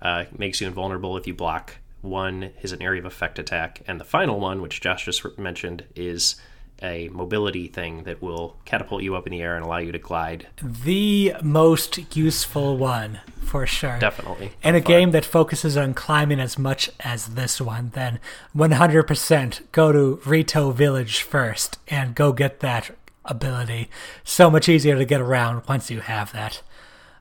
uh, 0.02 0.24
makes 0.36 0.60
you 0.60 0.66
invulnerable 0.66 1.16
if 1.16 1.26
you 1.26 1.34
block. 1.34 1.76
One 2.02 2.50
is 2.62 2.72
an 2.72 2.82
area 2.82 3.00
of 3.00 3.06
effect 3.06 3.38
attack, 3.38 3.82
and 3.86 3.98
the 3.98 4.04
final 4.04 4.38
one, 4.38 4.62
which 4.62 4.80
Josh 4.80 5.06
just 5.06 5.38
mentioned, 5.38 5.84
is 5.94 6.36
a 6.82 7.08
mobility 7.08 7.68
thing 7.68 8.02
that 8.04 8.20
will 8.20 8.56
catapult 8.64 9.02
you 9.02 9.16
up 9.16 9.26
in 9.26 9.30
the 9.30 9.40
air 9.40 9.56
and 9.56 9.64
allow 9.64 9.78
you 9.78 9.92
to 9.92 9.98
glide. 9.98 10.46
The 10.62 11.34
most 11.42 12.14
useful 12.14 12.76
one, 12.76 13.20
for 13.42 13.66
sure. 13.66 13.98
Definitely. 13.98 14.52
In 14.62 14.74
a 14.74 14.80
game 14.80 15.10
that 15.12 15.24
focuses 15.24 15.76
on 15.76 15.94
climbing 15.94 16.40
as 16.40 16.58
much 16.58 16.90
as 17.00 17.28
this 17.28 17.60
one, 17.60 17.92
then 17.94 18.20
100% 18.54 19.60
go 19.72 19.92
to 19.92 20.20
Rito 20.24 20.70
Village 20.70 21.22
first 21.22 21.78
and 21.88 22.14
go 22.14 22.32
get 22.32 22.60
that 22.60 22.90
ability. 23.24 23.88
So 24.24 24.50
much 24.50 24.68
easier 24.68 24.96
to 24.96 25.04
get 25.04 25.20
around 25.20 25.62
once 25.68 25.90
you 25.90 26.00
have 26.00 26.32
that. 26.32 26.62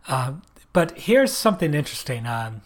Um, 0.07 0.43
but 0.75 0.91
here's 0.97 1.31
something 1.31 1.73
interesting. 1.73 2.27
Um, 2.27 2.61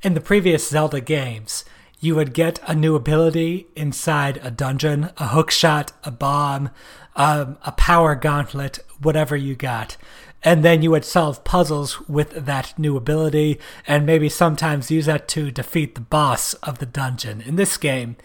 in 0.00 0.14
the 0.14 0.20
previous 0.22 0.66
Zelda 0.66 1.02
games, 1.02 1.66
you 2.00 2.14
would 2.14 2.32
get 2.32 2.58
a 2.66 2.74
new 2.74 2.94
ability 2.94 3.66
inside 3.76 4.40
a 4.42 4.50
dungeon 4.50 5.10
a 5.18 5.28
hook 5.28 5.50
shot, 5.50 5.92
a 6.04 6.10
bomb, 6.10 6.70
um, 7.16 7.58
a 7.66 7.72
power 7.72 8.14
gauntlet, 8.14 8.78
whatever 9.02 9.36
you 9.36 9.54
got. 9.54 9.98
And 10.42 10.64
then 10.64 10.80
you 10.80 10.90
would 10.92 11.04
solve 11.04 11.44
puzzles 11.44 12.00
with 12.08 12.30
that 12.30 12.78
new 12.78 12.96
ability 12.96 13.60
and 13.86 14.06
maybe 14.06 14.30
sometimes 14.30 14.90
use 14.90 15.04
that 15.04 15.28
to 15.28 15.50
defeat 15.50 15.96
the 15.96 16.00
boss 16.00 16.54
of 16.54 16.78
the 16.78 16.86
dungeon. 16.86 17.42
In 17.42 17.56
this 17.56 17.76
game, 17.76 18.16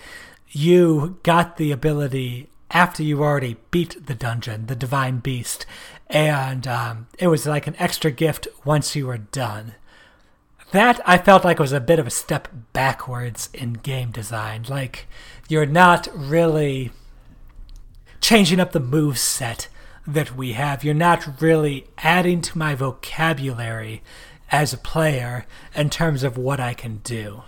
you 0.47 1.19
got 1.23 1.58
the 1.58 1.73
ability 1.73 2.49
after 2.71 3.03
you 3.03 3.21
already 3.21 3.58
beat 3.71 4.05
the 4.05 4.15
dungeon, 4.15 4.67
the 4.67 4.75
Divine 4.75 5.19
Beast, 5.19 5.65
and 6.09 6.67
um, 6.67 7.07
it 7.17 7.27
was 7.27 7.45
like 7.45 7.67
an 7.67 7.75
extra 7.77 8.11
gift 8.11 8.47
once 8.65 8.95
you 8.95 9.07
were 9.07 9.17
done. 9.17 9.75
That 10.71 11.01
I 11.05 11.17
felt 11.17 11.43
like 11.43 11.59
was 11.59 11.71
a 11.71 11.79
bit 11.79 11.99
of 11.99 12.07
a 12.07 12.11
step 12.11 12.47
backwards 12.73 13.49
in 13.53 13.73
game 13.73 14.11
design. 14.11 14.65
Like 14.67 15.07
you're 15.47 15.65
not 15.65 16.07
really 16.13 16.91
changing 18.21 18.59
up 18.59 18.71
the 18.71 18.79
move 18.79 19.17
set 19.17 19.67
that 20.05 20.35
we 20.35 20.53
have. 20.53 20.83
You're 20.83 20.93
not 20.93 21.41
really 21.41 21.87
adding 21.99 22.41
to 22.41 22.57
my 22.57 22.75
vocabulary 22.75 24.01
as 24.51 24.73
a 24.73 24.77
player 24.77 25.45
in 25.75 25.89
terms 25.89 26.23
of 26.23 26.37
what 26.37 26.59
I 26.59 26.73
can 26.73 26.97
do. 26.97 27.43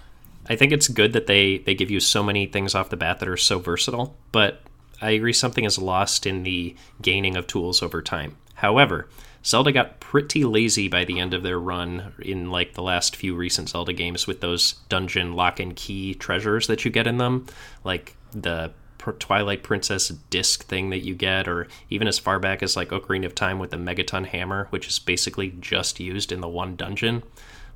I 0.48 0.56
think 0.56 0.72
it's 0.72 0.88
good 0.88 1.14
that 1.14 1.28
they 1.28 1.60
they 1.60 1.76
give 1.76 1.92
you 1.92 2.00
so 2.00 2.24
many 2.24 2.46
things 2.46 2.76
off 2.76 2.90
the 2.90 2.98
bat 2.98 3.20
that 3.20 3.30
are 3.30 3.38
so 3.38 3.60
versatile, 3.60 4.16
but 4.32 4.62
I 5.02 5.12
agree 5.12 5.34
something 5.34 5.64
is 5.64 5.78
lost 5.80 6.26
in 6.26 6.44
the 6.44 6.76
gaining 7.02 7.36
of 7.36 7.48
tools 7.48 7.82
over 7.82 8.02
time. 8.02 8.38
However, 8.62 9.08
Zelda 9.44 9.72
got 9.72 10.00
pretty 10.00 10.46
lazy 10.46 10.88
by 10.88 11.04
the 11.04 11.20
end 11.20 11.34
of 11.34 11.42
their 11.42 11.60
run 11.60 12.14
in 12.22 12.52
like 12.52 12.76
the 12.76 12.84
last 12.84 13.16
few 13.16 13.34
recent 13.34 13.70
Zelda 13.70 13.92
games 13.92 14.28
with 14.28 14.40
those 14.40 14.74
dungeon 14.88 15.34
lock 15.34 15.60
and 15.60 15.76
key 15.76 16.14
treasures 16.14 16.68
that 16.68 16.86
you 16.86 16.92
get 16.92 17.08
in 17.08 17.18
them, 17.18 17.48
like 17.84 18.16
the 18.34 18.72
Twilight 19.18 19.64
Princess 19.64 20.10
disc 20.30 20.66
thing 20.66 20.92
that 20.92 21.00
you 21.00 21.16
get, 21.16 21.48
or 21.48 21.68
even 21.90 22.08
as 22.08 22.20
far 22.20 22.38
back 22.38 22.62
as 22.62 22.76
like 22.76 22.90
Ocarina 22.90 23.26
of 23.26 23.34
Time 23.34 23.58
with 23.58 23.72
the 23.72 23.78
Megaton 23.78 24.28
Hammer, 24.28 24.68
which 24.70 24.88
is 24.88 25.00
basically 25.00 25.56
just 25.60 26.00
used 26.00 26.32
in 26.32 26.40
the 26.40 26.48
one 26.48 26.76
dungeon. 26.76 27.24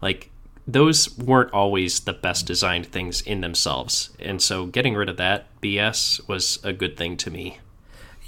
Like 0.04 0.30
those 0.68 1.18
weren't 1.18 1.52
always 1.52 2.02
the 2.02 2.14
best 2.14 2.46
designed 2.46 2.86
things 2.86 3.22
in 3.22 3.42
themselves, 3.42 4.12
and 4.20 4.40
so 4.40 4.68
getting 4.68 4.94
rid 4.94 5.10
of 5.10 5.18
that 5.18 5.48
BS 5.62 6.28
was 6.28 6.60
a 6.64 6.74
good 6.74 6.96
thing 6.96 7.18
to 7.18 7.32
me. 7.32 7.58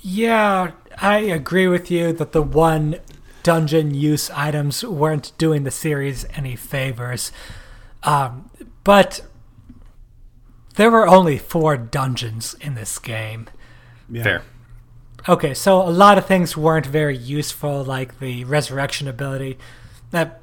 Yeah, 0.10 0.72
I 1.02 1.18
agree 1.18 1.68
with 1.68 1.92
you 1.92 2.14
that 2.14 2.32
the 2.32 2.42
one 2.42 3.02
dungeon 3.44 3.94
use 3.94 4.30
items 4.30 4.82
weren't 4.82 5.34
doing 5.38 5.66
the 5.66 5.70
series 5.70 6.26
any 6.34 6.56
favors. 6.56 7.34
Um, 8.04 8.50
but 8.86 9.20
there 10.78 10.90
were 10.90 11.10
only 11.10 11.38
four 11.38 11.76
dungeons 11.76 12.56
in 12.62 12.76
this 12.76 12.98
game. 13.00 13.50
Yeah. 14.10 14.24
Fair. 14.24 14.44
Okay, 15.28 15.54
so 15.54 15.82
a 15.82 15.92
lot 15.92 16.18
of 16.18 16.26
things 16.26 16.56
weren't 16.56 16.86
very 16.86 17.18
useful, 17.18 17.84
like 17.84 18.20
the 18.20 18.46
resurrection 18.46 19.10
ability. 19.10 19.58
That 20.12 20.42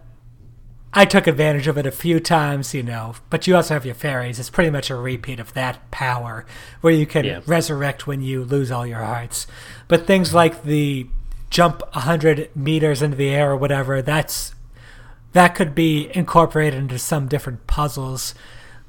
I 0.96 1.04
took 1.04 1.26
advantage 1.26 1.66
of 1.66 1.76
it 1.76 1.86
a 1.86 1.90
few 1.90 2.20
times, 2.20 2.72
you 2.72 2.82
know. 2.84 3.16
But 3.28 3.46
you 3.46 3.56
also 3.56 3.74
have 3.74 3.84
your 3.84 3.96
fairies. 3.96 4.38
It's 4.38 4.48
pretty 4.48 4.70
much 4.70 4.90
a 4.90 4.94
repeat 4.94 5.40
of 5.40 5.52
that 5.54 5.90
power, 5.90 6.46
where 6.80 6.92
you 6.92 7.04
can 7.04 7.24
Yeah. 7.24 7.40
resurrect 7.46 8.06
when 8.06 8.22
you 8.22 8.44
lose 8.44 8.70
all 8.70 8.86
your 8.86 9.02
hearts. 9.02 9.48
But 9.88 10.06
things 10.06 10.32
like 10.32 10.62
the 10.62 11.08
jump 11.50 11.82
100 11.92 12.50
meters 12.54 13.02
into 13.02 13.16
the 13.16 13.28
air 13.28 13.50
or 13.50 13.56
whatever, 13.56 14.00
that's 14.00 14.54
that 15.32 15.56
could 15.56 15.74
be 15.74 16.08
incorporated 16.14 16.78
into 16.78 16.96
some 16.96 17.26
different 17.26 17.66
puzzles. 17.66 18.34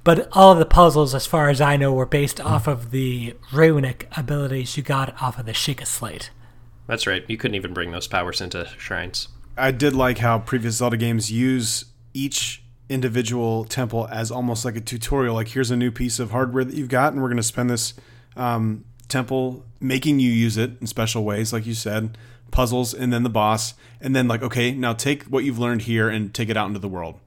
But 0.04 0.28
all 0.34 0.52
of 0.52 0.60
the 0.60 0.66
puzzles, 0.66 1.16
as 1.16 1.26
far 1.26 1.50
as 1.50 1.60
I 1.60 1.76
know, 1.76 1.92
were 1.92 2.06
based 2.06 2.38
mm-hmm. 2.38 2.48
off 2.48 2.68
of 2.68 2.92
the 2.92 3.34
runic 3.52 4.08
abilities 4.16 4.78
you 4.78 4.84
got 4.84 5.20
off 5.20 5.40
of 5.40 5.48
the 5.48 5.54
Sheikah 5.54 5.88
Slate. 5.88 6.30
That's 6.86 7.08
right. 7.08 7.26
You 7.28 7.36
couldn't 7.38 7.56
even 7.56 7.74
bring 7.74 7.92
those 7.92 8.08
powers 8.08 8.42
into 8.42 8.70
shrines. 8.78 9.30
I 9.58 9.72
did 9.72 9.96
like 9.96 10.20
how 10.20 10.38
previous 10.38 10.76
Zelda 10.76 10.98
games 10.98 11.32
use 11.32 11.86
each 12.16 12.64
individual 12.90 13.66
temple 13.66 14.08
as 14.12 14.32
almost 14.32 14.64
like 14.66 14.76
a 14.76 14.82
tutorial. 14.82 15.36
Like, 15.36 15.50
here's 15.50 15.72
a 15.72 15.76
new 15.76 15.92
piece 15.92 16.20
of 16.20 16.32
hardware 16.32 16.64
that 16.64 16.76
you've 16.76 16.90
got, 16.90 17.14
and 17.14 17.22
we're 17.22 17.30
going 17.30 17.38
to 17.38 17.44
spend 17.44 17.70
this 17.70 17.94
um, 18.36 18.86
temple 19.08 19.66
making 19.80 20.20
you 20.20 20.32
use 20.32 20.58
it 20.58 20.72
in 20.82 20.88
special 20.88 21.24
ways, 21.24 21.52
like 21.52 21.66
you 21.66 21.74
said, 21.74 22.18
puzzles, 22.52 22.94
and 22.94 23.12
then 23.12 23.24
the 23.24 23.30
boss. 23.30 23.74
And 24.02 24.16
then, 24.16 24.28
like, 24.28 24.42
okay, 24.42 24.72
now 24.72 24.94
take 24.94 25.24
what 25.24 25.44
you've 25.44 25.60
learned 25.60 25.84
here 25.84 26.10
and 26.10 26.34
take 26.34 26.50
it 26.50 26.58
out 26.58 26.68
into 26.68 26.80
the 26.80 26.88
world. 26.88 27.20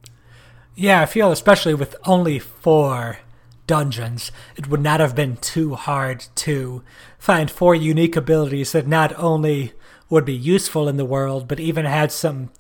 Yeah, 0.74 1.02
I 1.02 1.06
feel 1.06 1.32
especially 1.32 1.74
with 1.74 1.96
only 2.04 2.38
four 2.38 3.18
dungeons, 3.66 4.32
it 4.56 4.68
would 4.68 4.80
not 4.80 4.98
have 4.98 5.14
been 5.14 5.36
too 5.36 5.74
hard 5.74 6.24
to 6.34 6.82
find 7.18 7.50
four 7.50 7.74
unique 7.74 8.16
abilities 8.16 8.72
that 8.72 8.86
not 8.86 9.16
only 9.18 9.72
would 10.08 10.24
be 10.24 10.34
useful 10.34 10.88
in 10.88 10.96
the 10.96 11.04
world, 11.04 11.46
but 11.46 11.60
even 11.60 11.84
had 11.84 12.10
some, 12.10 12.50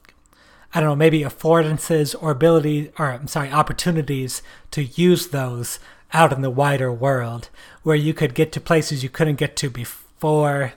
I 0.74 0.80
don't 0.80 0.90
know, 0.90 0.96
maybe 0.96 1.20
affordances 1.20 2.14
or 2.20 2.30
ability, 2.30 2.92
or 2.98 3.12
I'm 3.12 3.26
sorry, 3.26 3.50
opportunities 3.50 4.42
to 4.72 4.84
use 4.84 5.28
those 5.28 5.78
out 6.12 6.32
in 6.32 6.42
the 6.42 6.50
wider 6.50 6.92
world, 6.92 7.48
where 7.82 7.96
you 7.96 8.12
could 8.12 8.34
get 8.34 8.52
to 8.52 8.60
places 8.60 9.02
you 9.02 9.08
couldn't 9.08 9.36
get 9.36 9.56
to 9.56 9.70
before. 9.70 10.74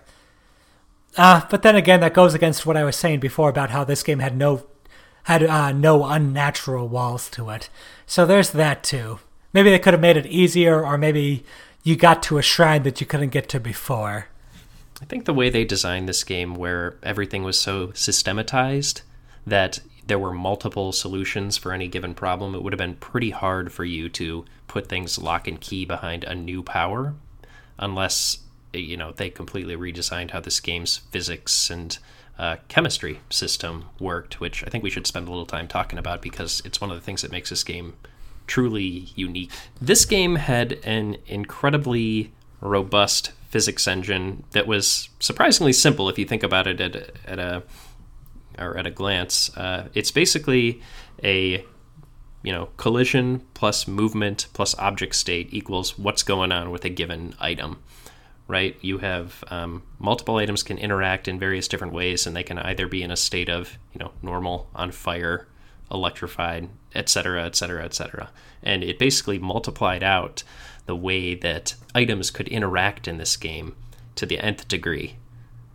Uh, 1.18 1.42
but 1.50 1.62
then 1.62 1.76
again, 1.76 2.00
that 2.00 2.14
goes 2.14 2.34
against 2.34 2.66
what 2.66 2.78
I 2.78 2.84
was 2.84 2.96
saying 2.96 3.20
before 3.20 3.50
about 3.50 3.70
how 3.70 3.84
this 3.84 4.04
game 4.04 4.20
had 4.20 4.36
no 4.36 4.66
had 5.26 5.44
uh, 5.44 5.72
no 5.72 6.06
unnatural 6.06 6.88
walls 6.88 7.30
to 7.30 7.50
it. 7.52 7.70
So 8.08 8.26
there's 8.26 8.52
that 8.52 8.84
too. 8.84 9.20
Maybe 9.54 9.70
they 9.70 9.80
could 9.80 9.94
have 9.94 10.02
made 10.02 10.18
it 10.18 10.26
easier, 10.26 10.84
or 10.84 10.98
maybe 10.98 11.44
you 11.84 11.96
got 11.96 12.24
to 12.24 12.38
a 12.38 12.42
shrine 12.42 12.84
that 12.84 13.02
you 13.02 13.08
couldn't 13.08 13.30
get 13.30 13.50
to 13.50 13.60
before. 13.60 14.28
I 15.02 15.06
think 15.06 15.26
the 15.26 15.34
way 15.34 15.50
they 15.50 15.66
designed 15.66 16.08
this 16.08 16.24
game, 16.24 16.56
where 16.56 16.96
everything 17.04 17.44
was 17.44 17.60
so 17.60 17.92
systematized 17.94 19.02
that 19.46 19.80
there 20.08 20.20
were 20.20 20.34
multiple 20.34 20.92
solutions 20.92 21.58
for 21.58 21.72
any 21.72 21.88
given 21.88 22.14
problem, 22.14 22.56
it 22.56 22.64
would 22.64 22.74
have 22.74 22.78
been 22.78 22.96
pretty 22.96 23.30
hard 23.30 23.72
for 23.72 23.86
you 23.86 24.10
to 24.10 24.46
put 24.68 24.88
things 24.88 25.18
lock 25.18 25.48
and 25.48 25.60
key 25.62 25.86
behind 25.86 26.24
a 26.24 26.36
new 26.36 26.64
power 26.64 27.14
unless 27.78 28.40
you 28.74 28.96
know 28.96 29.12
they 29.12 29.30
completely 29.30 29.76
redesigned 29.76 30.32
how 30.32 30.40
this 30.40 30.60
game's 30.60 30.98
physics 30.98 31.70
and 31.70 31.98
uh, 32.40 32.58
chemistry 32.68 33.20
system 33.30 33.86
worked, 34.00 34.40
which 34.40 34.64
I 34.64 34.70
think 34.70 34.84
we 34.84 34.90
should 34.90 35.06
spend 35.06 35.28
a 35.28 35.32
little 35.32 35.46
time 35.46 35.68
talking 35.68 36.00
about 36.00 36.22
because 36.22 36.62
it's 36.66 36.82
one 36.82 36.90
of 36.90 36.96
the 36.96 37.02
things 37.02 37.22
that 37.22 37.32
makes 37.32 37.50
this 37.50 37.64
game 37.64 37.94
truly 38.48 39.10
unique. 39.16 39.52
This 39.80 40.06
game 40.06 40.38
had 40.38 40.80
an 40.84 41.18
incredibly 41.28 42.32
robust 42.60 43.32
physics 43.50 43.88
engine 43.88 44.44
that 44.52 44.66
was 44.66 45.10
surprisingly 45.20 45.74
simple 45.74 46.10
if 46.10 46.18
you 46.18 46.26
think 46.26 46.42
about 46.42 46.68
it 46.68 46.80
at, 46.80 46.96
at 47.26 47.38
a 47.38 47.64
or 48.62 48.78
at 48.78 48.86
a 48.86 48.91
glance. 48.91 49.56
Uh, 49.58 49.89
it's 49.93 50.12
basically 50.12 50.82
a 51.24 51.65
you 52.43 52.52
know 52.52 52.69
collision 52.78 53.41
plus 53.54 53.88
movement 53.88 54.47
plus 54.54 54.78
object 54.80 55.15
state 55.15 55.47
equals 55.52 55.97
what's 55.97 56.24
going 56.24 56.52
on 56.52 56.71
with 56.71 56.86
a 56.86 56.89
given 56.89 57.36
item 57.39 57.82
right 58.47 58.78
you 58.82 58.97
have 58.97 59.43
um, 59.50 59.84
multiple 60.00 60.38
items 60.38 60.63
can 60.63 60.78
interact 60.78 61.28
in 61.28 61.39
various 61.39 61.67
different 61.67 61.93
ways 61.93 62.26
and 62.26 62.36
they 62.36 62.43
can 62.43 62.58
either 62.60 62.88
be 62.88 63.04
in 63.04 63.12
a 63.12 63.17
state 63.17 63.50
of 63.50 63.78
you 63.93 64.00
know 64.00 64.12
normal 64.21 64.67
on 64.74 64.91
fire 64.91 65.47
electrified 65.91 66.69
etc 66.95 67.43
etc 67.45 67.84
etc 67.84 68.30
and 68.63 68.84
it 68.84 68.97
basically 68.97 69.38
multiplied 69.38 70.04
out 70.04 70.43
the 70.86 70.95
way 70.95 71.36
that 71.36 71.76
items 71.93 72.32
could 72.32 72.47
interact 72.47 73.08
in 73.08 73.17
this 73.17 73.38
game 73.38 73.76
to 74.15 74.26
the 74.26 74.39
nth 74.39 74.67
degree 74.67 75.15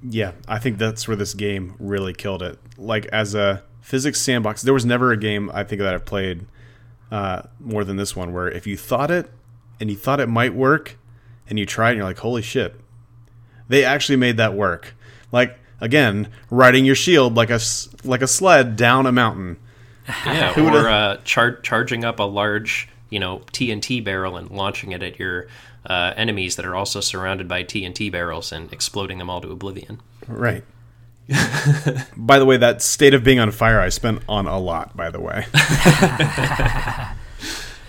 yeah 0.08 0.32
i 0.46 0.58
think 0.58 0.78
that's 0.78 1.08
where 1.08 1.16
this 1.16 1.34
game 1.34 1.74
really 1.78 2.12
killed 2.12 2.42
it 2.42 2.58
like 2.78 3.06
as 3.06 3.34
a 3.34 3.62
physics 3.80 4.20
sandbox 4.20 4.62
there 4.62 4.74
was 4.74 4.84
never 4.84 5.12
a 5.12 5.16
game 5.16 5.50
i 5.54 5.62
think 5.64 5.80
that 5.80 5.94
i've 5.94 6.04
played 6.04 6.46
uh, 7.10 7.42
more 7.60 7.84
than 7.84 7.96
this 7.96 8.16
one, 8.16 8.32
where 8.32 8.48
if 8.48 8.66
you 8.66 8.76
thought 8.76 9.10
it 9.10 9.30
and 9.80 9.90
you 9.90 9.96
thought 9.96 10.20
it 10.20 10.28
might 10.28 10.54
work 10.54 10.98
and 11.48 11.58
you 11.58 11.66
tried 11.66 11.90
and 11.90 11.98
you're 11.98 12.06
like, 12.06 12.18
holy 12.18 12.42
shit, 12.42 12.74
they 13.68 13.84
actually 13.84 14.16
made 14.16 14.36
that 14.36 14.54
work. 14.54 14.94
Like 15.32 15.58
again, 15.80 16.28
riding 16.50 16.84
your 16.84 16.94
shield 16.94 17.34
like 17.34 17.50
a 17.50 17.60
like 18.04 18.22
a 18.22 18.26
sled 18.26 18.76
down 18.76 19.06
a 19.06 19.12
mountain. 19.12 19.58
Yeah, 20.24 20.54
or 20.60 20.88
uh, 20.88 21.16
char- 21.24 21.60
charging 21.62 22.04
up 22.04 22.20
a 22.20 22.22
large, 22.22 22.88
you 23.10 23.18
know, 23.18 23.40
TNT 23.52 24.04
barrel 24.04 24.36
and 24.36 24.48
launching 24.52 24.92
it 24.92 25.02
at 25.02 25.18
your 25.18 25.48
uh, 25.86 26.12
enemies 26.16 26.56
that 26.56 26.66
are 26.66 26.74
also 26.74 27.00
surrounded 27.00 27.48
by 27.48 27.62
TNT 27.64 28.10
barrels 28.10 28.52
and 28.52 28.72
exploding 28.72 29.18
them 29.18 29.30
all 29.30 29.40
to 29.40 29.50
oblivion. 29.50 30.00
Right. 30.26 30.64
by 32.16 32.38
the 32.38 32.44
way, 32.44 32.56
that 32.56 32.82
state 32.82 33.14
of 33.14 33.24
being 33.24 33.38
on 33.38 33.50
fire 33.50 33.80
I 33.80 33.88
spent 33.88 34.22
on 34.28 34.46
a 34.46 34.58
lot, 34.58 34.96
by 34.96 35.10
the 35.10 35.20
way. 35.20 35.46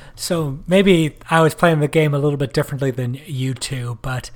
so 0.15 0.59
maybe 0.67 1.17
I 1.29 1.41
was 1.41 1.53
playing 1.53 1.79
the 1.79 1.87
game 1.87 2.13
a 2.13 2.19
little 2.19 2.37
bit 2.37 2.53
differently 2.53 2.91
than 2.91 3.15
you 3.25 3.53
two, 3.53 3.99
but 4.01 4.31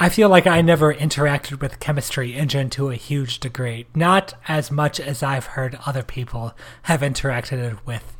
I 0.00 0.08
feel 0.08 0.28
like 0.28 0.46
I 0.46 0.60
never 0.60 0.94
interacted 0.94 1.60
with 1.60 1.80
chemistry 1.80 2.34
engine 2.34 2.70
to 2.70 2.90
a 2.90 2.94
huge 2.94 3.40
degree. 3.40 3.86
Not 3.96 4.34
as 4.46 4.70
much 4.70 5.00
as 5.00 5.24
I've 5.24 5.46
heard 5.46 5.78
other 5.86 6.04
people 6.04 6.54
have 6.82 7.00
interacted 7.00 7.84
with. 7.84 8.16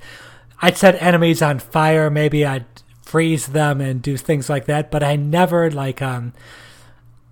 I'd 0.61 0.77
set 0.77 1.01
enemies 1.01 1.41
on 1.41 1.61
fire, 1.61 2.11
maybe 2.11 2.45
I'd 2.45 2.67
freeze 3.09 3.47
them 3.47 3.81
and 3.81 4.03
do 4.03 4.19
things 4.19 4.51
like 4.51 4.67
that, 4.67 4.91
but 4.91 5.03
I 5.03 5.17
never 5.17 5.71
like 5.71 6.03
um 6.03 6.35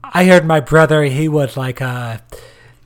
I 0.02 0.24
heard 0.24 0.46
my 0.46 0.58
brother 0.58 1.02
he 1.04 1.28
would 1.28 1.54
like 1.54 1.82
uh 1.82 2.18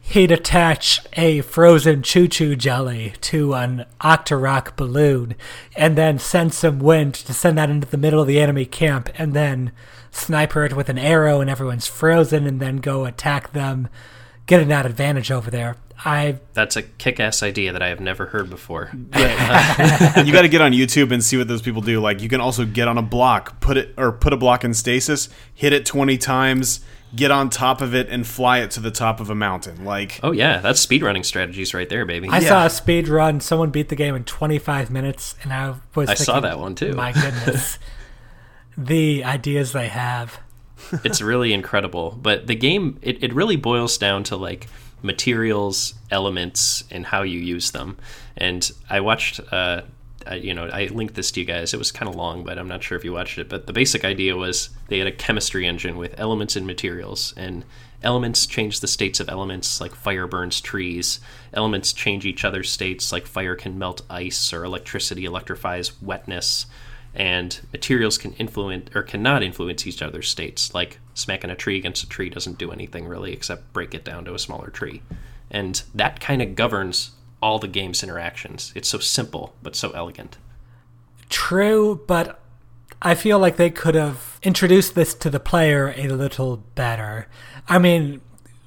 he'd 0.00 0.32
attach 0.32 1.00
a 1.12 1.40
frozen 1.42 2.02
chuchu 2.02 2.58
jelly 2.58 3.14
to 3.20 3.54
an 3.54 3.84
Octorok 4.00 4.74
balloon 4.74 5.36
and 5.76 5.96
then 5.96 6.18
send 6.18 6.52
some 6.52 6.80
wind 6.80 7.14
to 7.14 7.32
send 7.32 7.56
that 7.58 7.70
into 7.70 7.86
the 7.86 7.96
middle 7.96 8.20
of 8.20 8.26
the 8.26 8.40
enemy 8.40 8.64
camp 8.64 9.08
and 9.14 9.34
then 9.34 9.70
sniper 10.10 10.64
it 10.64 10.74
with 10.74 10.88
an 10.88 10.98
arrow 10.98 11.40
and 11.40 11.48
everyone's 11.48 11.86
frozen 11.86 12.44
and 12.44 12.58
then 12.58 12.78
go 12.78 13.04
attack 13.04 13.52
them, 13.52 13.88
getting 14.46 14.66
that 14.66 14.84
advantage 14.84 15.30
over 15.30 15.48
there. 15.48 15.76
I 16.02 16.38
That's 16.54 16.76
a 16.76 16.82
kick 16.82 17.20
ass 17.20 17.42
idea 17.42 17.72
that 17.72 17.82
I 17.82 17.88
have 17.88 18.00
never 18.00 18.26
heard 18.26 18.48
before. 18.48 18.90
you 18.94 19.10
got 19.18 20.42
to 20.42 20.48
get 20.48 20.60
on 20.60 20.72
YouTube 20.72 21.12
and 21.12 21.22
see 21.22 21.36
what 21.36 21.48
those 21.48 21.62
people 21.62 21.82
do. 21.82 22.00
Like 22.00 22.22
you 22.22 22.28
can 22.28 22.40
also 22.40 22.64
get 22.64 22.88
on 22.88 22.96
a 22.96 23.02
block, 23.02 23.60
put 23.60 23.76
it 23.76 23.94
or 23.96 24.12
put 24.12 24.32
a 24.32 24.36
block 24.36 24.64
in 24.64 24.72
stasis, 24.72 25.28
hit 25.54 25.72
it 25.72 25.84
20 25.84 26.16
times 26.16 26.80
get 27.14 27.30
on 27.30 27.50
top 27.50 27.80
of 27.80 27.94
it 27.94 28.08
and 28.08 28.26
fly 28.26 28.58
it 28.58 28.70
to 28.72 28.80
the 28.80 28.90
top 28.90 29.20
of 29.20 29.30
a 29.30 29.34
mountain. 29.34 29.84
Like, 29.84 30.20
oh 30.22 30.32
yeah, 30.32 30.58
that's 30.58 30.84
speedrunning 30.84 31.24
strategies 31.24 31.74
right 31.74 31.88
there, 31.88 32.04
baby. 32.04 32.28
I 32.28 32.40
yeah. 32.40 32.48
saw 32.48 32.66
a 32.66 32.70
speed 32.70 33.08
run. 33.08 33.40
Someone 33.40 33.70
beat 33.70 33.88
the 33.88 33.96
game 33.96 34.14
in 34.14 34.24
25 34.24 34.90
minutes, 34.90 35.34
and 35.42 35.52
I 35.52 35.74
was. 35.94 36.08
I 36.08 36.14
thinking, 36.14 36.24
saw 36.24 36.40
that 36.40 36.58
one 36.58 36.74
too. 36.74 36.92
My 36.94 37.12
goodness, 37.12 37.78
the 38.78 39.24
ideas 39.24 39.72
they 39.72 39.88
have. 39.88 40.38
it's 41.04 41.20
really 41.20 41.52
incredible. 41.52 42.18
But 42.20 42.46
the 42.46 42.54
game, 42.54 42.98
it, 43.02 43.22
it 43.22 43.34
really 43.34 43.56
boils 43.56 43.98
down 43.98 44.24
to 44.24 44.36
like 44.36 44.66
materials, 45.02 45.94
elements, 46.10 46.84
and 46.90 47.06
how 47.06 47.22
you 47.22 47.40
use 47.40 47.70
them. 47.70 47.96
And 48.36 48.70
I 48.88 49.00
watched. 49.00 49.40
Uh, 49.52 49.82
I, 50.26 50.34
you 50.34 50.52
know, 50.52 50.66
I 50.66 50.86
linked 50.86 51.14
this 51.14 51.30
to 51.32 51.40
you 51.40 51.46
guys. 51.46 51.72
It 51.72 51.78
was 51.78 51.90
kind 51.90 52.08
of 52.08 52.14
long, 52.14 52.44
but 52.44 52.58
I'm 52.58 52.68
not 52.68 52.82
sure 52.82 52.96
if 52.98 53.04
you 53.04 53.12
watched 53.12 53.38
it. 53.38 53.48
But 53.48 53.66
the 53.66 53.72
basic 53.72 54.04
idea 54.04 54.36
was 54.36 54.68
they 54.88 54.98
had 54.98 55.06
a 55.06 55.12
chemistry 55.12 55.66
engine 55.66 55.96
with 55.96 56.18
elements 56.18 56.56
and 56.56 56.66
materials, 56.66 57.32
and 57.36 57.64
elements 58.02 58.46
change 58.46 58.80
the 58.80 58.86
states 58.86 59.18
of 59.20 59.28
elements, 59.28 59.80
like 59.80 59.94
fire 59.94 60.26
burns 60.26 60.60
trees. 60.60 61.20
Elements 61.54 61.92
change 61.92 62.26
each 62.26 62.44
other's 62.44 62.70
states, 62.70 63.12
like 63.12 63.26
fire 63.26 63.56
can 63.56 63.78
melt 63.78 64.02
ice, 64.10 64.52
or 64.52 64.64
electricity 64.64 65.24
electrifies 65.24 66.00
wetness. 66.02 66.66
And 67.14 67.58
materials 67.72 68.18
can 68.18 68.34
influence 68.34 68.90
or 68.94 69.02
cannot 69.02 69.42
influence 69.42 69.86
each 69.86 70.02
other's 70.02 70.28
states, 70.28 70.72
like 70.74 70.98
smacking 71.14 71.50
a 71.50 71.56
tree 71.56 71.76
against 71.76 72.04
a 72.04 72.08
tree 72.08 72.30
doesn't 72.30 72.58
do 72.58 72.70
anything 72.70 73.08
really 73.08 73.32
except 73.32 73.72
break 73.72 73.94
it 73.94 74.04
down 74.04 74.24
to 74.26 74.34
a 74.34 74.38
smaller 74.38 74.70
tree. 74.70 75.02
And 75.50 75.82
that 75.94 76.20
kind 76.20 76.40
of 76.40 76.54
governs 76.54 77.12
all 77.42 77.58
the 77.58 77.68
game's 77.68 78.02
interactions. 78.02 78.72
It's 78.76 78.88
so 78.88 78.98
simple 78.98 79.54
but 79.62 79.74
so 79.74 79.90
elegant. 79.90 80.38
True, 81.28 82.00
but 82.06 82.40
I 83.02 83.14
feel 83.14 83.38
like 83.38 83.56
they 83.56 83.70
could 83.70 83.94
have 83.94 84.38
introduced 84.42 84.94
this 84.94 85.14
to 85.14 85.30
the 85.30 85.40
player 85.40 85.94
a 85.96 86.08
little 86.08 86.58
better. 86.74 87.28
I 87.68 87.78
mean, 87.78 88.20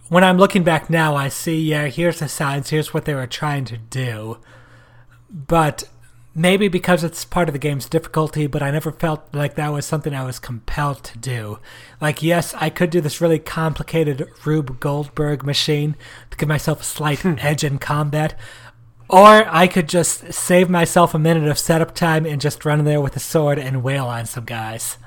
when 0.09 0.23
I'm 0.23 0.37
looking 0.37 0.63
back 0.63 0.89
now, 0.89 1.15
I 1.15 1.29
see, 1.29 1.61
yeah, 1.61 1.87
here's 1.87 2.19
the 2.19 2.27
signs, 2.27 2.69
here's 2.69 2.93
what 2.93 3.05
they 3.05 3.15
were 3.15 3.27
trying 3.27 3.65
to 3.65 3.77
do. 3.77 4.39
But 5.29 5.85
maybe 6.35 6.67
because 6.67 7.03
it's 7.03 7.25
part 7.25 7.47
of 7.47 7.53
the 7.53 7.59
game's 7.59 7.87
difficulty, 7.87 8.47
but 8.47 8.63
I 8.63 8.71
never 8.71 8.91
felt 8.91 9.23
like 9.33 9.55
that 9.55 9.71
was 9.71 9.85
something 9.85 10.13
I 10.13 10.25
was 10.25 10.39
compelled 10.39 11.03
to 11.03 11.17
do. 11.17 11.59
Like, 12.01 12.23
yes, 12.23 12.53
I 12.55 12.69
could 12.69 12.89
do 12.89 13.01
this 13.01 13.21
really 13.21 13.39
complicated 13.39 14.27
Rube 14.45 14.79
Goldberg 14.79 15.43
machine 15.43 15.95
to 16.31 16.37
give 16.37 16.49
myself 16.49 16.81
a 16.81 16.85
slight 16.85 17.19
hmm. 17.19 17.35
edge 17.39 17.63
in 17.63 17.77
combat, 17.77 18.37
or 19.09 19.45
I 19.47 19.67
could 19.67 19.87
just 19.87 20.33
save 20.33 20.69
myself 20.69 21.13
a 21.13 21.19
minute 21.19 21.49
of 21.49 21.59
setup 21.59 21.93
time 21.93 22.25
and 22.25 22.41
just 22.41 22.65
run 22.65 22.79
in 22.79 22.85
there 22.85 23.01
with 23.01 23.15
a 23.15 23.19
sword 23.19 23.59
and 23.59 23.83
wail 23.83 24.05
on 24.05 24.25
some 24.25 24.45
guys. 24.45 24.97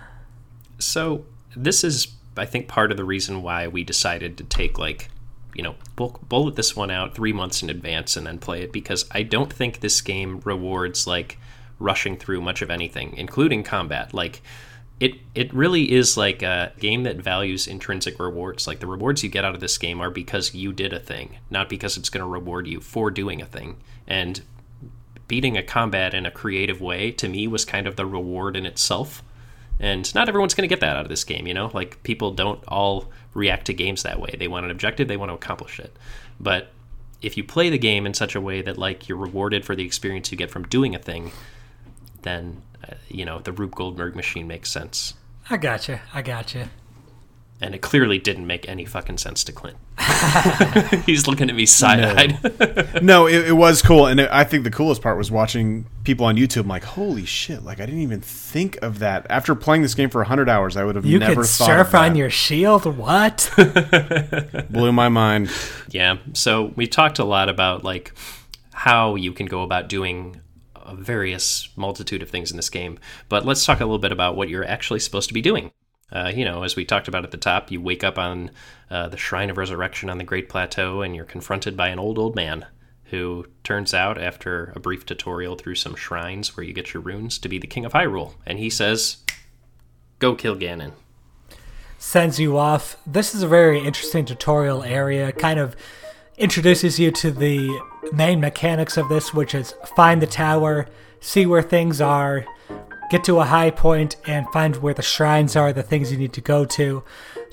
So, 0.78 1.24
this 1.56 1.82
is, 1.82 2.08
I 2.36 2.44
think, 2.44 2.68
part 2.68 2.90
of 2.90 2.96
the 2.96 3.04
reason 3.04 3.42
why 3.42 3.66
we 3.66 3.82
decided 3.82 4.36
to 4.38 4.44
take, 4.44 4.78
like, 4.78 5.08
you 5.56 5.62
know, 5.62 5.74
bullet 5.96 6.56
this 6.56 6.76
one 6.76 6.90
out 6.90 7.14
three 7.14 7.32
months 7.32 7.62
in 7.62 7.70
advance 7.70 8.16
and 8.16 8.26
then 8.26 8.38
play 8.38 8.62
it 8.62 8.72
because 8.72 9.06
I 9.10 9.22
don't 9.22 9.52
think 9.52 9.80
this 9.80 10.00
game 10.00 10.40
rewards, 10.44 11.06
like, 11.06 11.38
rushing 11.78 12.16
through 12.16 12.40
much 12.40 12.62
of 12.62 12.70
anything, 12.70 13.14
including 13.16 13.62
combat. 13.62 14.12
Like, 14.12 14.42
it 14.98 15.14
it 15.34 15.52
really 15.52 15.92
is 15.92 16.16
like 16.16 16.42
a 16.42 16.72
game 16.78 17.02
that 17.02 17.16
values 17.16 17.66
intrinsic 17.66 18.18
rewards. 18.18 18.66
Like 18.66 18.80
the 18.80 18.86
rewards 18.86 19.22
you 19.22 19.28
get 19.28 19.44
out 19.44 19.54
of 19.54 19.60
this 19.60 19.76
game 19.76 20.00
are 20.00 20.10
because 20.10 20.54
you 20.54 20.72
did 20.72 20.92
a 20.92 21.00
thing, 21.00 21.36
not 21.50 21.68
because 21.68 21.96
it's 21.96 22.08
going 22.08 22.24
to 22.24 22.30
reward 22.30 22.66
you 22.66 22.80
for 22.80 23.10
doing 23.10 23.42
a 23.42 23.46
thing. 23.46 23.76
And 24.06 24.40
beating 25.28 25.56
a 25.56 25.62
combat 25.62 26.14
in 26.14 26.24
a 26.24 26.30
creative 26.30 26.80
way 26.80 27.10
to 27.10 27.28
me 27.28 27.46
was 27.46 27.64
kind 27.64 27.86
of 27.86 27.96
the 27.96 28.06
reward 28.06 28.56
in 28.56 28.64
itself. 28.64 29.22
And 29.78 30.12
not 30.14 30.28
everyone's 30.28 30.54
going 30.54 30.66
to 30.66 30.72
get 30.72 30.80
that 30.80 30.96
out 30.96 31.04
of 31.04 31.10
this 31.10 31.24
game, 31.24 31.46
you 31.46 31.52
know? 31.52 31.70
Like 31.74 32.02
people 32.02 32.30
don't 32.30 32.64
all 32.66 33.10
react 33.36 33.66
to 33.66 33.74
games 33.74 34.02
that 34.02 34.18
way. 34.18 34.34
They 34.38 34.48
want 34.48 34.64
an 34.64 34.70
objective, 34.70 35.08
they 35.08 35.16
want 35.16 35.30
to 35.30 35.34
accomplish 35.34 35.78
it. 35.78 35.96
But 36.40 36.72
if 37.22 37.36
you 37.36 37.44
play 37.44 37.70
the 37.70 37.78
game 37.78 38.06
in 38.06 38.14
such 38.14 38.34
a 38.34 38.40
way 38.40 38.62
that 38.62 38.78
like 38.78 39.08
you're 39.08 39.18
rewarded 39.18 39.64
for 39.64 39.76
the 39.76 39.84
experience 39.84 40.32
you 40.32 40.38
get 40.38 40.50
from 40.50 40.64
doing 40.64 40.94
a 40.94 40.98
thing, 40.98 41.32
then 42.22 42.62
uh, 42.88 42.94
you 43.08 43.24
know 43.24 43.38
the 43.40 43.52
Rube 43.52 43.74
Goldberg 43.74 44.16
machine 44.16 44.46
makes 44.46 44.70
sense. 44.70 45.14
I 45.48 45.56
gotcha. 45.56 46.00
I 46.12 46.22
gotcha. 46.22 46.70
And 47.58 47.74
it 47.74 47.80
clearly 47.80 48.18
didn't 48.18 48.46
make 48.46 48.68
any 48.68 48.84
fucking 48.84 49.16
sense 49.16 49.42
to 49.44 49.52
Clint. 49.52 49.78
He's 51.06 51.26
looking 51.26 51.48
at 51.48 51.56
me 51.56 51.64
side 51.64 52.04
eyed. 52.04 52.38
No, 52.96 53.00
no 53.02 53.26
it, 53.26 53.48
it, 53.48 53.52
was 53.52 53.80
cool, 53.80 54.06
and 54.06 54.20
it, 54.20 54.28
I 54.30 54.44
think 54.44 54.64
the 54.64 54.70
coolest 54.70 55.00
part 55.00 55.16
was 55.16 55.30
watching 55.30 55.86
people 56.04 56.26
on 56.26 56.36
YouTube. 56.36 56.62
I'm 56.62 56.68
like, 56.68 56.84
holy 56.84 57.24
shit! 57.24 57.62
Like 57.62 57.80
I 57.80 57.86
didn't 57.86 58.02
even 58.02 58.20
think 58.20 58.76
of 58.82 58.98
that. 58.98 59.26
After 59.30 59.54
playing 59.54 59.80
this 59.80 59.94
game 59.94 60.10
for 60.10 60.22
hundred 60.24 60.50
hours, 60.50 60.76
I 60.76 60.84
would 60.84 60.96
have 60.96 61.06
you 61.06 61.18
never 61.18 61.42
could 61.42 61.46
thought. 61.46 61.66
surf 61.66 61.94
on 61.94 62.14
your 62.14 62.28
shield. 62.28 62.84
What? 62.84 63.50
Blew 64.70 64.92
my 64.92 65.08
mind. 65.08 65.50
Yeah. 65.88 66.18
So 66.34 66.74
we 66.76 66.86
talked 66.86 67.18
a 67.18 67.24
lot 67.24 67.48
about 67.48 67.84
like 67.84 68.12
how 68.72 69.14
you 69.14 69.32
can 69.32 69.46
go 69.46 69.62
about 69.62 69.88
doing 69.88 70.42
a 70.74 70.94
various 70.94 71.70
multitude 71.76 72.22
of 72.22 72.28
things 72.28 72.50
in 72.50 72.56
this 72.58 72.68
game. 72.68 72.98
But 73.30 73.46
let's 73.46 73.64
talk 73.64 73.80
a 73.80 73.84
little 73.84 73.98
bit 73.98 74.12
about 74.12 74.36
what 74.36 74.50
you're 74.50 74.66
actually 74.66 75.00
supposed 75.00 75.28
to 75.28 75.34
be 75.34 75.40
doing. 75.42 75.72
Uh, 76.10 76.30
you 76.34 76.44
know, 76.44 76.62
as 76.62 76.76
we 76.76 76.84
talked 76.84 77.08
about 77.08 77.24
at 77.24 77.30
the 77.30 77.36
top, 77.36 77.70
you 77.70 77.80
wake 77.80 78.04
up 78.04 78.18
on 78.18 78.50
uh, 78.90 79.08
the 79.08 79.16
Shrine 79.16 79.50
of 79.50 79.56
Resurrection 79.56 80.08
on 80.08 80.18
the 80.18 80.24
Great 80.24 80.48
Plateau 80.48 81.02
and 81.02 81.16
you're 81.16 81.24
confronted 81.24 81.76
by 81.76 81.88
an 81.88 81.98
old, 81.98 82.18
old 82.18 82.36
man 82.36 82.66
who 83.10 83.46
turns 83.62 83.94
out, 83.94 84.20
after 84.20 84.72
a 84.74 84.80
brief 84.80 85.06
tutorial 85.06 85.54
through 85.54 85.76
some 85.76 85.94
shrines 85.94 86.56
where 86.56 86.64
you 86.64 86.72
get 86.72 86.92
your 86.92 87.02
runes, 87.02 87.38
to 87.38 87.48
be 87.48 87.58
the 87.58 87.66
King 87.66 87.84
of 87.84 87.92
Hyrule. 87.92 88.34
And 88.44 88.58
he 88.58 88.68
says, 88.68 89.18
Go 90.18 90.34
kill 90.34 90.56
Ganon. 90.56 90.92
Sends 91.98 92.40
you 92.40 92.58
off. 92.58 92.96
This 93.06 93.34
is 93.34 93.42
a 93.42 93.48
very 93.48 93.78
interesting 93.78 94.24
tutorial 94.24 94.82
area, 94.82 95.32
kind 95.32 95.60
of 95.60 95.76
introduces 96.36 96.98
you 96.98 97.10
to 97.12 97.30
the 97.30 97.80
main 98.12 98.40
mechanics 98.40 98.96
of 98.96 99.08
this, 99.08 99.32
which 99.32 99.54
is 99.54 99.74
find 99.94 100.20
the 100.20 100.26
tower, 100.26 100.86
see 101.20 101.46
where 101.46 101.62
things 101.62 102.00
are, 102.00 102.44
get 103.10 103.24
to 103.24 103.40
a 103.40 103.44
high 103.44 103.70
point, 103.70 104.16
and 104.26 104.46
find 104.52 104.76
where 104.76 104.94
the 104.94 105.02
shrines 105.02 105.56
are, 105.56 105.72
the 105.72 105.82
things 105.82 106.10
you 106.10 106.18
need 106.18 106.32
to 106.34 106.40
go 106.40 106.64
to. 106.64 107.02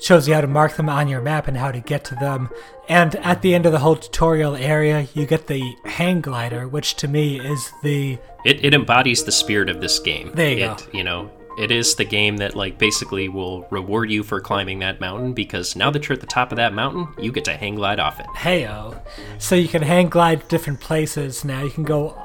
Shows 0.00 0.26
you 0.26 0.34
how 0.34 0.40
to 0.40 0.46
mark 0.46 0.76
them 0.76 0.88
on 0.88 1.08
your 1.08 1.20
map 1.20 1.46
and 1.46 1.56
how 1.56 1.70
to 1.70 1.80
get 1.80 2.04
to 2.06 2.14
them. 2.16 2.50
And 2.88 3.16
at 3.16 3.42
the 3.42 3.54
end 3.54 3.64
of 3.64 3.72
the 3.72 3.78
whole 3.78 3.96
tutorial 3.96 4.56
area, 4.56 5.06
you 5.14 5.26
get 5.26 5.46
the 5.46 5.76
hang 5.84 6.20
glider, 6.20 6.68
which 6.68 6.96
to 6.96 7.08
me 7.08 7.40
is 7.40 7.70
the. 7.82 8.18
It, 8.44 8.64
it 8.64 8.74
embodies 8.74 9.24
the 9.24 9.32
spirit 9.32 9.68
of 9.68 9.80
this 9.80 9.98
game. 9.98 10.32
There 10.34 10.50
you 10.50 10.64
it, 10.64 10.78
go. 10.78 10.98
You 10.98 11.04
know, 11.04 11.30
it 11.56 11.70
is 11.70 11.94
the 11.94 12.04
game 12.04 12.38
that 12.38 12.56
like 12.56 12.78
basically 12.78 13.28
will 13.28 13.66
reward 13.70 14.10
you 14.10 14.22
for 14.22 14.40
climbing 14.40 14.80
that 14.80 15.00
mountain 15.00 15.32
because 15.32 15.76
now 15.76 15.90
that 15.90 16.08
you're 16.08 16.14
at 16.14 16.20
the 16.20 16.26
top 16.26 16.52
of 16.52 16.56
that 16.56 16.74
mountain, 16.74 17.08
you 17.18 17.32
get 17.32 17.44
to 17.44 17.56
hang 17.56 17.76
glide 17.76 18.00
off 18.00 18.20
it. 18.20 18.26
Heyo. 18.36 19.00
So 19.38 19.54
you 19.54 19.68
can 19.68 19.82
hang 19.82 20.08
glide 20.08 20.46
different 20.48 20.80
places 20.80 21.44
now. 21.44 21.62
You 21.62 21.70
can 21.70 21.84
go 21.84 22.20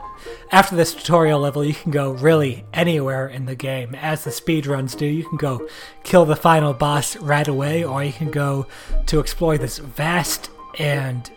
after 0.51 0.75
this 0.75 0.93
tutorial 0.93 1.39
level, 1.39 1.63
you 1.63 1.73
can 1.73 1.91
go 1.91 2.11
really 2.11 2.65
anywhere 2.73 3.27
in 3.27 3.45
the 3.45 3.55
game. 3.55 3.95
As 3.95 4.23
the 4.23 4.31
speedruns 4.31 4.97
do, 4.97 5.05
you 5.05 5.27
can 5.27 5.37
go 5.37 5.67
kill 6.03 6.25
the 6.25 6.35
final 6.35 6.73
boss 6.73 7.15
right 7.17 7.47
away, 7.47 7.83
or 7.83 8.03
you 8.03 8.13
can 8.13 8.31
go 8.31 8.67
to 9.07 9.19
explore 9.19 9.57
this 9.57 9.77
vast 9.77 10.49
and 10.77 11.29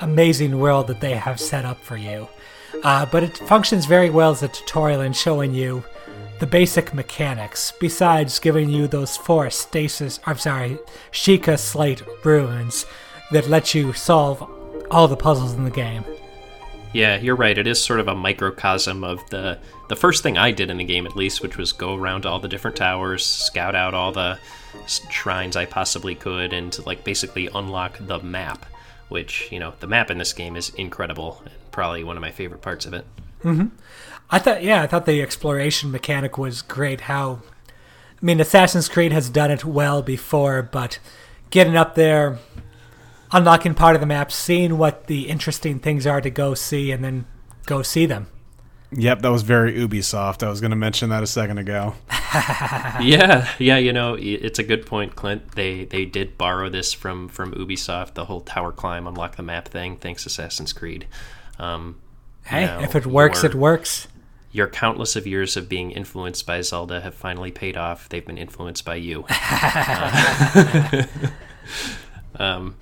amazing 0.00 0.58
world 0.58 0.86
that 0.86 1.00
they 1.00 1.14
have 1.14 1.40
set 1.40 1.64
up 1.64 1.82
for 1.82 1.96
you. 1.96 2.28
Uh, 2.84 3.04
but 3.06 3.22
it 3.22 3.36
functions 3.38 3.86
very 3.86 4.10
well 4.10 4.30
as 4.30 4.42
a 4.42 4.48
tutorial 4.48 5.00
in 5.00 5.12
showing 5.12 5.54
you 5.54 5.84
the 6.40 6.46
basic 6.46 6.94
mechanics, 6.94 7.70
besides 7.78 8.38
giving 8.38 8.70
you 8.70 8.88
those 8.88 9.16
four 9.16 9.50
stasis, 9.50 10.18
I'm 10.24 10.38
sorry, 10.38 10.78
Sheikah 11.12 11.58
Slate 11.58 12.02
runes 12.24 12.86
that 13.30 13.48
let 13.48 13.74
you 13.74 13.92
solve 13.92 14.42
all 14.90 15.06
the 15.06 15.16
puzzles 15.16 15.52
in 15.52 15.64
the 15.64 15.70
game. 15.70 16.02
Yeah, 16.92 17.18
you're 17.18 17.36
right. 17.36 17.56
It 17.56 17.66
is 17.66 17.82
sort 17.82 18.00
of 18.00 18.08
a 18.08 18.14
microcosm 18.14 19.04
of 19.04 19.28
the 19.30 19.58
the 19.88 19.96
first 19.96 20.22
thing 20.22 20.36
I 20.36 20.50
did 20.50 20.70
in 20.70 20.78
the 20.78 20.84
game, 20.84 21.06
at 21.06 21.16
least, 21.16 21.40
which 21.40 21.56
was 21.56 21.72
go 21.72 21.94
around 21.94 22.26
all 22.26 22.40
the 22.40 22.48
different 22.48 22.76
towers, 22.76 23.24
scout 23.24 23.74
out 23.74 23.94
all 23.94 24.12
the 24.12 24.38
shrines 24.86 25.56
I 25.56 25.66
possibly 25.66 26.14
could, 26.14 26.52
and 26.52 26.76
like 26.86 27.04
basically 27.04 27.48
unlock 27.54 27.98
the 28.00 28.18
map. 28.20 28.66
Which 29.08 29.50
you 29.52 29.58
know, 29.58 29.74
the 29.80 29.86
map 29.86 30.10
in 30.10 30.18
this 30.18 30.32
game 30.32 30.56
is 30.56 30.70
incredible, 30.70 31.40
and 31.44 31.54
probably 31.70 32.02
one 32.04 32.16
of 32.16 32.22
my 32.22 32.30
favorite 32.32 32.62
parts 32.62 32.86
of 32.86 32.94
it. 32.94 33.04
Mm-hmm. 33.44 33.68
I 34.30 34.38
thought, 34.38 34.62
yeah, 34.62 34.82
I 34.82 34.86
thought 34.86 35.06
the 35.06 35.22
exploration 35.22 35.90
mechanic 35.90 36.38
was 36.38 36.62
great. 36.62 37.02
How, 37.02 37.40
I 37.66 38.24
mean, 38.24 38.40
Assassin's 38.40 38.88
Creed 38.88 39.12
has 39.12 39.28
done 39.28 39.50
it 39.50 39.64
well 39.64 40.02
before, 40.02 40.62
but 40.62 41.00
getting 41.50 41.76
up 41.76 41.96
there, 41.96 42.38
unlocking 43.32 43.74
part 43.74 43.94
of 43.94 44.00
the 44.00 44.06
map, 44.06 44.32
seeing 44.32 44.78
what 44.78 45.06
the 45.06 45.28
interesting 45.28 45.78
things 45.78 46.06
are 46.06 46.20
to 46.20 46.30
go 46.30 46.54
see, 46.54 46.90
and 46.92 47.04
then 47.04 47.26
go 47.66 47.82
see 47.82 48.06
them. 48.06 48.26
Yep, 48.92 49.22
that 49.22 49.30
was 49.30 49.42
very 49.42 49.74
Ubisoft. 49.74 50.42
I 50.42 50.48
was 50.48 50.60
going 50.60 50.70
to 50.72 50.76
mention 50.76 51.10
that 51.10 51.22
a 51.22 51.26
second 51.26 51.58
ago. 51.58 51.94
yeah, 53.00 53.48
yeah, 53.58 53.76
you 53.76 53.92
know, 53.92 54.16
it's 54.18 54.58
a 54.58 54.64
good 54.64 54.84
point, 54.84 55.14
Clint. 55.14 55.52
They 55.52 55.84
they 55.84 56.04
did 56.04 56.36
borrow 56.36 56.68
this 56.68 56.92
from 56.92 57.28
from 57.28 57.52
Ubisoft, 57.54 58.14
the 58.14 58.24
whole 58.24 58.40
tower 58.40 58.72
climb, 58.72 59.06
unlock 59.06 59.36
the 59.36 59.44
map 59.44 59.68
thing. 59.68 59.96
Thanks, 59.96 60.26
Assassin's 60.26 60.72
Creed. 60.72 61.06
Um, 61.58 62.00
Hey, 62.44 62.62
you 62.62 62.66
know, 62.66 62.80
if 62.80 62.96
it 62.96 63.06
works, 63.06 63.42
your- 63.42 63.52
it 63.52 63.54
works. 63.54 64.08
Your 64.50 64.66
countless 64.66 65.14
of 65.14 65.24
years 65.28 65.56
of 65.56 65.68
being 65.68 65.92
influenced 65.92 66.44
by 66.44 66.60
Zelda 66.62 67.00
have 67.02 67.14
finally 67.14 67.52
paid 67.52 67.76
off. 67.76 68.08
They've 68.08 68.26
been 68.26 68.38
influenced 68.38 68.84
by 68.84 68.96
you. 68.96 69.24
Uh, 69.62 71.06
um, 72.42 72.74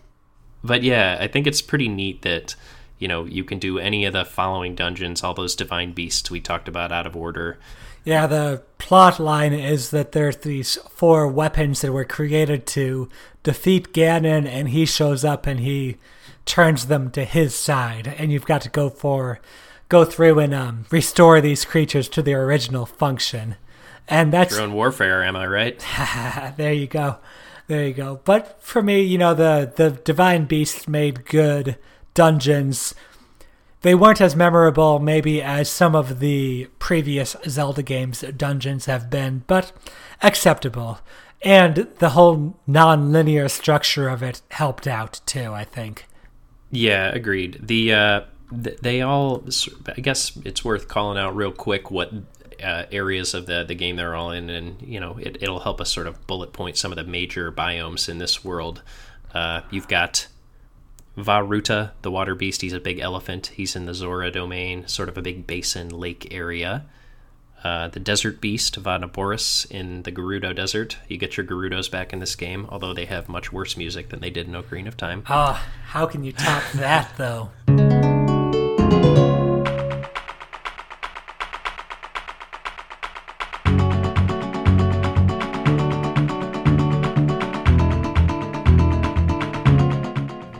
but 0.68 0.82
yeah, 0.82 1.16
I 1.20 1.26
think 1.26 1.46
it's 1.46 1.62
pretty 1.62 1.88
neat 1.88 2.22
that 2.22 2.54
you 2.98 3.08
know 3.08 3.24
you 3.24 3.42
can 3.42 3.58
do 3.58 3.78
any 3.78 4.04
of 4.04 4.12
the 4.12 4.24
following 4.24 4.74
dungeons, 4.74 5.24
all 5.24 5.34
those 5.34 5.56
divine 5.56 5.92
beasts 5.92 6.30
we 6.30 6.40
talked 6.40 6.68
about 6.68 6.92
out 6.92 7.06
of 7.06 7.16
order. 7.16 7.58
Yeah, 8.04 8.26
the 8.26 8.62
plot 8.78 9.18
line 9.18 9.52
is 9.52 9.90
that 9.90 10.12
there's 10.12 10.38
these 10.38 10.76
four 10.90 11.26
weapons 11.28 11.80
that 11.80 11.92
were 11.92 12.04
created 12.04 12.66
to 12.68 13.08
defeat 13.42 13.92
Ganon, 13.92 14.46
and 14.46 14.68
he 14.68 14.86
shows 14.86 15.24
up 15.24 15.46
and 15.46 15.60
he 15.60 15.96
turns 16.46 16.86
them 16.86 17.10
to 17.10 17.24
his 17.24 17.54
side, 17.54 18.14
and 18.16 18.32
you've 18.32 18.46
got 18.46 18.62
to 18.62 18.70
go 18.70 18.88
for 18.88 19.40
go 19.88 20.04
through 20.04 20.38
and 20.38 20.54
um, 20.54 20.86
restore 20.90 21.40
these 21.40 21.64
creatures 21.64 22.08
to 22.10 22.22
their 22.22 22.44
original 22.44 22.86
function. 22.86 23.56
And 24.06 24.32
that's 24.32 24.56
Drone 24.56 24.72
warfare, 24.72 25.22
am 25.22 25.36
I 25.36 25.46
right? 25.46 25.84
there 26.56 26.72
you 26.72 26.86
go. 26.86 27.16
There 27.68 27.86
you 27.86 27.92
go. 27.92 28.20
But 28.24 28.62
for 28.62 28.82
me, 28.82 29.02
you 29.02 29.18
know, 29.18 29.34
the 29.34 29.70
the 29.74 29.90
divine 29.90 30.46
beasts 30.46 30.88
made 30.88 31.26
good 31.26 31.76
dungeons. 32.14 32.94
They 33.82 33.94
weren't 33.94 34.20
as 34.20 34.34
memorable 34.34 34.98
maybe 34.98 35.40
as 35.40 35.70
some 35.70 35.94
of 35.94 36.18
the 36.18 36.66
previous 36.80 37.36
Zelda 37.46 37.82
games 37.82 38.24
dungeons 38.36 38.86
have 38.86 39.08
been, 39.08 39.44
but 39.46 39.70
acceptable. 40.22 40.98
And 41.42 41.86
the 41.98 42.10
whole 42.10 42.58
non-linear 42.66 43.48
structure 43.48 44.08
of 44.08 44.22
it 44.22 44.42
helped 44.50 44.88
out 44.88 45.20
too, 45.26 45.52
I 45.52 45.62
think. 45.62 46.06
Yeah, 46.72 47.08
agreed. 47.10 47.60
The 47.62 47.92
uh, 47.92 48.20
th- 48.62 48.78
they 48.78 49.02
all. 49.02 49.44
I 49.96 50.00
guess 50.00 50.32
it's 50.44 50.64
worth 50.64 50.88
calling 50.88 51.18
out 51.18 51.36
real 51.36 51.52
quick 51.52 51.90
what 51.90 52.12
uh, 52.62 52.84
areas 52.92 53.34
of 53.34 53.46
the 53.46 53.64
the 53.64 53.74
game 53.74 53.96
they're 53.96 54.14
all 54.14 54.30
in, 54.30 54.50
and 54.50 54.80
you 54.82 55.00
know 55.00 55.18
it, 55.18 55.38
it'll 55.40 55.61
help 55.61 55.80
us 55.80 55.92
sort 55.92 56.06
of 56.06 56.26
bullet 56.26 56.52
point 56.52 56.76
some 56.76 56.92
of 56.92 56.96
the 56.96 57.04
major 57.04 57.50
biomes 57.52 58.09
in 58.09 58.18
this 58.18 58.44
world. 58.44 58.82
Uh, 59.34 59.62
you've 59.70 59.88
got 59.88 60.26
Vah 61.16 61.38
Ruta, 61.38 61.92
the 62.02 62.11
water 62.11 62.34
beast. 62.34 62.62
He's 62.62 62.72
a 62.72 62.80
big 62.80 63.00
elephant. 63.00 63.48
He's 63.48 63.74
in 63.74 63.86
the 63.86 63.94
Zora 63.94 64.30
domain, 64.30 64.86
sort 64.86 65.09
of 65.09 65.18
a 65.18 65.22
big 65.22 65.46
basin 65.46 65.88
lake 65.88 66.28
area. 66.30 66.86
Uh, 67.64 67.88
the 67.88 67.98
desert 67.98 68.40
beast, 68.40 68.76
Vah 68.76 68.98
Naboris, 68.98 69.68
in 69.68 70.02
the 70.04 70.12
Gerudo 70.12 70.54
Desert. 70.54 70.96
You 71.09 71.18
get 71.18 71.36
your 71.36 71.44
Gerudos 71.44 71.90
back 71.90 72.12
in 72.12 72.20
this 72.20 72.36
game, 72.36 72.66
although 72.70 72.94
they 72.94 73.06
have 73.06 73.28
much 73.28 73.52
worse 73.52 73.76
music 73.76 74.11
than 74.11 74.20
they 74.20 74.30
did 74.30 74.46
in 74.46 74.52
Ocarina 74.52 74.86
of 74.86 74.96
Time. 74.96 75.24
Ah, 75.26 75.66
how 75.86 76.06
can 76.06 76.22
you 76.22 76.32
top 76.32 76.62
that 76.74 77.12
though? 77.16 77.50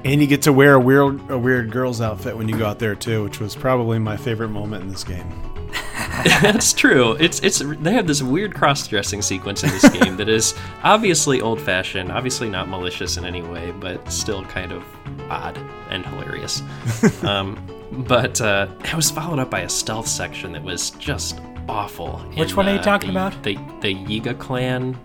And 0.09 0.23
you 0.23 0.27
get 0.27 0.41
to 0.43 0.55
wear 0.55 0.73
a 0.75 0.81
weird 0.81 1.31
a 1.31 1.39
weird 1.39 1.71
girl's 1.71 2.01
outfit 2.01 2.35
when 2.35 2.49
you 2.49 2.57
go 2.57 2.65
out 2.65 2.79
there 2.79 2.95
too, 2.95 3.25
which 3.25 3.41
was 3.41 3.55
probably 3.55 3.99
my 3.99 4.17
favorite 4.17 4.49
moment 4.49 4.83
in 4.83 4.89
this 4.89 5.05
game. 5.05 5.31
That's 6.41 6.73
true. 6.73 7.13
It's 7.21 7.41
it's 7.41 7.59
they 7.59 7.93
have 7.93 8.07
this 8.07 8.23
weird 8.23 8.55
cross-dressing 8.55 9.21
sequence 9.21 9.65
in 9.65 9.69
this 9.69 9.87
game 10.01 10.17
that 10.17 10.31
is 10.31 10.55
obviously 10.83 11.43
old-fashioned, 11.43 12.11
obviously 12.11 12.49
not 12.49 12.69
malicious 12.69 13.19
in 13.19 13.27
any 13.27 13.43
way, 13.43 13.71
but 13.73 14.11
still 14.11 14.45
kind 14.47 14.73
of 14.73 14.83
odd 15.29 15.59
and 15.91 16.07
hilarious. 16.07 16.63
um, 17.23 17.63
but 18.07 18.41
uh, 18.41 18.67
it 18.85 18.95
was 18.95 19.11
followed 19.11 19.39
up 19.39 19.51
by 19.51 19.61
a 19.61 19.69
stealth 19.69 20.09
section 20.09 20.53
that 20.53 20.63
was 20.63 20.91
just 20.93 21.39
awful. 21.69 22.19
Which 22.35 22.53
in, 22.53 22.57
one 22.57 22.67
are 22.67 22.73
you 22.73 22.81
uh, 22.81 22.83
talking 22.83 23.13
the- 23.13 23.21
about? 23.21 23.43
The 23.43 23.57
the 23.83 23.95
Yiga 23.95 24.39
clan 24.39 24.99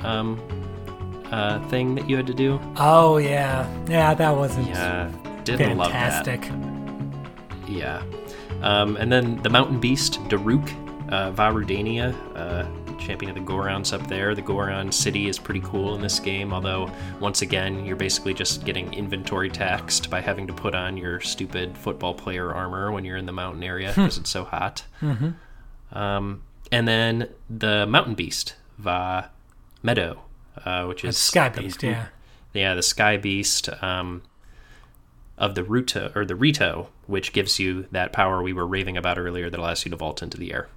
um, 0.00 0.38
uh, 1.32 1.58
thing 1.68 1.94
that 1.96 2.08
you 2.08 2.16
had 2.16 2.26
to 2.26 2.34
do. 2.34 2.60
Oh 2.76 3.16
yeah, 3.16 3.66
yeah, 3.88 4.14
that 4.14 4.36
wasn't 4.36 4.68
Yeah, 4.68 5.10
didn't 5.44 5.78
love 5.78 5.90
that. 5.90 6.24
fantastic. 6.24 6.50
Yeah. 7.66 8.02
Um, 8.62 8.96
and 8.96 9.10
then 9.10 9.42
the 9.42 9.50
mountain 9.50 9.80
beast, 9.80 10.20
Daruk, 10.28 10.68
uh, 11.10 11.32
Vah 11.32 11.50
Rudania, 11.50 12.14
uh, 12.36 12.64
champion 12.98 13.30
of 13.30 13.34
the 13.34 13.52
Gorons 13.52 13.92
up 13.92 14.06
there. 14.06 14.34
The 14.34 14.42
Goron 14.42 14.92
city 14.92 15.28
is 15.28 15.38
pretty 15.38 15.60
cool 15.60 15.94
in 15.96 16.00
this 16.00 16.20
game, 16.20 16.52
although, 16.52 16.88
once 17.18 17.42
again, 17.42 17.84
you're 17.84 17.96
basically 17.96 18.34
just 18.34 18.64
getting 18.64 18.92
inventory 18.94 19.50
taxed 19.50 20.08
by 20.10 20.20
having 20.20 20.46
to 20.46 20.52
put 20.52 20.74
on 20.74 20.96
your 20.96 21.18
stupid 21.20 21.76
football 21.76 22.14
player 22.14 22.52
armor 22.54 22.92
when 22.92 23.04
you're 23.04 23.16
in 23.16 23.26
the 23.26 23.32
mountain 23.32 23.64
area 23.64 23.88
because 23.88 24.18
it's 24.18 24.30
so 24.30 24.44
hot. 24.44 24.84
Mm-hmm. 25.00 25.98
Um, 25.98 26.42
and 26.70 26.86
then 26.86 27.28
the 27.50 27.86
mountain 27.86 28.14
beast, 28.14 28.54
Vah 28.78 29.24
Medoh, 29.84 30.18
uh, 30.64 30.84
which 30.86 31.04
is 31.04 31.16
Sky 31.16 31.48
the- 31.48 31.62
Beast, 31.62 31.82
yeah. 31.82 32.06
yeah, 32.52 32.74
the 32.74 32.82
Sky 32.82 33.16
Beast. 33.16 33.68
Um, 33.82 34.22
of 35.38 35.56
the 35.56 35.62
Ruto 35.62 36.14
or 36.14 36.24
the 36.24 36.36
Rito, 36.36 36.88
which 37.06 37.32
gives 37.32 37.58
you 37.58 37.86
that 37.90 38.12
power 38.12 38.42
we 38.42 38.52
were 38.52 38.66
raving 38.66 38.96
about 38.96 39.18
earlier 39.18 39.50
that 39.50 39.58
allows 39.58 39.84
you 39.84 39.90
to 39.90 39.96
vault 39.96 40.22
into 40.22 40.38
the 40.38 40.52
air. 40.52 40.68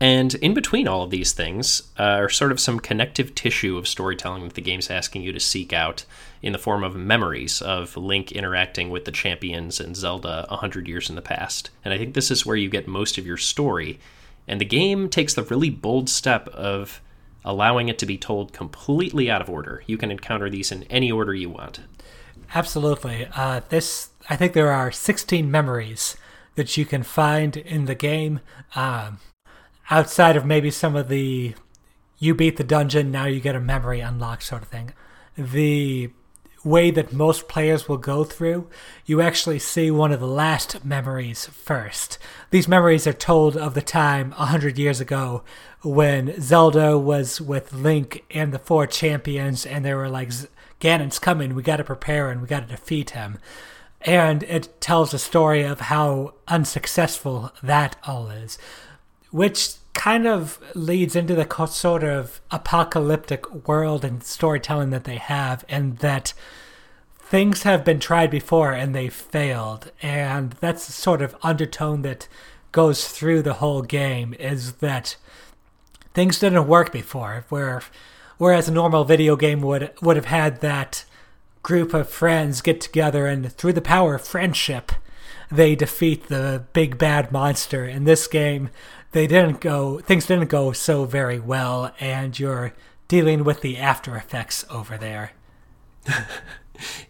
And 0.00 0.34
in 0.36 0.54
between 0.54 0.88
all 0.88 1.02
of 1.02 1.10
these 1.10 1.32
things 1.32 1.82
uh, 1.98 2.02
are 2.02 2.28
sort 2.30 2.52
of 2.52 2.60
some 2.60 2.78
connective 2.80 3.34
tissue 3.34 3.76
of 3.76 3.88
storytelling 3.88 4.44
that 4.44 4.54
the 4.54 4.62
game's 4.62 4.90
asking 4.90 5.22
you 5.22 5.32
to 5.32 5.40
seek 5.40 5.72
out 5.72 6.04
in 6.40 6.52
the 6.52 6.58
form 6.58 6.84
of 6.84 6.96
memories 6.96 7.60
of 7.60 7.96
Link 7.96 8.32
interacting 8.32 8.88
with 8.88 9.04
the 9.04 9.12
champions 9.12 9.80
and 9.80 9.96
Zelda 9.96 10.46
a 10.48 10.56
hundred 10.56 10.88
years 10.88 11.10
in 11.10 11.16
the 11.16 11.22
past. 11.22 11.68
And 11.84 11.92
I 11.92 11.98
think 11.98 12.14
this 12.14 12.30
is 12.30 12.46
where 12.46 12.56
you 12.56 12.70
get 12.70 12.86
most 12.86 13.18
of 13.18 13.26
your 13.26 13.36
story. 13.36 13.98
And 14.48 14.60
the 14.60 14.64
game 14.64 15.10
takes 15.10 15.34
the 15.34 15.42
really 15.42 15.68
bold 15.68 16.08
step 16.08 16.48
of 16.48 17.02
allowing 17.44 17.88
it 17.88 17.98
to 17.98 18.06
be 18.06 18.18
told 18.18 18.52
completely 18.52 19.30
out 19.30 19.40
of 19.40 19.48
order. 19.48 19.82
You 19.86 19.96
can 19.96 20.10
encounter 20.10 20.50
these 20.50 20.70
in 20.72 20.84
any 20.84 21.10
order 21.10 21.34
you 21.34 21.50
want. 21.50 21.80
Absolutely. 22.54 23.28
Uh, 23.34 23.60
this, 23.68 24.10
I 24.28 24.36
think 24.36 24.52
there 24.52 24.72
are 24.72 24.90
16 24.90 25.50
memories 25.50 26.16
that 26.56 26.76
you 26.76 26.84
can 26.84 27.02
find 27.02 27.56
in 27.56 27.84
the 27.86 27.94
game. 27.94 28.40
Um, 28.74 29.18
outside 29.90 30.36
of 30.36 30.44
maybe 30.44 30.70
some 30.70 30.96
of 30.96 31.08
the 31.08 31.54
you 32.18 32.34
beat 32.34 32.58
the 32.58 32.64
dungeon, 32.64 33.10
now 33.10 33.24
you 33.24 33.40
get 33.40 33.56
a 33.56 33.60
memory 33.60 34.00
unlock 34.00 34.42
sort 34.42 34.62
of 34.62 34.68
thing. 34.68 34.92
The 35.36 36.10
way 36.64 36.90
that 36.90 37.12
most 37.12 37.48
players 37.48 37.88
will 37.88 37.96
go 37.96 38.24
through, 38.24 38.68
you 39.06 39.20
actually 39.20 39.58
see 39.58 39.90
one 39.90 40.12
of 40.12 40.20
the 40.20 40.26
last 40.26 40.84
memories 40.84 41.46
first. 41.46 42.18
These 42.50 42.68
memories 42.68 43.06
are 43.06 43.12
told 43.12 43.56
of 43.56 43.74
the 43.74 43.82
time 43.82 44.32
a 44.32 44.46
hundred 44.46 44.78
years 44.78 45.00
ago 45.00 45.42
when 45.82 46.38
Zelda 46.40 46.98
was 46.98 47.40
with 47.40 47.72
Link 47.72 48.24
and 48.30 48.52
the 48.52 48.58
four 48.58 48.86
champions, 48.86 49.64
and 49.64 49.84
they 49.84 49.94
were 49.94 50.10
like, 50.10 50.30
Ganon's 50.80 51.18
coming. 51.18 51.54
We 51.54 51.62
got 51.62 51.76
to 51.76 51.84
prepare 51.84 52.30
and 52.30 52.40
we 52.40 52.46
got 52.46 52.60
to 52.60 52.74
defeat 52.74 53.10
him. 53.10 53.38
And 54.02 54.42
it 54.44 54.80
tells 54.80 55.12
a 55.12 55.18
story 55.18 55.62
of 55.62 55.80
how 55.80 56.34
unsuccessful 56.48 57.52
that 57.62 57.96
all 58.06 58.30
is, 58.30 58.58
which 59.30 59.74
kind 59.94 60.26
of 60.26 60.58
leads 60.74 61.16
into 61.16 61.34
the 61.34 61.66
sort 61.66 62.04
of 62.04 62.40
apocalyptic 62.50 63.68
world 63.68 64.04
and 64.04 64.22
storytelling 64.22 64.90
that 64.90 65.04
they 65.04 65.16
have, 65.16 65.64
and 65.68 65.98
that 65.98 66.32
things 67.18 67.62
have 67.62 67.84
been 67.84 68.00
tried 68.00 68.30
before 68.30 68.72
and 68.72 68.94
they 68.94 69.08
failed. 69.08 69.92
And 70.02 70.52
that's 70.60 70.86
the 70.86 70.92
sort 70.92 71.22
of 71.22 71.36
undertone 71.42 72.02
that 72.02 72.28
goes 72.72 73.08
through 73.08 73.42
the 73.42 73.54
whole 73.54 73.82
game 73.82 74.34
is 74.38 74.74
that 74.74 75.16
things 76.14 76.38
didn't 76.38 76.66
work 76.66 76.92
before, 76.92 77.44
where 77.48 77.82
whereas 78.38 78.68
a 78.68 78.72
normal 78.72 79.04
video 79.04 79.36
game 79.36 79.60
would 79.60 79.92
would 80.00 80.16
have 80.16 80.26
had 80.26 80.60
that 80.60 81.04
group 81.62 81.92
of 81.92 82.08
friends 82.08 82.62
get 82.62 82.80
together 82.80 83.26
and 83.26 83.52
through 83.52 83.74
the 83.74 83.82
power 83.82 84.14
of 84.14 84.26
friendship 84.26 84.92
they 85.50 85.74
defeat 85.74 86.28
the 86.28 86.64
big 86.72 86.96
bad 86.96 87.30
monster 87.30 87.84
in 87.84 88.04
this 88.04 88.26
game 88.26 88.70
they 89.12 89.26
didn't 89.26 89.60
go 89.60 89.98
things 90.00 90.26
didn't 90.26 90.48
go 90.48 90.72
so 90.72 91.04
very 91.04 91.38
well 91.38 91.92
and 92.00 92.38
you're 92.38 92.72
dealing 93.08 93.44
with 93.44 93.60
the 93.60 93.76
after 93.76 94.16
effects 94.16 94.64
over 94.70 94.96
there. 94.96 95.32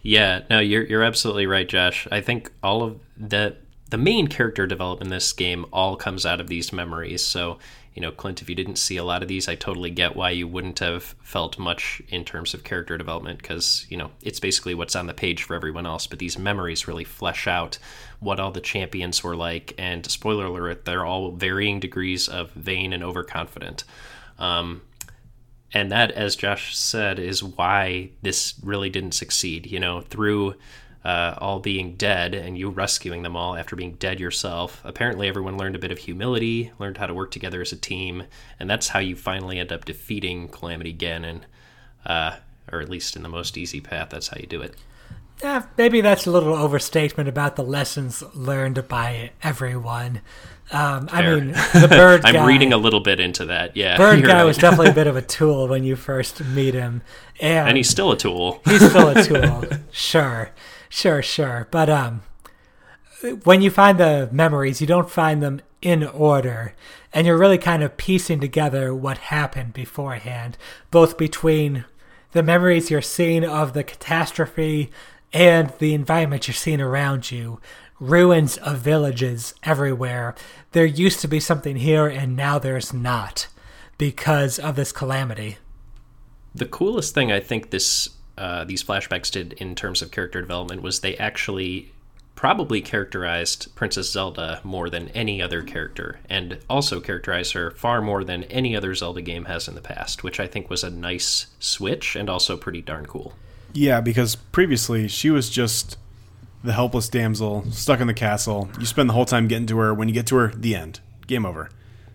Yeah 0.03 0.41
no 0.51 0.59
you're 0.59 0.83
you're 0.85 1.05
absolutely 1.05 1.47
right 1.47 1.69
josh. 1.69 2.09
I 2.11 2.21
think 2.21 2.51
all 2.63 2.83
of 2.83 2.99
the 3.17 3.57
the 3.91 3.99
main 3.99 4.27
character 4.27 4.67
development 4.67 5.09
in 5.09 5.11
this 5.11 5.33
game 5.33 5.65
all 5.73 5.97
comes 5.97 6.27
out 6.27 6.41
of 6.41 6.49
these 6.49 6.73
memories 6.73 7.25
so 7.25 7.59
you 7.95 8.03
know, 8.03 8.13
Clint, 8.13 8.41
if 8.41 8.49
you 8.49 8.55
didn't 8.55 8.77
see 8.77 8.97
a 8.97 9.05
lot 9.05 9.23
of 9.23 9.29
these, 9.29 9.49
I 9.49 9.57
totally 9.57 9.91
get 9.91 10.15
why 10.15 10.31
you 10.31 10.47
wouldn't 10.47 10.79
have 10.79 11.03
felt 11.23 11.59
much 11.59 12.01
in 12.09 12.25
terms 12.25 12.55
of 12.55 12.63
character 12.63 12.97
development 12.97 13.39
because, 13.41 13.85
you 13.89 13.97
know, 13.97 14.13
it's 14.23 14.39
basically 14.39 14.75
what's 14.75 14.95
on 14.95 15.09
the 15.09 15.15
page 15.15 15.43
for 15.43 15.55
everyone 15.57 15.87
else. 15.87 16.07
But 16.07 16.21
these 16.21 16.39
memories 16.39 16.87
really 16.87 17.05
flesh 17.05 17.49
out 17.49 17.79
what 18.21 18.39
all 18.39 18.53
the 18.53 18.61
champions 18.61 19.25
were 19.25 19.35
like. 19.35 19.75
And 19.77 20.09
spoiler 20.09 20.47
alert, 20.47 20.85
they're 20.85 21.05
all 21.05 21.33
varying 21.33 21.81
degrees 21.81 22.29
of 22.29 22.53
vain 22.53 22.93
and 22.93 23.03
overconfident. 23.03 23.83
Um, 24.39 24.83
and 25.73 25.91
that, 25.91 26.13
as 26.13 26.37
Josh 26.37 26.77
said, 26.77 27.19
is 27.19 27.43
why 27.43 28.11
this 28.23 28.55
really 28.63 28.91
didn't 28.91 29.13
succeed. 29.13 29.67
You 29.67 29.81
know, 29.81 30.01
through 30.01 30.55
uh, 31.05 31.35
all 31.39 31.61
being 31.61 31.95
dead 31.97 32.35
and 32.35 32.59
you 32.59 32.69
rescuing 32.69 33.23
them 33.23 33.37
all 33.37 33.57
after 33.57 33.75
being 33.75 33.93
dead 33.95 34.21
yourself. 34.21 34.83
Apparently, 34.85 35.29
everyone 35.29 35.57
learned 35.57 35.77
a 35.77 35.79
bit 35.79 35.91
of 35.91 35.99
humility, 35.99 36.73
learned 36.79 36.99
how 36.99 37.07
to 37.07 37.15
work 37.15 37.31
together 37.31 37.61
as 37.61 37.73
a 37.73 37.77
team, 37.77 38.25
and 38.59 38.69
that's 38.69 38.89
how 38.89 38.99
you 38.99 39.17
finally 39.17 39.59
end 39.59 39.73
up 39.73 39.85
defeating 39.85 40.49
Calamity 40.49 40.93
Ganon, 40.95 41.43
uh, 42.05 42.37
or 42.71 42.81
at 42.81 42.89
least 42.89 43.17
in 43.17 43.23
the 43.23 43.29
most 43.29 43.57
easy 43.57 43.81
path. 43.81 44.11
That's 44.11 44.29
how 44.29 44.37
you 44.39 44.47
do 44.47 44.61
it. 44.61 44.75
Maybe 45.79 46.03
that's 46.03 46.27
a 46.27 46.31
little 46.31 46.55
overstatement 46.55 47.29
about 47.29 47.57
the 47.57 47.65
lessons 47.65 48.23
learned 48.35 48.87
by 48.89 49.31
everyone. 49.43 50.21
Um, 50.71 51.09
I 51.11 51.23
mean, 51.23 51.49
the 51.49 51.87
bird 51.91 52.21
I'm 52.25 52.35
guy. 52.35 52.47
reading 52.47 52.73
a 52.73 52.77
little 52.77 53.01
bit 53.01 53.19
into 53.21 53.47
that. 53.47 53.77
Yeah, 53.77 53.97
bird 53.97 54.23
guy 54.23 54.35
right. 54.39 54.45
was 54.45 54.59
definitely 54.59 54.91
a 54.91 54.95
bit 54.95 55.07
of 55.07 55.17
a 55.17 55.23
tool 55.39 55.67
when 55.67 55.83
you 55.83 55.97
first 55.97 56.45
meet 56.45 56.75
him, 56.75 57.03
and, 57.41 57.69
and 57.69 57.77
he's 57.77 57.89
still 57.89 58.13
a 58.13 58.17
tool. 58.17 58.61
He's 58.67 58.89
still 58.89 59.09
a 59.09 59.25
tool. 59.25 59.65
sure. 59.91 60.51
Sure, 60.91 61.23
sure. 61.23 61.69
But 61.71 61.89
um 61.89 62.23
when 63.45 63.63
you 63.63 63.71
find 63.71 63.99
the 63.99 64.29
memories, 64.33 64.81
you 64.81 64.87
don't 64.87 65.11
find 65.11 65.43
them 65.43 65.61
in 65.83 66.05
order. 66.05 66.75
And 67.13 67.27
you're 67.27 67.39
really 67.39 67.59
kind 67.59 67.83
of 67.83 67.97
piecing 67.97 68.41
together 68.41 68.95
what 68.95 69.19
happened 69.19 69.73
beforehand, 69.73 70.57
both 70.91 71.19
between 71.19 71.85
the 72.33 72.43
memories 72.43 72.91
you're 72.91 73.03
seeing 73.03 73.45
of 73.45 73.73
the 73.73 73.85
catastrophe 73.85 74.91
and 75.33 75.73
the 75.79 75.95
environment 75.95 76.49
you're 76.49 76.55
seeing 76.55 76.81
around 76.81 77.31
you. 77.31 77.61
Ruins 77.99 78.57
of 78.59 78.79
villages 78.79 79.55
everywhere. 79.63 80.35
There 80.73 80.87
used 80.87 81.21
to 81.21 81.29
be 81.29 81.41
something 81.41 81.77
here, 81.77 82.07
and 82.07 82.35
now 82.35 82.59
there's 82.59 82.95
not 82.95 83.49
because 83.99 84.59
of 84.59 84.75
this 84.75 84.93
calamity. 84.93 85.59
The 86.55 86.65
coolest 86.65 87.15
thing 87.15 87.31
I 87.31 87.41
think 87.41 87.71
this 87.71 88.09
uh, 88.41 88.65
these 88.65 88.83
flashbacks 88.83 89.31
did 89.31 89.53
in 89.55 89.75
terms 89.75 90.01
of 90.01 90.11
character 90.11 90.41
development 90.41 90.81
was 90.81 91.01
they 91.01 91.15
actually 91.19 91.93
probably 92.35 92.81
characterized 92.81 93.69
Princess 93.75 94.11
Zelda 94.11 94.63
more 94.65 94.89
than 94.89 95.09
any 95.11 95.43
other 95.43 95.61
character, 95.63 96.21
and 96.31 96.59
also 96.71 96.99
characterized 96.99 97.53
her 97.53 97.71
far 97.73 98.01
more 98.01 98.25
than 98.25 98.45
any 98.45 98.75
other 98.75 98.95
Zelda 98.95 99.21
game 99.21 99.45
has 99.45 99.69
in 99.69 99.75
the 99.75 99.83
past, 99.83 100.25
which 100.25 100.41
I 100.41 100.47
think 100.47 100.71
was 100.71 100.83
a 100.83 100.89
nice 100.89 101.49
switch 101.59 102.17
and 102.17 102.31
also 102.31 102.57
pretty 102.57 102.81
darn 102.81 103.05
cool. 103.05 103.35
Yeah, 103.75 104.01
because 104.01 104.37
previously 104.37 105.07
she 105.07 105.29
was 105.29 105.51
just 105.51 105.99
the 106.65 106.73
helpless 106.73 107.11
damsel 107.11 107.71
stuck 107.71 108.01
in 108.01 108.07
the 108.07 108.15
castle. 108.15 108.71
You 108.79 108.87
spend 108.87 109.11
the 109.11 109.15
whole 109.15 109.27
time 109.27 109.49
getting 109.49 109.67
to 109.67 109.77
her. 109.77 109.93
When 109.93 110.09
you 110.09 110.15
get 110.15 110.27
to 110.29 110.37
her, 110.37 110.49
the 110.49 110.75
end. 110.75 111.01
Game 111.27 111.45
over. 111.45 111.69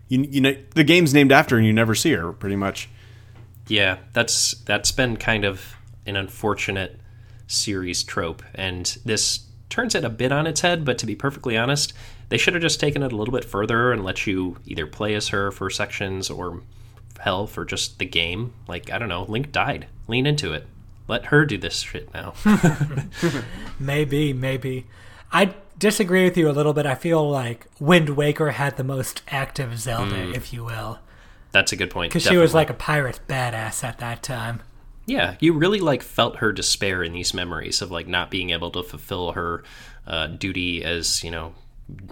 You, 0.07 0.23
you 0.23 0.41
know 0.41 0.55
the 0.73 0.83
game's 0.83 1.13
named 1.13 1.31
after 1.31 1.55
and 1.55 1.67
you 1.67 1.71
never 1.73 1.93
see 1.93 2.13
her 2.13 2.33
pretty 2.33 2.55
much. 2.55 2.89
Yeah, 3.67 3.97
that's 4.13 4.53
that's 4.65 4.91
been 4.91 5.17
kind 5.17 5.45
of 5.45 5.74
an 6.05 6.15
unfortunate 6.15 6.99
series 7.47 8.03
trope, 8.03 8.43
and 8.53 8.97
this 9.05 9.45
turns 9.69 9.95
it 9.95 10.03
a 10.03 10.09
bit 10.09 10.31
on 10.31 10.47
its 10.47 10.61
head. 10.61 10.85
But 10.85 10.97
to 10.99 11.05
be 11.05 11.15
perfectly 11.15 11.57
honest, 11.57 11.93
they 12.29 12.37
should 12.37 12.53
have 12.53 12.63
just 12.63 12.79
taken 12.79 13.03
it 13.03 13.11
a 13.11 13.15
little 13.15 13.33
bit 13.33 13.45
further 13.45 13.91
and 13.91 14.03
let 14.03 14.25
you 14.25 14.57
either 14.65 14.85
play 14.85 15.13
as 15.15 15.29
her 15.29 15.51
for 15.51 15.69
sections 15.69 16.29
or 16.29 16.61
hell 17.19 17.47
for 17.47 17.65
just 17.65 17.99
the 17.99 18.05
game. 18.05 18.53
Like 18.67 18.91
I 18.91 18.97
don't 18.97 19.09
know, 19.09 19.23
Link 19.23 19.51
died. 19.51 19.87
Lean 20.07 20.25
into 20.25 20.53
it. 20.53 20.67
Let 21.07 21.25
her 21.25 21.45
do 21.45 21.57
this 21.57 21.79
shit 21.81 22.11
now. 22.13 22.33
maybe, 23.79 24.33
maybe. 24.33 24.87
I 25.31 25.53
disagree 25.77 26.23
with 26.23 26.37
you 26.37 26.49
a 26.49 26.51
little 26.51 26.73
bit. 26.73 26.85
I 26.85 26.95
feel 26.95 27.29
like 27.29 27.67
Wind 27.79 28.09
Waker 28.09 28.51
had 28.51 28.77
the 28.77 28.83
most 28.83 29.21
active 29.27 29.77
Zelda, 29.77 30.15
mm. 30.15 30.35
if 30.35 30.51
you 30.51 30.63
will. 30.63 30.99
That's 31.51 31.71
a 31.71 31.75
good 31.75 31.91
point. 31.91 32.11
Because 32.11 32.23
she 32.23 32.37
was 32.37 32.53
like 32.53 32.69
a 32.69 32.73
pirate 32.73 33.19
badass 33.27 33.83
at 33.83 33.99
that 33.99 34.23
time. 34.23 34.61
Yeah, 35.05 35.35
you 35.39 35.53
really 35.53 35.79
like 35.79 36.01
felt 36.01 36.37
her 36.37 36.51
despair 36.51 37.03
in 37.03 37.13
these 37.13 37.33
memories 37.33 37.81
of 37.81 37.91
like 37.91 38.07
not 38.07 38.31
being 38.31 38.49
able 38.49 38.71
to 38.71 38.83
fulfill 38.83 39.33
her 39.33 39.63
uh, 40.07 40.27
duty 40.27 40.83
as 40.83 41.23
you 41.23 41.31
know 41.31 41.53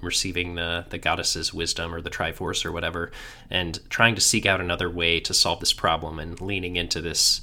receiving 0.01 0.55
the 0.55 0.85
the 0.89 0.99
goddess's 0.99 1.53
wisdom 1.53 1.93
or 1.93 2.01
the 2.01 2.09
Triforce 2.09 2.65
or 2.65 2.71
whatever, 2.71 3.11
and 3.49 3.79
trying 3.89 4.15
to 4.15 4.21
seek 4.21 4.45
out 4.45 4.61
another 4.61 4.89
way 4.89 5.19
to 5.21 5.33
solve 5.33 5.59
this 5.59 5.73
problem 5.73 6.19
and 6.19 6.39
leaning 6.39 6.75
into 6.75 7.01
this 7.01 7.41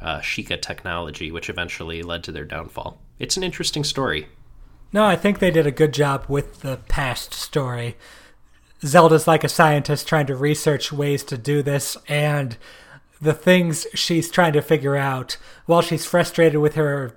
uh, 0.00 0.20
Sheikah 0.20 0.60
technology, 0.60 1.30
which 1.30 1.50
eventually 1.50 2.02
led 2.02 2.24
to 2.24 2.32
their 2.32 2.44
downfall. 2.44 2.98
It's 3.18 3.36
an 3.36 3.42
interesting 3.42 3.84
story. 3.84 4.28
No, 4.92 5.04
I 5.04 5.16
think 5.16 5.38
they 5.38 5.50
did 5.50 5.66
a 5.66 5.72
good 5.72 5.92
job 5.92 6.24
with 6.28 6.60
the 6.60 6.78
past 6.88 7.34
story. 7.34 7.96
Zelda's 8.84 9.26
like 9.26 9.42
a 9.44 9.48
scientist 9.48 10.06
trying 10.06 10.26
to 10.26 10.36
research 10.36 10.92
ways 10.92 11.24
to 11.24 11.36
do 11.36 11.62
this, 11.62 11.96
and 12.08 12.56
the 13.20 13.32
things 13.32 13.86
she's 13.94 14.30
trying 14.30 14.52
to 14.52 14.62
figure 14.62 14.96
out 14.96 15.36
while 15.66 15.82
she's 15.82 16.04
frustrated 16.06 16.60
with 16.60 16.74
her 16.74 17.16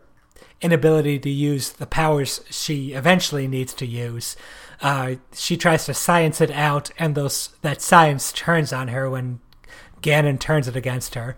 inability 0.62 1.20
to 1.20 1.30
use 1.30 1.72
the 1.72 1.86
powers 1.86 2.42
she 2.50 2.92
eventually 2.94 3.48
needs 3.48 3.74
to 3.74 3.86
use. 3.86 4.36
Uh, 4.82 5.16
she 5.34 5.58
tries 5.58 5.86
to 5.86 5.94
science 5.94 6.40
it 6.42 6.52
out, 6.52 6.90
and 6.98 7.16
those 7.16 7.50
that 7.62 7.82
science 7.82 8.32
turns 8.32 8.72
on 8.72 8.88
her 8.90 9.10
when 9.10 9.40
Ganon 10.02 10.40
turns 10.40 10.68
it 10.68 10.76
against 10.76 11.16
her. 11.16 11.36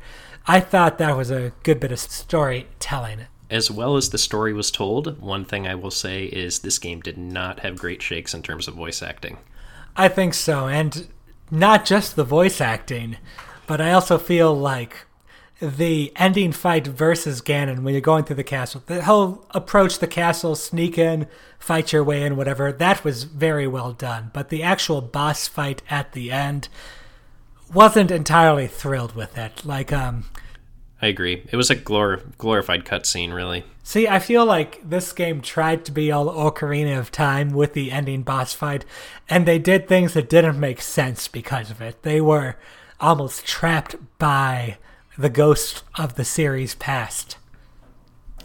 I 0.47 0.59
thought 0.59 0.97
that 0.97 1.17
was 1.17 1.31
a 1.31 1.53
good 1.63 1.79
bit 1.79 1.91
of 1.91 1.99
storytelling. 1.99 3.21
as 3.49 3.69
well 3.69 3.97
as 3.97 4.09
the 4.09 4.17
story 4.17 4.53
was 4.53 4.71
told, 4.71 5.19
one 5.21 5.43
thing 5.43 5.67
I 5.67 5.75
will 5.75 5.91
say 5.91 6.23
is 6.25 6.59
this 6.59 6.79
game 6.79 7.01
did 7.01 7.17
not 7.17 7.59
have 7.59 7.77
great 7.77 8.01
shakes 8.01 8.33
in 8.33 8.41
terms 8.41 8.67
of 8.67 8.75
voice 8.75 9.03
acting. 9.03 9.37
I 9.95 10.07
think 10.07 10.33
so, 10.33 10.67
and 10.69 11.09
not 11.51 11.83
just 11.85 12.15
the 12.15 12.23
voice 12.23 12.61
acting, 12.61 13.17
but 13.67 13.81
I 13.81 13.91
also 13.91 14.17
feel 14.17 14.53
like 14.53 15.05
the 15.61 16.11
ending 16.15 16.51
fight 16.51 16.87
versus 16.87 17.41
Ganon 17.41 17.83
when 17.83 17.93
you're 17.93 18.01
going 18.01 18.23
through 18.23 18.37
the 18.37 18.43
castle, 18.43 18.81
the 18.87 19.03
whole 19.03 19.45
approach 19.51 19.99
the 19.99 20.07
castle, 20.07 20.55
sneak 20.55 20.97
in, 20.97 21.27
fight 21.59 21.93
your 21.93 22.03
way 22.03 22.23
in, 22.23 22.35
whatever, 22.35 22.71
that 22.71 23.03
was 23.03 23.23
very 23.23 23.67
well 23.67 23.93
done. 23.93 24.31
But 24.33 24.49
the 24.49 24.63
actual 24.63 25.01
boss 25.01 25.47
fight 25.47 25.83
at 25.89 26.13
the 26.13 26.31
end 26.31 26.67
wasn't 27.71 28.09
entirely 28.09 28.67
thrilled 28.67 29.15
with 29.15 29.37
it. 29.37 29.63
Like, 29.63 29.93
um, 29.93 30.25
I 31.01 31.07
agree. 31.07 31.47
It 31.51 31.55
was 31.55 31.69
a 31.69 31.75
glor- 31.75 32.23
glorified 32.37 32.85
cutscene, 32.85 33.33
really. 33.33 33.63
See, 33.83 34.07
I 34.07 34.19
feel 34.19 34.45
like 34.45 34.87
this 34.87 35.13
game 35.13 35.41
tried 35.41 35.85
to 35.85 35.91
be 35.91 36.11
all 36.11 36.27
Ocarina 36.27 36.97
of 36.97 37.11
Time 37.11 37.51
with 37.51 37.73
the 37.73 37.91
ending 37.91 38.21
boss 38.21 38.53
fight, 38.53 38.85
and 39.29 39.47
they 39.47 39.57
did 39.57 39.87
things 39.87 40.13
that 40.13 40.29
didn't 40.29 40.59
make 40.59 40.81
sense 40.81 41.27
because 41.27 41.71
of 41.71 41.81
it. 41.81 42.03
They 42.03 42.21
were 42.21 42.55
almost 43.01 43.45
trapped 43.45 43.95
by 44.17 44.77
the 45.17 45.29
ghost 45.29 45.83
of 45.95 46.15
the 46.15 46.25
series 46.25 46.75
past. 46.75 47.37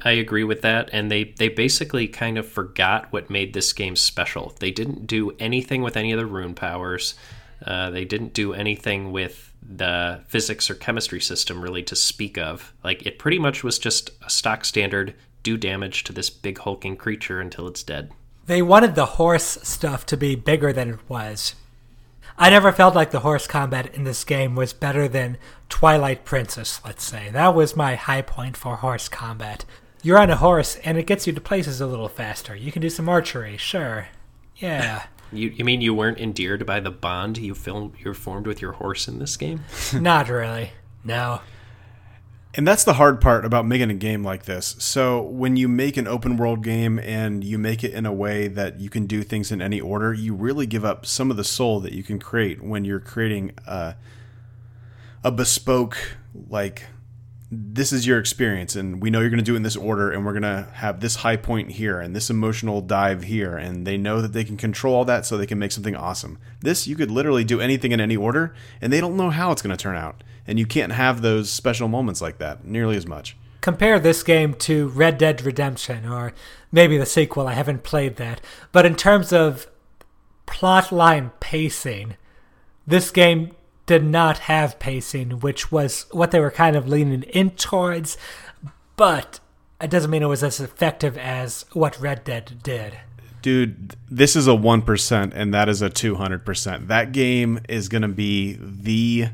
I 0.05 0.13
agree 0.13 0.45
with 0.45 0.63
that, 0.63 0.91
and 0.93 1.11
they 1.11 1.35
they 1.37 1.49
basically 1.49 2.07
kind 2.07 2.39
of 2.39 2.47
forgot 2.47 3.13
what 3.13 3.31
made 3.31 3.55
this 3.55 3.73
game 3.73 3.97
special. 3.97 4.55
They 4.59 4.71
didn't 4.71 5.07
do 5.07 5.33
anything 5.39 5.83
with 5.83 5.97
any 5.97 6.13
of 6.13 6.19
the 6.19 6.27
rune 6.27 6.55
powers. 6.55 7.15
Uh, 7.65 7.91
they 7.91 8.05
didn't 8.05 8.35
do 8.35 8.53
anything 8.53 9.13
with 9.13 9.53
the 9.63 10.21
physics 10.29 10.71
or 10.71 10.75
chemistry 10.75 11.21
system 11.21 11.63
really 11.63 11.83
to 11.85 11.97
speak 11.97 12.39
of. 12.39 12.73
Like 12.85 13.05
it 13.07 13.19
pretty 13.19 13.39
much 13.39 13.65
was 13.65 13.79
just 13.79 14.11
a 14.25 14.31
stock 14.31 14.65
standard 14.65 15.15
do 15.43 15.57
damage 15.57 16.05
to 16.05 16.13
this 16.13 16.31
big 16.31 16.59
hulking 16.59 16.97
creature 16.97 17.41
until 17.41 17.67
it's 17.67 17.83
dead. 17.83 18.13
They 18.47 18.63
wanted 18.63 18.95
the 18.95 19.07
horse 19.07 19.59
stuff 19.63 20.07
to 20.07 20.17
be 20.17 20.37
bigger 20.37 20.73
than 20.73 20.91
it 20.91 21.09
was. 21.09 21.55
I 22.39 22.51
never 22.51 22.71
felt 22.71 22.95
like 22.95 23.11
the 23.13 23.21
horse 23.21 23.47
combat 23.47 23.95
in 23.95 24.05
this 24.05 24.23
game 24.25 24.55
was 24.55 24.73
better 24.73 25.09
than 25.09 25.39
Twilight 25.69 26.25
Princess, 26.25 26.81
let's 26.85 27.05
say. 27.05 27.31
That 27.31 27.55
was 27.55 27.75
my 27.77 27.95
high 27.95 28.23
point 28.23 28.57
for 28.57 28.77
horse 28.77 29.09
combat. 29.09 29.65
You're 30.03 30.19
on 30.19 30.31
a 30.31 30.37
horse 30.37 30.77
and 30.85 30.99
it 30.99 31.07
gets 31.07 31.27
you 31.27 31.33
to 31.33 31.41
places 31.41 31.81
a 31.81 31.87
little 31.87 32.09
faster. 32.09 32.55
You 32.55 32.71
can 32.71 32.83
do 32.83 32.91
some 32.91 33.09
archery, 33.09 33.57
sure. 33.57 34.09
Yeah. 34.57 35.05
You, 35.33 35.49
you 35.49 35.65
mean 35.65 35.81
you 35.81 35.93
weren't 35.93 36.21
endeared 36.21 36.65
by 36.67 36.79
the 36.79 36.93
bond 36.93 37.37
you 37.39 37.53
film 37.57 37.93
you 37.99 38.15
formed 38.15 38.47
with 38.47 38.63
your 38.63 38.71
horse 38.71 39.09
in 39.09 39.19
this 39.19 39.37
game? 39.37 39.65
Not 39.93 40.29
really. 40.29 40.71
No. 41.03 41.41
And 42.57 42.67
that's 42.67 42.85
the 42.85 42.95
hard 42.95 43.21
part 43.21 43.45
about 43.45 43.67
making 43.67 43.91
a 43.91 43.95
game 43.95 44.25
like 44.25 44.47
this. 44.47 44.77
So, 44.79 45.21
when 45.21 45.57
you 45.57 45.69
make 45.69 45.99
an 45.99 46.09
open 46.09 46.39
world 46.39 46.65
game 46.65 46.99
and 46.99 47.45
you 47.45 47.59
make 47.59 47.85
it 47.85 47.93
in 47.93 48.07
a 48.07 48.13
way 48.13 48.49
that 48.49 48.81
you 48.81 48.89
can 48.89 49.07
do 49.07 49.23
things 49.23 49.53
in 49.53 49.61
any 49.61 49.79
order, 49.79 50.15
you 50.15 50.35
really 50.35 50.67
give 50.67 50.83
up 50.83 51.05
some 51.05 51.31
of 51.31 51.37
the 51.37 51.45
soul 51.45 51.81
that 51.81 51.93
you 51.93 52.03
can 52.03 52.19
create 52.19 52.65
when 52.65 52.87
you're 52.87 52.99
creating 52.99 53.53
a, 53.67 53.95
a 55.23 55.31
bespoke, 55.31 56.17
like, 56.49 56.87
this 57.51 57.93
is 57.93 58.07
your 58.07 58.19
experience, 58.19 58.75
and 58.75 59.03
we 59.03 59.11
know 59.11 59.21
you're 59.21 59.31
going 59.31 59.39
to 59.39 59.45
do 59.45 59.53
it 59.53 59.59
in 59.59 59.63
this 59.63 59.77
order, 59.77 60.11
and 60.11 60.25
we're 60.25 60.33
going 60.33 60.43
to 60.43 60.67
have 60.73 61.01
this 61.01 61.17
high 61.17 61.37
point 61.37 61.73
here 61.73 62.01
and 62.01 62.17
this 62.17 62.31
emotional 62.31 62.81
dive 62.81 63.25
here. 63.25 63.57
And 63.57 63.87
they 63.87 63.99
know 63.99 64.23
that 64.23 64.33
they 64.33 64.45
can 64.45 64.57
control 64.57 64.95
all 64.95 65.05
that 65.05 65.27
so 65.27 65.37
they 65.37 65.47
can 65.47 65.59
make 65.59 65.73
something 65.73 65.95
awesome. 65.95 66.39
This, 66.61 66.89
you 66.89 66.97
could 66.97 67.11
literally 67.11 67.45
do 67.45 67.61
anything 67.61 67.93
in 67.93 68.01
any 68.01 68.17
order, 68.17 68.55
and 68.81 68.91
they 68.91 69.01
don't 69.01 69.17
know 69.17 69.29
how 69.29 69.53
it's 69.53 69.61
going 69.61 69.77
to 69.77 69.81
turn 69.81 69.97
out 69.97 70.25
and 70.47 70.59
you 70.59 70.67
can't 70.67 70.93
have 70.93 71.23
those 71.23 71.51
special 71.51 71.89
moments 71.89 72.21
like 72.21 72.39
that 72.39 72.65
nearly 72.65 72.97
as 72.97 73.07
much. 73.07 73.37
Compare 73.61 73.99
this 73.99 74.23
game 74.23 74.55
to 74.55 74.89
Red 74.89 75.19
Dead 75.19 75.43
Redemption 75.43 76.07
or 76.07 76.33
maybe 76.71 76.99
the 76.99 77.07
sequel. 77.07 77.49
I 77.49 77.55
haven't 77.55 77.83
played 77.83 78.17
that. 78.17 78.41
But 78.71 78.87
in 78.87 78.95
terms 78.95 79.33
of 79.33 79.67
plotline 80.47 81.33
pacing, 81.41 82.17
this 82.87 83.11
game 83.11 83.53
did 83.87 84.05
not 84.05 84.39
have 84.39 84.79
pacing, 84.79 85.41
which 85.41 85.73
was 85.73 86.07
what 86.11 86.31
they 86.31 86.41
were 86.41 86.51
kind 86.51 86.77
of 86.77 86.89
leaning 86.89 87.23
in 87.23 87.51
towards, 87.51 88.17
but 88.97 89.41
it 89.81 89.91
doesn't 89.91 90.11
mean 90.11 90.23
it 90.23 90.27
was 90.27 90.43
as 90.43 90.61
effective 90.61 91.17
as 91.17 91.65
what 91.73 92.01
Red 92.01 92.25
Dead 92.25 92.61
did. 92.63 92.99
Dude, 93.43 93.95
this 94.11 94.35
is 94.35 94.49
a 94.49 94.53
1% 94.53 95.33
and 95.35 95.55
that 95.55 95.69
is 95.69 95.83
a 95.83 95.91
200%. 95.91 96.89
That 96.89 97.13
game 97.13 97.61
is 97.69 97.89
going 97.89 98.03
to 98.03 98.09
be 98.09 98.59
the 98.61 99.29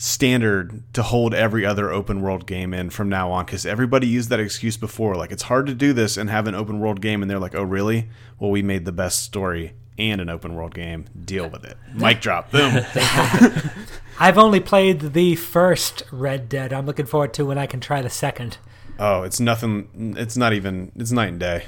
standard 0.00 0.84
to 0.94 1.02
hold 1.02 1.34
every 1.34 1.66
other 1.66 1.90
open 1.90 2.20
world 2.20 2.46
game 2.46 2.72
in 2.72 2.88
from 2.88 3.08
now 3.08 3.32
on 3.32 3.44
because 3.44 3.66
everybody 3.66 4.06
used 4.06 4.30
that 4.30 4.38
excuse 4.38 4.76
before. 4.76 5.16
Like 5.16 5.32
it's 5.32 5.42
hard 5.42 5.66
to 5.66 5.74
do 5.74 5.92
this 5.92 6.16
and 6.16 6.30
have 6.30 6.46
an 6.46 6.54
open 6.54 6.78
world 6.78 7.00
game 7.00 7.20
and 7.20 7.28
they're 7.28 7.40
like 7.40 7.56
oh 7.56 7.64
really? 7.64 8.08
Well 8.38 8.52
we 8.52 8.62
made 8.62 8.84
the 8.84 8.92
best 8.92 9.22
story 9.22 9.74
and 9.98 10.20
an 10.20 10.28
open 10.28 10.54
world 10.54 10.72
game. 10.72 11.06
Deal 11.24 11.48
with 11.48 11.64
it. 11.64 11.76
Mic 11.92 12.20
drop. 12.20 12.52
Boom. 12.52 12.84
I've 14.20 14.38
only 14.38 14.60
played 14.60 15.00
the 15.00 15.34
first 15.34 16.04
red 16.12 16.48
dead. 16.48 16.72
I'm 16.72 16.86
looking 16.86 17.06
forward 17.06 17.34
to 17.34 17.44
when 17.44 17.58
i 17.58 17.66
can 17.66 17.80
try 17.80 18.00
the 18.00 18.08
second. 18.08 18.58
Oh 19.00 19.24
it's 19.24 19.40
nothing 19.40 20.14
it's 20.16 20.36
not 20.36 20.52
even 20.52 20.92
it's 20.94 21.10
night 21.10 21.30
and 21.30 21.40
day. 21.40 21.66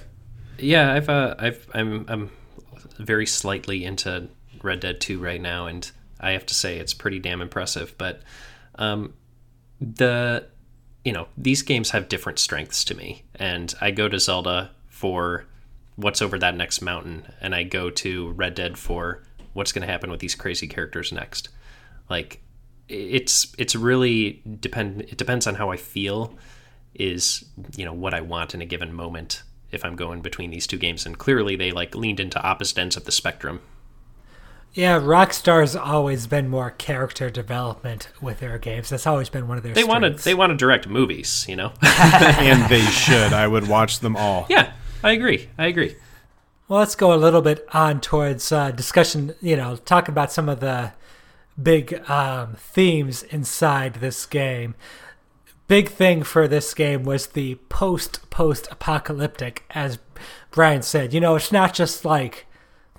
Yeah 0.56 0.92
i've 0.92 1.08
uh 1.08 1.34
i've 1.36 1.68
i'm 1.74 2.04
i'm 2.08 2.30
very 2.98 3.26
slightly 3.26 3.84
into 3.84 4.28
red 4.62 4.78
dead 4.78 5.00
2 5.00 5.18
right 5.18 5.40
now 5.40 5.66
and 5.66 5.90
I 6.20 6.32
have 6.32 6.46
to 6.46 6.54
say 6.54 6.78
it's 6.78 6.94
pretty 6.94 7.18
damn 7.18 7.40
impressive. 7.40 7.94
But 7.98 8.22
um, 8.76 9.14
the 9.80 10.46
you 11.04 11.12
know 11.12 11.28
these 11.36 11.62
games 11.62 11.90
have 11.90 12.08
different 12.08 12.38
strengths 12.38 12.84
to 12.84 12.94
me, 12.94 13.24
and 13.34 13.74
I 13.80 13.90
go 13.90 14.08
to 14.08 14.18
Zelda 14.18 14.70
for 14.88 15.46
what's 15.96 16.22
over 16.22 16.38
that 16.38 16.56
next 16.56 16.82
mountain, 16.82 17.24
and 17.40 17.54
I 17.54 17.62
go 17.62 17.90
to 17.90 18.30
Red 18.32 18.54
Dead 18.54 18.78
for 18.78 19.22
what's 19.52 19.72
going 19.72 19.86
to 19.86 19.92
happen 19.92 20.10
with 20.10 20.20
these 20.20 20.34
crazy 20.34 20.66
characters 20.66 21.12
next. 21.12 21.48
Like 22.08 22.42
it's 22.88 23.54
it's 23.56 23.76
really 23.76 24.42
depend 24.60 25.02
it 25.02 25.16
depends 25.16 25.46
on 25.46 25.54
how 25.54 25.70
I 25.70 25.76
feel 25.76 26.36
is 26.94 27.44
you 27.76 27.84
know 27.84 27.92
what 27.92 28.14
I 28.14 28.20
want 28.20 28.54
in 28.54 28.60
a 28.60 28.66
given 28.66 28.92
moment 28.92 29.42
if 29.70 29.84
I'm 29.84 29.94
going 29.94 30.20
between 30.20 30.50
these 30.50 30.66
two 30.66 30.76
games 30.76 31.06
and 31.06 31.16
clearly 31.16 31.54
they 31.54 31.70
like 31.70 31.94
leaned 31.94 32.18
into 32.18 32.42
opposite 32.42 32.78
ends 32.78 32.96
of 32.96 33.04
the 33.04 33.12
spectrum 33.12 33.60
yeah, 34.72 35.00
Rockstar's 35.00 35.74
always 35.74 36.26
been 36.28 36.48
more 36.48 36.70
character 36.70 37.28
development 37.28 38.08
with 38.20 38.38
their 38.38 38.56
games. 38.58 38.88
That's 38.90 39.06
always 39.06 39.28
been 39.28 39.48
one 39.48 39.56
of 39.56 39.64
their. 39.64 39.74
They 39.74 39.84
want 39.84 40.04
to 40.04 40.22
they 40.22 40.34
want 40.34 40.50
to 40.50 40.56
direct 40.56 40.86
movies, 40.86 41.44
you 41.48 41.56
know. 41.56 41.72
and 41.82 42.70
they 42.70 42.82
should. 42.82 43.32
I 43.32 43.48
would 43.48 43.66
watch 43.66 43.98
them 43.98 44.16
all. 44.16 44.46
Yeah, 44.48 44.72
I 45.02 45.12
agree. 45.12 45.48
I 45.58 45.66
agree. 45.66 45.96
Well, 46.68 46.78
let's 46.78 46.94
go 46.94 47.12
a 47.12 47.16
little 47.16 47.42
bit 47.42 47.66
on 47.72 48.00
towards 48.00 48.52
uh, 48.52 48.70
discussion. 48.70 49.34
You 49.40 49.56
know, 49.56 49.74
talk 49.74 50.06
about 50.06 50.30
some 50.30 50.48
of 50.48 50.60
the 50.60 50.92
big 51.60 52.08
um, 52.08 52.54
themes 52.54 53.24
inside 53.24 53.94
this 53.94 54.24
game. 54.24 54.76
Big 55.66 55.88
thing 55.88 56.22
for 56.22 56.46
this 56.46 56.74
game 56.74 57.02
was 57.02 57.28
the 57.28 57.56
post 57.68 58.30
post 58.30 58.68
apocalyptic, 58.70 59.64
as 59.70 59.98
Brian 60.52 60.82
said. 60.82 61.12
You 61.12 61.20
know, 61.20 61.34
it's 61.34 61.50
not 61.50 61.74
just 61.74 62.04
like 62.04 62.46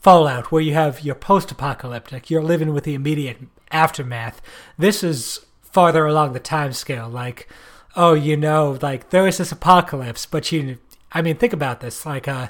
Fallout, 0.01 0.51
where 0.51 0.63
you 0.63 0.73
have 0.73 1.01
your 1.01 1.13
post 1.13 1.51
apocalyptic, 1.51 2.31
you're 2.31 2.41
living 2.41 2.73
with 2.73 2.85
the 2.85 2.95
immediate 2.95 3.37
aftermath. 3.69 4.41
This 4.75 5.03
is 5.03 5.45
farther 5.61 6.07
along 6.07 6.33
the 6.33 6.39
time 6.39 6.73
scale. 6.73 7.07
Like, 7.07 7.47
oh, 7.95 8.13
you 8.13 8.35
know, 8.35 8.79
like 8.81 9.11
there 9.11 9.27
is 9.27 9.37
this 9.37 9.51
apocalypse, 9.51 10.25
but 10.25 10.51
you, 10.51 10.79
I 11.11 11.21
mean, 11.21 11.37
think 11.37 11.53
about 11.53 11.81
this. 11.81 12.03
Like, 12.03 12.27
uh, 12.27 12.47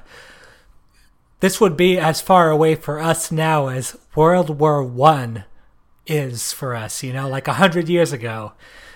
this 1.42 1.60
would 1.60 1.76
be 1.76 1.98
as 1.98 2.22
far 2.22 2.50
away 2.50 2.76
for 2.76 3.02
us 3.02 3.34
now 3.34 3.68
as 3.68 3.98
World 4.16 4.58
War 4.58 4.82
One 4.82 5.44
is 6.08 6.54
for 6.54 6.74
us. 6.74 7.04
You 7.04 7.12
know, 7.12 7.28
like 7.28 7.50
a 7.50 7.54
hundred 7.54 7.90
years 7.90 8.14
ago. 8.14 8.54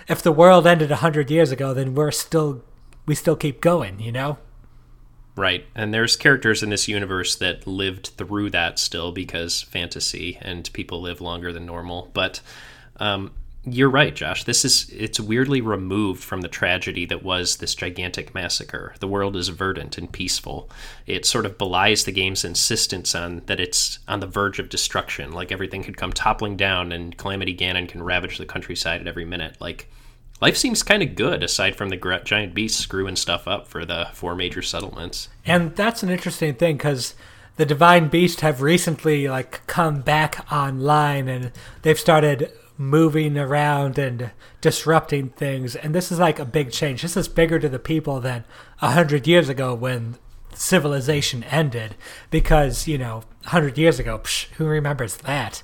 If 0.08 0.22
the 0.22 0.32
world 0.32 0.66
ended 0.66 0.91
a 0.91 0.97
hundred 0.97 1.30
years 1.30 1.51
ago, 1.51 1.74
then 1.74 1.93
we're 1.93 2.12
still 2.12 2.64
we 3.06 3.16
still 3.16 3.36
keep 3.36 3.60
going. 3.60 3.99
You 3.99 4.14
know. 4.14 4.38
Right. 5.36 5.65
And 5.75 5.93
there's 5.93 6.15
characters 6.15 6.63
in 6.63 6.69
this 6.69 6.88
universe 6.88 7.36
that 7.36 7.67
lived 7.67 8.07
through 8.17 8.51
that 8.51 8.79
still 8.79 9.11
because 9.11 9.63
fantasy 9.63 10.38
and 10.41 10.71
people 10.71 11.01
live 11.01 11.19
longer 11.19 11.51
than 11.51 11.65
normal. 11.65 12.09
But 12.13 12.39
um, 12.97 13.31
you're 13.65 13.89
right, 13.89 14.15
Josh. 14.15 14.43
This 14.43 14.63
is 14.63 14.89
it's 14.91 15.19
weirdly 15.19 15.59
removed 15.59 16.23
from 16.23 16.41
the 16.41 16.47
tragedy 16.47 17.05
that 17.07 17.23
was 17.23 17.57
this 17.57 17.73
gigantic 17.73 18.33
massacre. 18.33 18.93
The 18.99 19.07
world 19.07 19.36
is 19.36 19.49
verdant 19.49 19.97
and 19.97 20.11
peaceful. 20.11 20.69
It 21.07 21.25
sort 21.25 21.45
of 21.45 21.57
belies 21.57 22.05
the 22.05 22.11
game's 22.11 22.45
insistence 22.45 23.15
on 23.15 23.41
that 23.47 23.59
it's 23.59 23.99
on 24.07 24.19
the 24.19 24.27
verge 24.27 24.59
of 24.59 24.69
destruction, 24.69 25.31
like 25.31 25.51
everything 25.51 25.83
could 25.83 25.97
come 25.97 26.13
toppling 26.13 26.55
down 26.55 26.91
and 26.91 27.17
Calamity 27.17 27.55
Ganon 27.55 27.89
can 27.89 28.03
ravage 28.03 28.38
the 28.38 28.45
countryside 28.45 29.01
at 29.01 29.07
every 29.07 29.25
minute. 29.25 29.59
Like 29.59 29.89
life 30.41 30.57
seems 30.57 30.83
kind 30.83 31.01
of 31.01 31.15
good 31.15 31.43
aside 31.43 31.75
from 31.75 31.89
the 31.89 32.21
giant 32.23 32.53
beasts 32.53 32.79
screwing 32.79 33.15
stuff 33.15 33.47
up 33.47 33.67
for 33.67 33.86
the 33.86 34.07
four 34.13 34.36
major 34.36 34.61
settlements. 34.61 35.29
And 35.45 35.75
that's 35.75 36.03
an 36.03 36.09
interesting 36.09 36.55
thing 36.55 36.77
because 36.77 37.15
the 37.57 37.65
divine 37.65 38.09
beast 38.09 38.41
have 38.41 38.61
recently 38.61 39.27
like 39.27 39.65
come 39.67 40.01
back 40.01 40.51
online 40.51 41.27
and 41.27 41.51
they've 41.83 41.99
started 41.99 42.51
moving 42.77 43.38
around 43.38 43.97
and 43.97 44.31
disrupting 44.61 45.29
things. 45.29 45.75
And 45.75 45.95
this 45.95 46.11
is 46.11 46.19
like 46.19 46.39
a 46.39 46.45
big 46.45 46.71
change. 46.71 47.01
This 47.01 47.15
is 47.15 47.27
bigger 47.27 47.59
to 47.59 47.69
the 47.69 47.79
people 47.79 48.19
than 48.19 48.43
a 48.81 48.91
hundred 48.91 49.27
years 49.27 49.47
ago 49.47 49.73
when 49.73 50.17
civilization 50.53 51.43
ended. 51.45 51.95
Because 52.29 52.88
you 52.88 52.97
know, 52.97 53.23
a 53.45 53.49
hundred 53.49 53.77
years 53.77 53.99
ago, 53.99 54.19
psh, 54.19 54.47
who 54.53 54.65
remembers 54.65 55.17
that? 55.17 55.63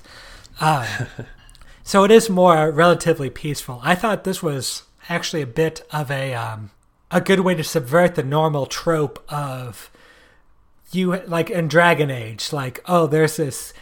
Um, 0.60 0.86
so 1.84 2.04
it 2.04 2.10
is 2.10 2.30
more 2.30 2.70
relatively 2.70 3.30
peaceful. 3.30 3.80
I 3.82 3.94
thought 3.94 4.24
this 4.24 4.42
was 4.42 4.84
actually 5.08 5.42
a 5.42 5.46
bit 5.46 5.86
of 5.90 6.10
a 6.10 6.34
um, 6.34 6.70
a 7.10 7.20
good 7.20 7.40
way 7.40 7.54
to 7.54 7.64
subvert 7.64 8.14
the 8.14 8.22
normal 8.22 8.66
trope 8.66 9.22
of 9.28 9.90
you 10.92 11.16
like 11.26 11.50
in 11.50 11.68
Dragon 11.68 12.10
Age, 12.10 12.52
like 12.52 12.80
oh, 12.86 13.06
there's 13.06 13.36
this 13.36 13.72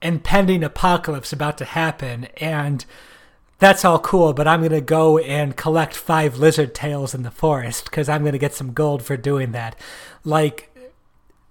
impending 0.00 0.62
apocalypse 0.62 1.32
about 1.32 1.58
to 1.58 1.64
happen, 1.64 2.28
and 2.36 2.84
that's 3.58 3.84
all 3.84 3.98
cool, 3.98 4.32
but 4.32 4.46
I'm 4.46 4.62
gonna 4.62 4.80
go 4.80 5.18
and 5.18 5.56
collect 5.56 5.94
five 5.94 6.38
lizard 6.38 6.74
tails 6.74 7.14
in 7.14 7.22
the 7.22 7.30
forest 7.30 7.86
because 7.86 8.08
I'm 8.08 8.24
gonna 8.24 8.38
get 8.38 8.54
some 8.54 8.72
gold 8.72 9.02
for 9.02 9.16
doing 9.16 9.52
that. 9.52 9.76
Like 10.24 10.70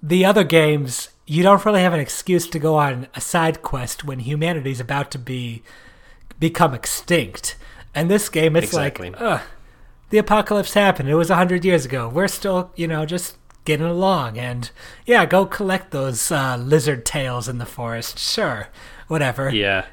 the 0.02 0.24
other 0.24 0.44
games, 0.44 1.10
you 1.26 1.44
don't 1.44 1.66
really 1.66 1.82
have 1.82 1.94
an 1.94 2.00
excuse 2.00 2.48
to 2.48 2.60
go 2.60 2.76
on 2.76 3.08
a 3.14 3.22
side 3.22 3.62
quest 3.62 4.06
when 4.06 4.20
humanity's 4.20 4.80
about 4.80 5.12
to 5.12 5.20
be 5.20 5.64
become 6.40 6.74
extinct. 6.74 7.56
And 7.96 8.10
this 8.12 8.30
game, 8.30 8.56
it's 8.56 8.68
Exactly. 8.68 9.10
like, 9.12 9.22
ugh, 9.22 9.42
the 10.10 10.18
apocalypse 10.20 10.74
happened. 10.74 11.10
It 11.10 11.16
was 11.16 11.30
a 11.30 11.36
hundred 11.36 11.66
years 11.66 11.86
ago. 11.86 12.08
We're 12.10 12.28
still, 12.28 12.72
you 12.76 12.88
know, 12.88 13.06
just 13.06 13.38
getting 13.66 13.86
along. 13.88 14.38
And 14.38 14.70
yeah, 15.06 15.26
go 15.26 15.46
collect 15.46 15.92
those 15.92 16.32
uh, 16.32 16.58
lizard 16.58 17.06
tails 17.06 17.48
in 17.50 17.58
the 17.58 17.66
forest. 17.66 18.20
Sure, 18.20 18.68
whatever. 19.08 19.50
Yeah, 19.50 19.86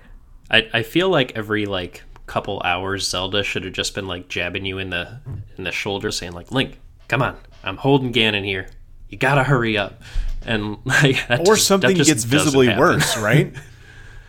I 0.51 0.69
I 0.73 0.83
feel 0.83 1.09
like 1.09 1.33
every 1.35 1.67
like 1.67 2.03
couple 2.27 2.61
hours, 2.65 3.09
Zelda 3.09 3.43
should 3.43 3.65
have 3.65 3.73
just 3.75 3.95
been 3.95 4.07
like 4.07 4.29
jabbing 4.29 4.65
you 4.65 4.79
in 4.79 4.91
the 4.91 5.21
in 5.57 5.65
the 5.65 5.73
shoulder, 5.73 6.11
saying 6.11 6.33
like, 6.33 6.53
"Link, 6.53 6.79
come 7.09 7.23
on, 7.23 7.37
I'm 7.63 7.79
holding 7.79 8.13
Ganon 8.13 8.45
here. 8.45 8.69
You 9.09 9.17
gotta 9.19 9.45
hurry 9.45 9.77
up." 9.79 10.03
And 10.47 10.77
like, 10.85 11.25
or 11.31 11.39
just- 11.57 11.67
something 11.67 11.97
gets 11.97 12.25
visibly 12.25 12.67
happen. 12.67 12.81
worse, 12.81 13.17
right? 13.17 13.55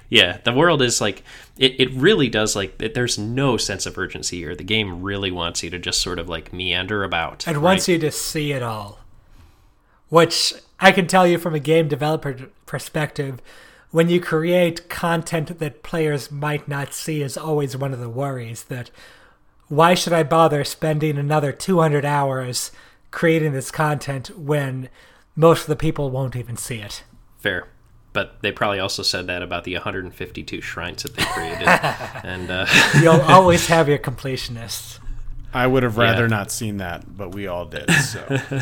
Yeah, 0.07 0.38
the 0.43 0.53
world 0.53 0.84
is 0.84 1.01
like 1.01 1.24
it, 1.58 1.80
it 1.80 1.91
really 1.93 2.30
does 2.30 2.56
like 2.56 2.82
it, 2.82 2.93
there's 2.93 3.18
no 3.18 3.58
sense 3.58 3.86
of 3.86 3.97
urgency 3.97 4.38
here. 4.38 4.56
The 4.56 4.64
game 4.64 5.01
really 5.01 5.32
wants 5.32 5.64
you 5.64 5.70
to 5.70 5.80
just 5.80 6.01
sort 6.01 6.20
of 6.20 6.28
like 6.28 6.53
meander 6.53 7.03
about. 7.03 7.47
and 7.47 7.62
wants 7.62 7.88
you 7.88 7.97
to 7.99 8.12
see 8.12 8.51
it 8.51 8.64
all. 8.64 8.99
Which 10.10 10.53
I 10.80 10.91
can 10.91 11.08
tell 11.08 11.26
you 11.26 11.38
from 11.38 11.56
a 11.56 11.60
game 11.60 11.88
developer 11.88 12.49
perspective, 12.66 13.41
when 13.91 14.10
you 14.10 14.20
create 14.20 14.89
content 14.89 15.60
that 15.60 15.84
players 15.84 16.30
might 16.32 16.68
not 16.68 16.93
see 16.93 17.22
is 17.22 17.38
always 17.38 17.78
one 17.78 17.93
of 17.93 17.99
the 17.99 18.10
worries 18.10 18.64
that 18.66 18.91
why 19.68 19.95
should 19.95 20.14
I 20.14 20.24
bother 20.24 20.64
spending 20.64 21.18
another 21.18 21.51
200 21.51 22.06
hours 22.06 22.72
creating 23.10 23.53
this 23.53 23.72
content 23.72 24.38
when 24.38 24.89
most 25.36 25.62
of 25.62 25.68
the 25.68 25.76
people 25.76 26.12
won't 26.12 26.36
even 26.36 26.58
see 26.58 26.78
it? 26.78 27.03
fair. 27.45 27.68
But 28.16 28.41
they 28.41 28.51
probably 28.51 28.80
also 28.80 29.03
said 29.03 29.28
that 29.28 29.43
about 29.43 29.63
the 29.66 29.74
152 29.76 30.61
shrines 30.61 31.03
that 31.03 31.16
they 31.16 31.24
created. 31.36 31.68
and 31.68 32.49
uh, 32.49 32.66
You'll 33.01 33.22
always 33.22 33.68
have 33.68 33.88
your 33.88 33.99
completionists. 33.99 34.97
I 35.53 35.68
would 35.68 35.84
have 35.84 35.97
rather 35.97 36.24
Yeah. 36.24 36.28
not 36.30 36.51
seen 36.51 36.78
that, 36.78 37.16
but 37.16 37.36
we 37.36 37.45
all 37.47 37.66
did. 37.66 37.91
So 37.91 38.39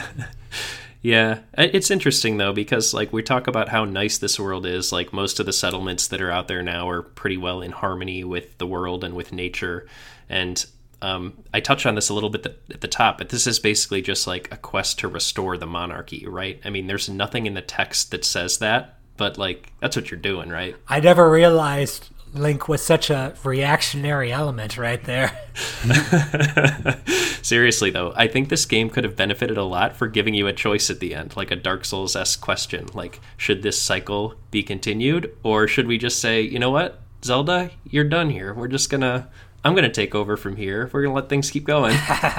Yeah, 1.01 1.39
it's 1.57 1.91
interesting 1.91 2.37
though 2.37 2.53
because 2.53 2.93
like 2.93 3.11
we 3.11 3.23
talk 3.23 3.47
about 3.47 3.67
how 3.69 3.83
nice 3.83 4.17
this 4.19 4.39
world 4.39 4.65
is. 4.65 4.91
Like 4.93 5.11
most 5.11 5.39
of 5.39 5.45
the 5.45 5.51
settlements 5.53 6.07
that 6.07 6.21
are 6.21 6.31
out 6.31 6.47
there 6.47 6.63
now 6.63 6.89
are 6.89 7.01
pretty 7.01 7.35
well 7.37 7.61
in 7.61 7.71
harmony 7.71 8.23
with 8.23 8.57
the 8.57 8.65
world 8.67 9.03
and 9.03 9.13
with 9.13 9.33
nature. 9.33 9.85
And 10.29 10.65
um, 11.01 11.33
I 11.53 11.59
touch 11.59 11.85
on 11.85 11.95
this 11.95 12.07
a 12.07 12.13
little 12.13 12.29
bit 12.29 12.43
th- 12.43 12.55
at 12.71 12.79
the 12.79 12.87
top, 12.87 13.17
but 13.17 13.27
this 13.29 13.45
is 13.47 13.59
basically 13.59 14.01
just 14.01 14.25
like 14.27 14.47
a 14.53 14.55
quest 14.57 14.99
to 14.99 15.09
restore 15.09 15.57
the 15.57 15.65
monarchy, 15.67 16.25
right? 16.25 16.61
I 16.63 16.69
mean, 16.69 16.87
there's 16.87 17.09
nothing 17.09 17.45
in 17.45 17.53
the 17.55 17.61
text 17.61 18.11
that 18.11 18.23
says 18.23 18.59
that, 18.59 18.97
but 19.17 19.37
like 19.37 19.71
that's 19.79 19.95
what 19.95 20.11
you're 20.11 20.19
doing, 20.19 20.49
right? 20.49 20.75
I 20.87 20.99
never 20.99 21.29
realized 21.29 22.09
Link 22.33 22.67
was 22.67 22.81
such 22.81 23.09
a 23.09 23.35
reactionary 23.43 24.31
element 24.31 24.77
right 24.77 25.03
there. 25.03 25.37
Seriously 27.43 27.91
though, 27.91 28.13
I 28.15 28.27
think 28.27 28.49
this 28.49 28.65
game 28.65 28.89
could 28.89 29.03
have 29.03 29.15
benefited 29.15 29.57
a 29.57 29.63
lot 29.63 29.95
for 29.95 30.07
giving 30.07 30.33
you 30.33 30.47
a 30.47 30.53
choice 30.53 30.89
at 30.89 30.99
the 30.99 31.13
end, 31.13 31.35
like 31.35 31.51
a 31.51 31.55
Dark 31.55 31.85
Souls 31.85 32.15
esque 32.15 32.41
question, 32.41 32.87
like 32.93 33.19
should 33.37 33.61
this 33.61 33.79
cycle 33.79 34.33
be 34.49 34.63
continued, 34.63 35.35
or 35.43 35.67
should 35.67 35.85
we 35.85 35.97
just 35.97 36.19
say, 36.19 36.41
you 36.41 36.57
know 36.57 36.71
what, 36.71 37.01
Zelda, 37.23 37.69
you're 37.85 38.03
done 38.03 38.31
here. 38.31 38.53
We're 38.53 38.67
just 38.67 38.89
gonna, 38.89 39.29
I'm 39.63 39.75
gonna 39.75 39.91
take 39.91 40.15
over 40.15 40.35
from 40.35 40.55
here. 40.55 40.89
We're 40.91 41.03
gonna 41.03 41.15
let 41.15 41.29
things 41.29 41.51
keep 41.51 41.65
going. 41.65 41.93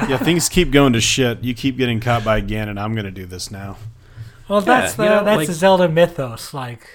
yeah, 0.08 0.18
things 0.18 0.48
keep 0.48 0.72
going 0.72 0.92
to 0.94 1.00
shit. 1.00 1.44
You 1.44 1.54
keep 1.54 1.76
getting 1.76 2.00
caught 2.00 2.24
by 2.24 2.42
Ganon. 2.42 2.80
I'm 2.80 2.94
going 2.94 3.06
to 3.06 3.10
do 3.10 3.26
this 3.26 3.50
now. 3.50 3.76
Well, 4.48 4.60
that's 4.60 4.94
the 4.94 5.04
you 5.04 5.08
know, 5.08 5.24
that's 5.24 5.36
like- 5.38 5.46
the 5.46 5.54
Zelda 5.54 5.88
mythos. 5.88 6.52
Like, 6.52 6.86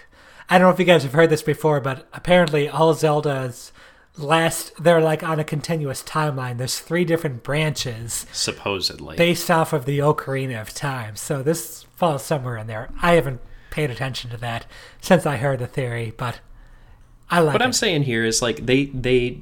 I 0.50 0.58
don't 0.58 0.68
know 0.68 0.74
if 0.74 0.80
you 0.80 0.86
guys 0.86 1.04
have 1.04 1.14
heard 1.14 1.30
this 1.30 1.42
before, 1.44 1.80
but 1.80 2.08
apparently 2.14 2.70
all 2.70 2.94
Zeldas 2.94 3.72
last 4.18 4.74
they're 4.84 5.02
like 5.02 5.24
on 5.24 5.40
a 5.40 5.44
continuous 5.44 6.04
timeline. 6.04 6.58
There's 6.58 6.80
three 6.80 7.06
different 7.06 7.44
branches 7.44 8.26
Supposedly, 8.32 9.16
based 9.16 9.50
off 9.50 9.74
of 9.74 9.86
the 9.86 10.00
Ocarina 10.00 10.62
of 10.62 10.74
Time. 10.74 11.16
So 11.16 11.42
this 11.42 11.84
falls 11.96 12.24
somewhere 12.24 12.58
in 12.58 12.68
there. 12.68 12.90
I 13.02 13.14
haven't 13.14 13.42
paid 13.70 13.92
attention 13.92 14.30
to 14.32 14.38
that 14.38 14.66
since 15.02 15.26
I 15.26 15.38
heard 15.38 15.60
the 15.60 15.68
theory, 15.68 16.14
but 16.16 16.40
I 17.30 17.40
like 17.40 17.54
what 17.54 17.62
it. 17.62 17.66
I'm 17.66 17.74
saying 17.74 18.04
here 18.04 18.26
is 18.26 18.42
like 18.42 18.66
they 18.66 18.86
they 18.86 19.40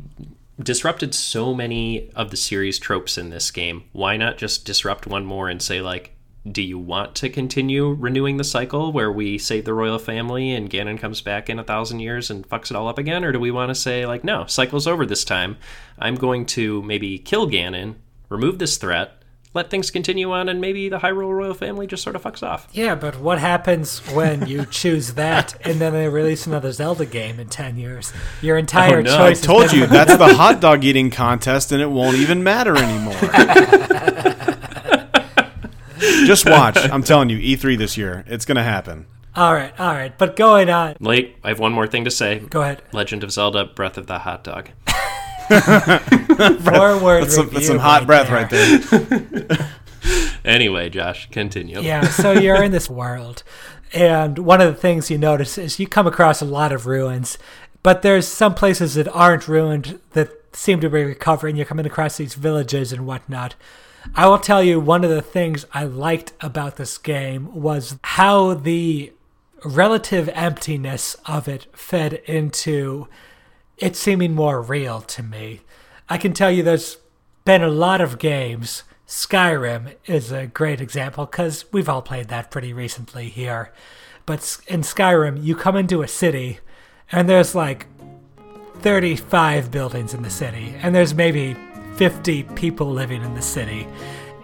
disrupted 0.62 1.14
so 1.14 1.54
many 1.54 2.10
of 2.16 2.32
the 2.32 2.38
series 2.38 2.80
tropes 2.80 3.18
in 3.18 3.30
this 3.30 3.52
game. 3.52 3.84
Why 3.94 4.18
not 4.18 4.38
just 4.38 4.66
disrupt 4.66 5.08
one 5.08 5.26
more 5.26 5.50
and 5.50 5.62
say 5.62 5.82
like, 5.82 6.16
do 6.52 6.62
you 6.62 6.78
want 6.80 7.16
to 7.16 7.30
continue 7.30 7.92
renewing 7.94 8.38
the 8.38 8.44
cycle 8.44 8.92
where 8.92 9.12
we 9.12 9.38
save 9.38 9.66
the 9.66 9.74
royal 9.74 10.00
family 10.00 10.52
and 10.54 10.70
Ganon 10.70 11.00
comes 11.00 11.22
back 11.22 11.50
in 11.50 11.60
a 11.60 11.64
thousand 11.64 12.00
years 12.00 12.30
and 12.30 12.48
fucks 12.48 12.70
it 12.72 12.78
all 12.78 12.88
up 12.88 12.98
again, 12.98 13.24
or 13.24 13.32
do 13.32 13.40
we 13.40 13.52
want 13.52 13.70
to 13.70 13.76
say 13.76 14.06
like, 14.06 14.24
no, 14.24 14.46
cycle's 14.46 14.88
over 14.88 15.06
this 15.06 15.24
time. 15.26 15.58
I'm 16.00 16.16
going 16.16 16.46
to 16.48 16.82
maybe 16.84 17.18
kill 17.20 17.48
Ganon, 17.50 17.96
remove 18.30 18.60
this 18.60 18.78
threat. 18.78 19.14
Let 19.54 19.72
things 19.72 19.90
continue 19.90 20.32
on, 20.34 20.50
and 20.50 20.62
maybe 20.62 20.88
the 20.88 21.00
Hyrule 21.00 21.32
royal 21.36 21.54
family 21.56 21.88
just 21.88 22.04
sort 22.04 22.16
of 22.16 22.22
fucks 22.22 22.44
off. 22.46 22.68
yeah, 22.74 22.94
but 22.94 23.20
what 23.20 23.40
happens 23.40 24.00
when 24.14 24.46
you 24.46 24.66
choose 24.72 25.14
that 25.16 25.56
and 25.66 25.80
then 25.80 25.94
they 25.94 26.08
release 26.10 26.46
another 26.46 26.72
Zelda 26.72 27.06
game 27.08 27.40
in 27.40 27.48
10 27.48 27.78
years? 27.78 28.14
Your 28.42 28.58
entire 28.58 29.00
Oh, 29.00 29.02
no. 29.02 29.16
I 29.16 29.18
choice 29.30 29.40
has 29.40 29.46
told 29.48 29.72
you 29.72 29.88
that's 29.88 30.16
the 30.18 30.36
hot 30.36 30.60
dog 30.60 30.84
eating 30.84 31.10
contest, 31.10 31.72
and 31.72 31.82
it 31.82 31.90
won't 31.90 32.18
even 32.18 32.44
matter 32.44 32.78
anymore. 32.78 33.16
Just 36.28 36.46
watch. 36.50 36.78
I'm 36.78 37.04
telling 37.04 37.30
you, 37.30 37.38
E3 37.40 37.78
this 37.78 37.98
year, 37.98 38.24
it's 38.28 38.46
going 38.46 38.58
to 38.58 38.64
happen. 38.64 39.06
All 39.36 39.54
right, 39.54 39.78
all 39.80 39.94
right. 39.94 40.18
But 40.18 40.36
going 40.36 40.70
on, 40.70 40.92
uh, 40.92 40.96
Late, 41.00 41.38
I 41.44 41.50
have 41.50 41.60
one 41.60 41.72
more 41.72 41.88
thing 41.88 42.04
to 42.06 42.12
say. 42.12 42.40
go 42.40 42.62
ahead. 42.62 42.82
Legend 42.92 43.24
of 43.24 43.32
Zelda: 43.32 43.66
Breath 43.66 43.98
of 43.98 44.08
the 44.08 44.20
Hot 44.20 44.44
Dog. 44.44 44.70
Forward 45.48 47.22
That's 47.24 47.36
some, 47.36 47.46
review 47.46 47.54
that's 47.54 47.68
some 47.68 47.78
hot 47.80 48.06
breath 48.06 48.30
right 48.30 48.50
there. 48.50 49.70
Anyway, 50.46 50.90
Josh, 50.90 51.30
continue. 51.30 51.82
Yeah, 51.82 52.08
so 52.08 52.32
you're 52.32 52.64
in 52.64 52.72
this 52.72 52.90
world, 52.90 53.44
and 53.92 54.40
one 54.40 54.62
of 54.62 54.74
the 54.74 54.80
things 54.80 55.12
you 55.12 55.18
notice 55.18 55.58
is 55.58 55.78
you 55.78 55.88
come 55.88 56.08
across 56.08 56.42
a 56.42 56.46
lot 56.46 56.72
of 56.72 56.86
ruins, 56.86 57.38
but 57.84 58.02
there's 58.02 58.26
some 58.26 58.56
places 58.56 58.94
that 58.94 59.10
aren't 59.10 59.50
ruined 59.50 60.00
that 60.12 60.32
seem 60.56 60.80
to 60.80 60.90
be 60.90 61.04
recovering. 61.04 61.58
You're 61.58 61.66
coming 61.66 61.86
across 61.86 62.16
these 62.16 62.36
villages 62.36 62.94
and 62.94 63.06
whatnot. 63.06 63.56
I 64.16 64.28
will 64.28 64.40
tell 64.40 64.64
you 64.64 64.80
one 64.80 65.04
of 65.04 65.10
the 65.10 65.22
things 65.22 65.66
I 65.74 65.84
liked 65.84 66.34
about 66.42 66.78
this 66.78 66.98
game 66.98 67.54
was 67.54 67.98
how 68.04 68.56
the 68.56 69.14
relative 69.64 70.30
emptiness 70.34 71.16
of 71.26 71.48
it 71.48 71.68
fed 71.78 72.14
into 72.26 73.08
it 73.78 73.96
seeming 73.96 74.34
more 74.34 74.62
real 74.62 75.02
to 75.02 75.24
me. 75.24 75.62
I 76.10 76.18
can 76.18 76.34
tell 76.34 76.50
you 76.50 76.64
there's 76.64 76.98
been 77.46 77.62
a 77.62 77.70
lot 77.70 78.02
of 78.02 78.20
games. 78.20 78.84
Skyrim 79.08 79.96
is 80.06 80.32
a 80.32 80.48
great 80.48 80.82
example 80.82 81.26
because 81.26 81.66
we've 81.72 81.90
all 81.90 82.02
played 82.02 82.28
that 82.30 82.52
pretty 82.52 82.74
recently 82.74 83.30
here. 83.30 83.72
But 84.26 84.58
in 84.68 84.82
Skyrim, 84.82 85.44
you 85.44 85.56
come 85.56 85.76
into 85.76 86.02
a 86.02 86.08
city 86.08 86.60
and 87.12 87.30
there's 87.30 87.56
like 87.56 87.88
35 88.80 89.72
buildings 89.72 90.14
in 90.14 90.22
the 90.24 90.30
city, 90.30 90.76
and 90.82 90.94
there's 90.94 91.14
maybe 91.14 91.56
50 91.98 92.44
people 92.44 92.90
living 92.90 93.22
in 93.24 93.34
the 93.34 93.42
city. 93.42 93.88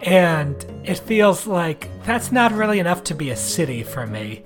And 0.02 0.54
it 0.84 0.98
feels 0.98 1.46
like 1.46 1.88
that's 2.04 2.30
not 2.30 2.52
really 2.52 2.78
enough 2.78 3.04
to 3.04 3.14
be 3.14 3.30
a 3.30 3.36
city 3.36 3.82
for 3.82 4.06
me 4.06 4.44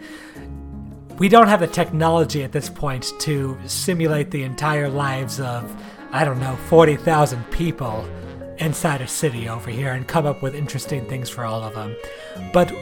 we 1.19 1.29
don't 1.29 1.49
have 1.49 1.61
the 1.61 1.67
technology 1.67 2.45
at 2.45 2.53
this 2.53 2.69
point 2.69 3.13
to 3.21 3.59
simulate 3.67 4.31
the 4.31 4.45
entire 4.45 4.89
lives 4.89 5.41
of, 5.41 5.71
I 6.13 6.25
don't 6.25 6.39
know, 6.39 6.57
40,000 6.69 7.51
people 7.51 8.09
inside 8.59 9.01
a 9.01 9.09
city 9.09 9.49
over 9.49 9.71
here 9.71 9.93
and 9.93 10.07
come 10.07 10.27
up 10.27 10.43
with 10.43 10.55
interesting 10.55 11.07
things 11.07 11.29
for 11.29 11.45
all 11.45 11.63
of 11.63 11.75
them. 11.75 11.97
But 12.53 12.73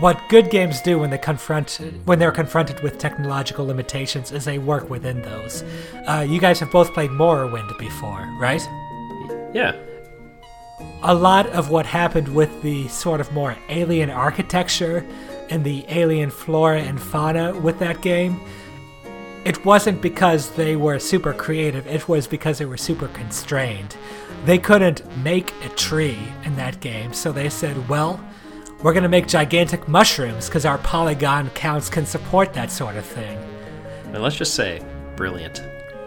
what 0.00 0.20
good 0.28 0.50
games 0.50 0.80
do 0.80 0.98
when 0.98 1.10
they 1.10 1.18
confront 1.18 1.80
when 2.04 2.18
they're 2.18 2.32
confronted 2.32 2.82
with 2.82 2.98
technological 2.98 3.64
limitations 3.64 4.32
is 4.32 4.44
they 4.44 4.58
work 4.58 4.90
within 4.90 5.22
those. 5.22 5.62
Uh, 6.08 6.26
you 6.28 6.40
guys 6.40 6.58
have 6.58 6.72
both 6.72 6.92
played 6.92 7.10
Morrowind 7.10 7.78
before, 7.78 8.28
right? 8.40 8.66
Yeah. 9.52 9.76
A 11.02 11.14
lot 11.14 11.46
of 11.48 11.70
what 11.70 11.86
happened 11.86 12.28
with 12.28 12.62
the 12.62 12.88
sort 12.88 13.20
of 13.20 13.32
more 13.32 13.56
alien 13.68 14.10
architecture 14.10 15.04
and 15.50 15.64
the 15.64 15.84
alien 15.88 16.30
flora 16.30 16.80
and 16.80 17.00
fauna 17.00 17.58
with 17.58 17.78
that 17.80 18.00
game, 18.02 18.40
it 19.44 19.64
wasn't 19.64 20.00
because 20.00 20.50
they 20.50 20.76
were 20.76 20.98
super 20.98 21.32
creative, 21.32 21.86
it 21.86 22.08
was 22.08 22.26
because 22.26 22.58
they 22.58 22.64
were 22.64 22.76
super 22.76 23.08
constrained. 23.08 23.96
They 24.44 24.58
couldn't 24.58 25.04
make 25.18 25.52
a 25.64 25.68
tree 25.70 26.18
in 26.44 26.56
that 26.56 26.80
game, 26.80 27.12
so 27.12 27.32
they 27.32 27.48
said, 27.48 27.88
well, 27.88 28.20
we're 28.82 28.92
going 28.92 29.04
to 29.04 29.08
make 29.08 29.28
gigantic 29.28 29.86
mushrooms 29.86 30.46
because 30.46 30.64
our 30.64 30.78
polygon 30.78 31.50
counts 31.50 31.88
can 31.88 32.06
support 32.06 32.52
that 32.54 32.70
sort 32.70 32.96
of 32.96 33.04
thing. 33.04 33.38
And 34.12 34.22
let's 34.22 34.36
just 34.36 34.54
say, 34.54 34.84
brilliant. 35.16 35.62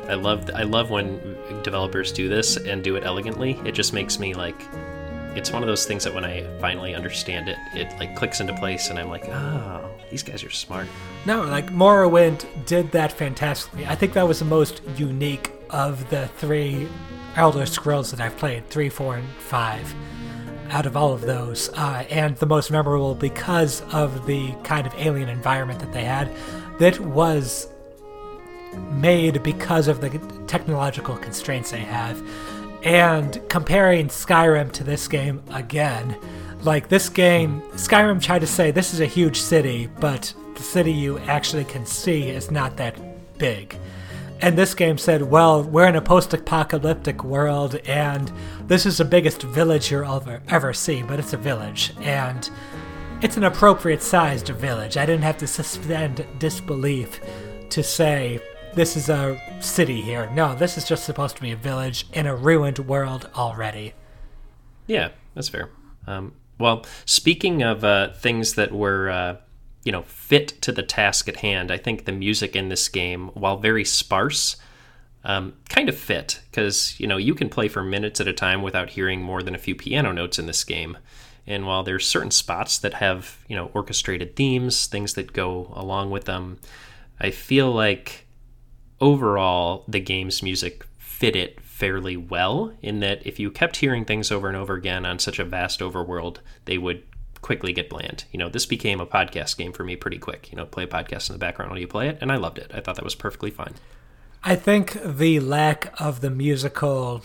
I 0.08 0.16
love 0.16 0.50
I 0.54 0.64
love 0.64 0.90
when 0.90 1.20
developers 1.64 2.12
do 2.12 2.30
this 2.30 2.58
and 2.58 2.84
do 2.84 2.96
it 2.96 3.04
elegantly. 3.06 3.60
It 3.66 3.74
just 3.74 3.94
makes 3.94 4.20
me 4.20 4.34
like 4.34 4.56
it's 5.36 5.52
one 5.52 5.62
of 5.62 5.68
those 5.68 5.86
things 5.86 6.04
that 6.06 6.14
when 6.14 6.24
I 6.24 6.46
finally 6.60 6.96
understand 6.96 7.50
it, 7.50 7.58
it 7.74 7.92
like 8.00 8.16
clicks 8.16 8.40
into 8.40 8.54
place 8.56 8.90
and 8.90 8.98
I'm 8.98 9.10
like, 9.10 9.28
"Oh, 9.28 9.90
these 10.10 10.24
guys 10.24 10.44
are 10.44 10.50
smart." 10.50 10.88
No, 11.26 11.44
like 11.44 11.72
Morrowind 11.72 12.46
did 12.66 12.92
that 12.92 13.12
fantastically. 13.12 13.86
I 13.86 13.96
think 13.96 14.14
that 14.14 14.28
was 14.28 14.40
the 14.40 14.46
most 14.46 14.82
unique 14.96 15.52
of 15.70 16.10
the 16.10 16.28
three 16.38 16.88
Elder 17.36 17.66
Scrolls 17.66 18.12
that 18.12 18.22
I've 18.22 18.38
played, 18.38 18.70
3, 18.70 18.88
4 18.88 19.18
and 19.18 19.30
5 19.40 19.96
out 20.70 20.86
of 20.86 20.96
all 20.96 21.12
of 21.12 21.22
those, 21.22 21.70
uh, 21.74 22.06
and 22.10 22.36
the 22.38 22.46
most 22.46 22.72
memorable 22.72 23.14
because 23.14 23.82
of 23.94 24.26
the 24.26 24.54
kind 24.64 24.88
of 24.88 24.94
alien 24.98 25.30
environment 25.30 25.80
that 25.80 25.92
they 25.92 26.06
had 26.06 26.32
that 26.80 26.98
was 27.00 27.68
made 28.92 29.44
because 29.44 29.88
of 29.88 30.02
the 30.02 30.10
technological 30.48 31.18
constraints 31.18 31.72
they 31.72 31.80
have. 31.80 32.22
And 32.84 33.42
comparing 33.50 34.08
Skyrim 34.08 34.72
to 34.74 34.84
this 34.84 35.08
game 35.08 35.42
again, 35.52 36.18
like 36.62 36.88
this 36.88 37.10
game, 37.10 37.62
Skyrim 37.74 38.22
tried 38.22 38.40
to 38.40 38.48
say 38.48 38.72
this 38.72 38.94
is 38.94 39.00
a 39.00 39.06
huge 39.06 39.40
city, 39.40 39.88
but 40.00 40.34
the 40.56 40.64
city 40.64 40.92
you 40.92 41.20
actually 41.20 41.66
can 41.66 41.86
see 41.86 42.30
is 42.30 42.52
not 42.52 42.78
that 42.78 42.96
big. 43.38 43.78
And 44.42 44.58
this 44.58 44.74
game 44.74 44.98
said, 44.98 45.24
well, 45.24 45.64
we're 45.64 45.88
in 45.88 45.96
a 45.96 46.02
post 46.02 46.34
apocalyptic 46.34 47.24
world, 47.24 47.76
and 47.86 48.32
this 48.68 48.86
is 48.86 48.98
the 48.98 49.06
biggest 49.06 49.42
village 49.44 49.92
you'll 49.92 50.14
ever, 50.14 50.42
ever 50.50 50.74
see, 50.74 51.02
but 51.02 51.20
it's 51.20 51.34
a 51.34 51.38
village. 51.38 51.94
And 52.02 52.50
it's 53.22 53.38
an 53.38 53.46
appropriate 53.46 54.02
sized 54.02 54.50
village. 54.50 54.98
I 54.98 55.06
didn't 55.06 55.24
have 55.24 55.38
to 55.38 55.48
suspend 55.48 56.26
disbelief 56.38 57.22
to 57.70 57.82
say, 57.82 58.40
this 58.76 58.96
is 58.96 59.10
a 59.10 59.42
city 59.60 60.02
here. 60.02 60.30
No, 60.32 60.54
this 60.56 60.78
is 60.78 60.88
just 60.88 61.06
supposed 61.06 61.36
to 61.38 61.42
be 61.42 61.52
a 61.52 61.56
village 61.56 62.06
in 62.14 62.28
a 62.28 62.36
ruined 62.36 62.80
world 62.80 63.30
already. 63.36 63.94
Yeah, 64.88 65.10
that's 65.34 65.50
fair. 65.50 65.70
Um, 66.06 66.34
well, 66.60 66.86
speaking 67.06 67.64
of 67.64 67.84
uh, 67.84 68.14
things 68.14 68.54
that 68.56 68.72
were 68.72 69.10
uh, 69.10 69.38
you 69.86 69.92
know 69.92 70.02
fit 70.02 70.50
to 70.64 70.74
the 70.74 70.84
task 70.84 71.30
at 71.30 71.38
hand. 71.38 71.72
I 71.72 71.78
think 71.78 72.04
the 72.04 72.12
music 72.12 72.56
in 72.56 72.68
this 72.68 72.90
game, 72.90 73.30
while 73.30 73.58
very 73.58 73.86
sparse, 73.86 74.58
um, 75.24 75.54
kind 75.70 75.88
of 75.88 75.96
fit 75.98 76.42
because 76.52 77.00
you 77.00 77.08
know 77.08 77.18
you 77.18 77.34
can 77.34 77.48
play 77.48 77.70
for 77.70 77.84
minutes 77.84 78.20
at 78.20 78.28
a 78.28 78.34
time 78.34 78.62
without 78.62 78.90
hearing 78.90 79.22
more 79.22 79.42
than 79.42 79.56
a 79.56 79.60
few 79.60 79.76
piano 79.76 80.12
notes 80.12 80.38
in 80.38 80.48
this 80.48 80.64
game. 80.66 80.98
And 81.48 81.68
while 81.68 81.84
there's 81.84 82.08
certain 82.08 82.32
spots 82.32 82.80
that 82.80 82.96
have 82.96 83.38
you 83.48 83.56
know 83.56 83.70
orchestrated 83.74 84.36
themes, 84.36 84.88
things 84.88 85.14
that 85.14 85.32
go 85.32 85.72
along 85.76 86.10
with 86.10 86.26
them, 86.26 86.60
I 87.20 87.32
feel 87.32 87.72
like 87.72 88.25
overall 89.02 89.84
the 89.88 90.00
game's 90.00 90.42
music 90.42 90.86
fit 90.98 91.36
it 91.36 91.62
fairly 91.62 92.16
well 92.16 92.74
in 92.82 93.00
that 93.02 93.26
if 93.26 93.40
you 93.40 93.52
kept 93.52 93.78
hearing 93.78 94.06
things 94.06 94.32
over 94.32 94.48
and 94.48 94.58
over 94.58 94.76
again 94.76 95.06
on 95.06 95.20
such 95.20 95.40
a 95.40 95.46
vast 95.46 95.80
overworld, 95.82 96.38
they 96.66 96.78
would 96.78 97.04
quickly 97.42 97.74
get 97.74 97.90
bland. 97.90 98.26
You 98.32 98.40
know, 98.40 98.50
this 98.50 98.66
became 98.66 99.00
a 99.00 99.06
podcast 99.06 99.58
game 99.58 99.72
for 99.72 99.84
me 99.84 99.96
pretty 99.96 100.18
quick. 100.18 100.52
You 100.52 100.58
know, 100.58 100.66
play 100.66 100.86
a 100.86 100.88
podcast 100.88 101.30
in 101.30 101.34
the 101.34 101.40
background 101.40 101.70
while 101.70 101.80
you 101.80 101.88
play 101.88 102.08
it, 102.08 102.18
and 102.22 102.32
I 102.32 102.38
loved 102.38 102.58
it. 102.58 102.72
I 102.74 102.80
thought 102.80 102.96
that 102.96 103.04
was 103.04 103.14
perfectly 103.14 103.52
fine. 103.52 103.76
I 104.44 104.56
think 104.56 104.98
the 105.04 105.40
lack 105.40 105.94
of 106.00 106.22
the 106.22 106.30
musical 106.30 107.24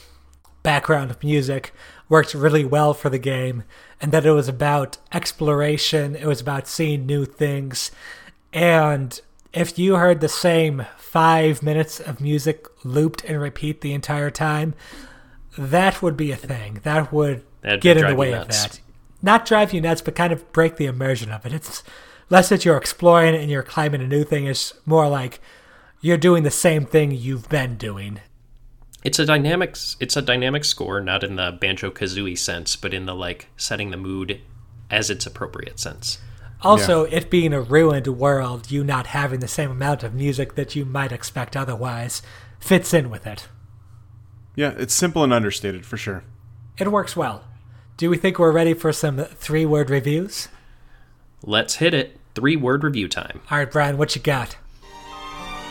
background 0.63 1.17
music 1.23 1.73
worked 2.09 2.35
really 2.35 2.65
well 2.65 2.93
for 2.93 3.09
the 3.09 3.19
game, 3.19 3.63
and 4.01 4.13
that 4.13 4.27
it 4.27 4.33
was 4.33 4.49
about 4.49 4.99
exploration, 5.13 6.17
it 6.17 6.27
was 6.27 6.41
about 6.41 6.67
seeing 6.67 7.07
new 7.07 7.25
things. 7.25 7.91
And 8.53 9.21
if 9.53 9.79
you 9.79 9.97
heard 9.97 10.21
the 10.21 10.29
same 10.29 10.87
five 10.97 11.63
minutes 11.63 12.01
of 12.01 12.21
music 12.21 12.67
looped 12.85 13.25
and 13.25 13.41
repeat 13.41 13.81
the 13.81 13.93
entire 13.93 14.31
time, 14.31 14.75
that 15.59 16.03
would 16.03 16.17
be 16.17 16.31
a 16.31 16.37
thing. 16.37 16.81
That 16.85 17.13
would 17.13 17.45
That'd 17.63 17.81
get 17.81 17.97
in 17.97 18.07
the 18.07 18.15
way 18.15 18.33
of 18.33 18.49
that 18.49 18.81
not 19.23 19.47
drive 19.47 19.73
you 19.73 19.81
nuts, 19.81 20.01
but 20.01 20.15
kind 20.15 20.33
of 20.33 20.51
break 20.53 20.77
the 20.77 20.87
immersion 20.87 21.31
of 21.31 21.45
it. 21.45 21.53
It's 21.53 21.83
less 22.29 22.49
that 22.49 22.65
you're 22.65 22.77
exploring 22.77 23.35
and 23.35 23.51
you're 23.51 23.63
climbing 23.63 24.01
a 24.01 24.07
new 24.07 24.25
thing. 24.25 24.47
It's 24.47 24.75
more 24.87 25.09
like 25.09 25.41
you're 26.01 26.17
doing 26.17 26.43
the 26.43 26.51
same 26.51 26.87
thing 26.87 27.11
you've 27.11 27.49
been 27.49 27.77
doing. 27.77 28.21
It's 29.03 29.19
a 29.19 29.27
dynamic. 29.27 29.77
It's 29.99 30.17
a 30.17 30.23
dynamic 30.23 30.65
score, 30.65 31.01
not 31.01 31.25
in 31.25 31.37
the 31.37 31.57
Banjo 31.59 31.91
Kazooie 31.91 32.39
sense, 32.39 32.77
but 32.77 32.93
in 32.93 33.07
the 33.07 33.15
like 33.15 33.49
setting 33.57 33.91
the 33.91 33.97
mood 33.97 34.41
as 34.91 35.11
its 35.11 35.27
appropriate 35.27 35.81
sense. 35.81 36.19
Also, 36.63 37.07
yeah. 37.07 37.19
it 37.19 37.31
being 37.31 37.53
a 37.53 37.61
ruined 37.61 38.07
world, 38.07 38.71
you 38.71 38.85
not 38.85 39.09
having 39.09 39.41
the 39.41 39.49
same 39.49 39.71
amount 39.71 40.03
of 40.03 40.15
music 40.15 40.55
that 40.55 40.77
you 40.77 40.85
might 40.85 41.13
expect 41.13 41.57
otherwise, 41.57 42.23
fits 42.59 42.93
in 42.93 43.09
with 43.09 43.27
it. 43.27 43.49
Yeah, 44.55 44.75
it's 44.77 44.93
simple 44.93 45.25
and 45.25 45.33
understated 45.33 45.87
for 45.87 45.97
sure. 45.97 46.23
It 46.79 46.93
works 46.93 47.17
well. 47.17 47.45
Do 47.97 48.11
we 48.11 48.17
think 48.17 48.39
we're 48.39 48.53
ready 48.53 48.75
for 48.75 48.93
some 48.93 49.19
three 49.19 49.65
word 49.65 49.91
reviews? 49.91 50.49
Let's 51.43 51.77
hit 51.77 51.95
it. 51.95 52.19
Three 52.35 52.57
word 52.57 52.85
review 52.85 53.09
time. 53.09 53.41
All 53.51 53.59
right, 53.59 53.71
Brian, 53.71 53.99
what 53.99 54.15
you 54.15 54.23
got? 54.23 54.57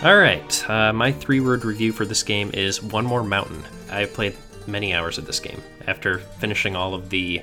All 0.03 0.17
right, 0.17 0.69
uh, 0.69 0.93
my 0.93 1.11
three 1.11 1.39
word 1.39 1.65
review 1.65 1.91
for 1.91 2.05
this 2.05 2.23
game 2.23 2.51
is 2.53 2.81
One 2.81 3.05
More 3.05 3.23
Mountain. 3.23 3.63
I've 3.91 4.13
played 4.13 4.35
many 4.65 4.93
hours 4.93 5.17
of 5.17 5.25
this 5.25 5.39
game. 5.39 5.61
After 5.87 6.19
finishing 6.19 6.75
all 6.75 6.93
of 6.93 7.09
the 7.09 7.41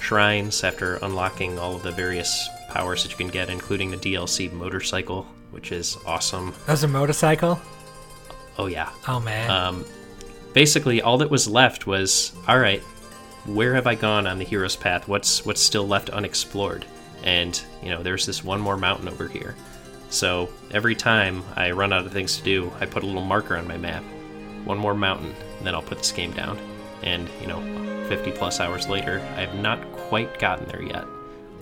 shrines, 0.00 0.62
after 0.62 0.96
unlocking 0.96 1.58
all 1.58 1.74
of 1.74 1.82
the 1.82 1.90
various 1.90 2.48
powers 2.74 3.04
that 3.04 3.12
you 3.12 3.16
can 3.16 3.28
get, 3.28 3.48
including 3.48 3.92
the 3.92 3.96
DLC 3.96 4.52
motorcycle, 4.52 5.26
which 5.52 5.70
is 5.70 5.96
awesome. 6.04 6.52
That's 6.66 6.82
a 6.82 6.88
motorcycle? 6.88 7.60
Oh, 8.58 8.66
yeah. 8.66 8.90
Oh, 9.06 9.20
man. 9.20 9.48
Um, 9.48 9.84
basically, 10.52 11.00
all 11.00 11.16
that 11.18 11.30
was 11.30 11.46
left 11.46 11.86
was 11.86 12.32
all 12.48 12.58
right, 12.58 12.82
where 13.46 13.74
have 13.74 13.86
I 13.86 13.94
gone 13.94 14.26
on 14.26 14.38
the 14.38 14.44
hero's 14.44 14.74
path? 14.74 15.06
What's 15.06 15.44
what's 15.46 15.62
still 15.62 15.86
left 15.86 16.10
unexplored? 16.10 16.84
And 17.22 17.60
you 17.82 17.90
know, 17.90 18.02
there's 18.02 18.26
this 18.26 18.42
one 18.42 18.60
more 18.60 18.76
mountain 18.76 19.08
over 19.08 19.28
here. 19.28 19.54
So 20.10 20.48
every 20.70 20.94
time 20.94 21.44
I 21.56 21.70
run 21.70 21.92
out 21.92 22.06
of 22.06 22.12
things 22.12 22.38
to 22.38 22.42
do, 22.42 22.72
I 22.80 22.86
put 22.86 23.02
a 23.02 23.06
little 23.06 23.24
marker 23.24 23.56
on 23.56 23.68
my 23.68 23.76
map. 23.76 24.02
One 24.64 24.78
more 24.78 24.94
mountain, 24.94 25.34
and 25.58 25.66
then 25.66 25.74
I'll 25.74 25.82
put 25.82 25.98
this 25.98 26.12
game 26.12 26.32
down. 26.32 26.58
And 27.02 27.28
you 27.40 27.46
know, 27.46 27.60
50 28.08 28.32
plus 28.32 28.60
hours 28.60 28.88
later, 28.88 29.20
I 29.36 29.42
have 29.42 29.54
not 29.54 29.80
quite 29.92 30.38
gotten 30.38 30.66
there 30.66 30.82
yet. 30.82 31.04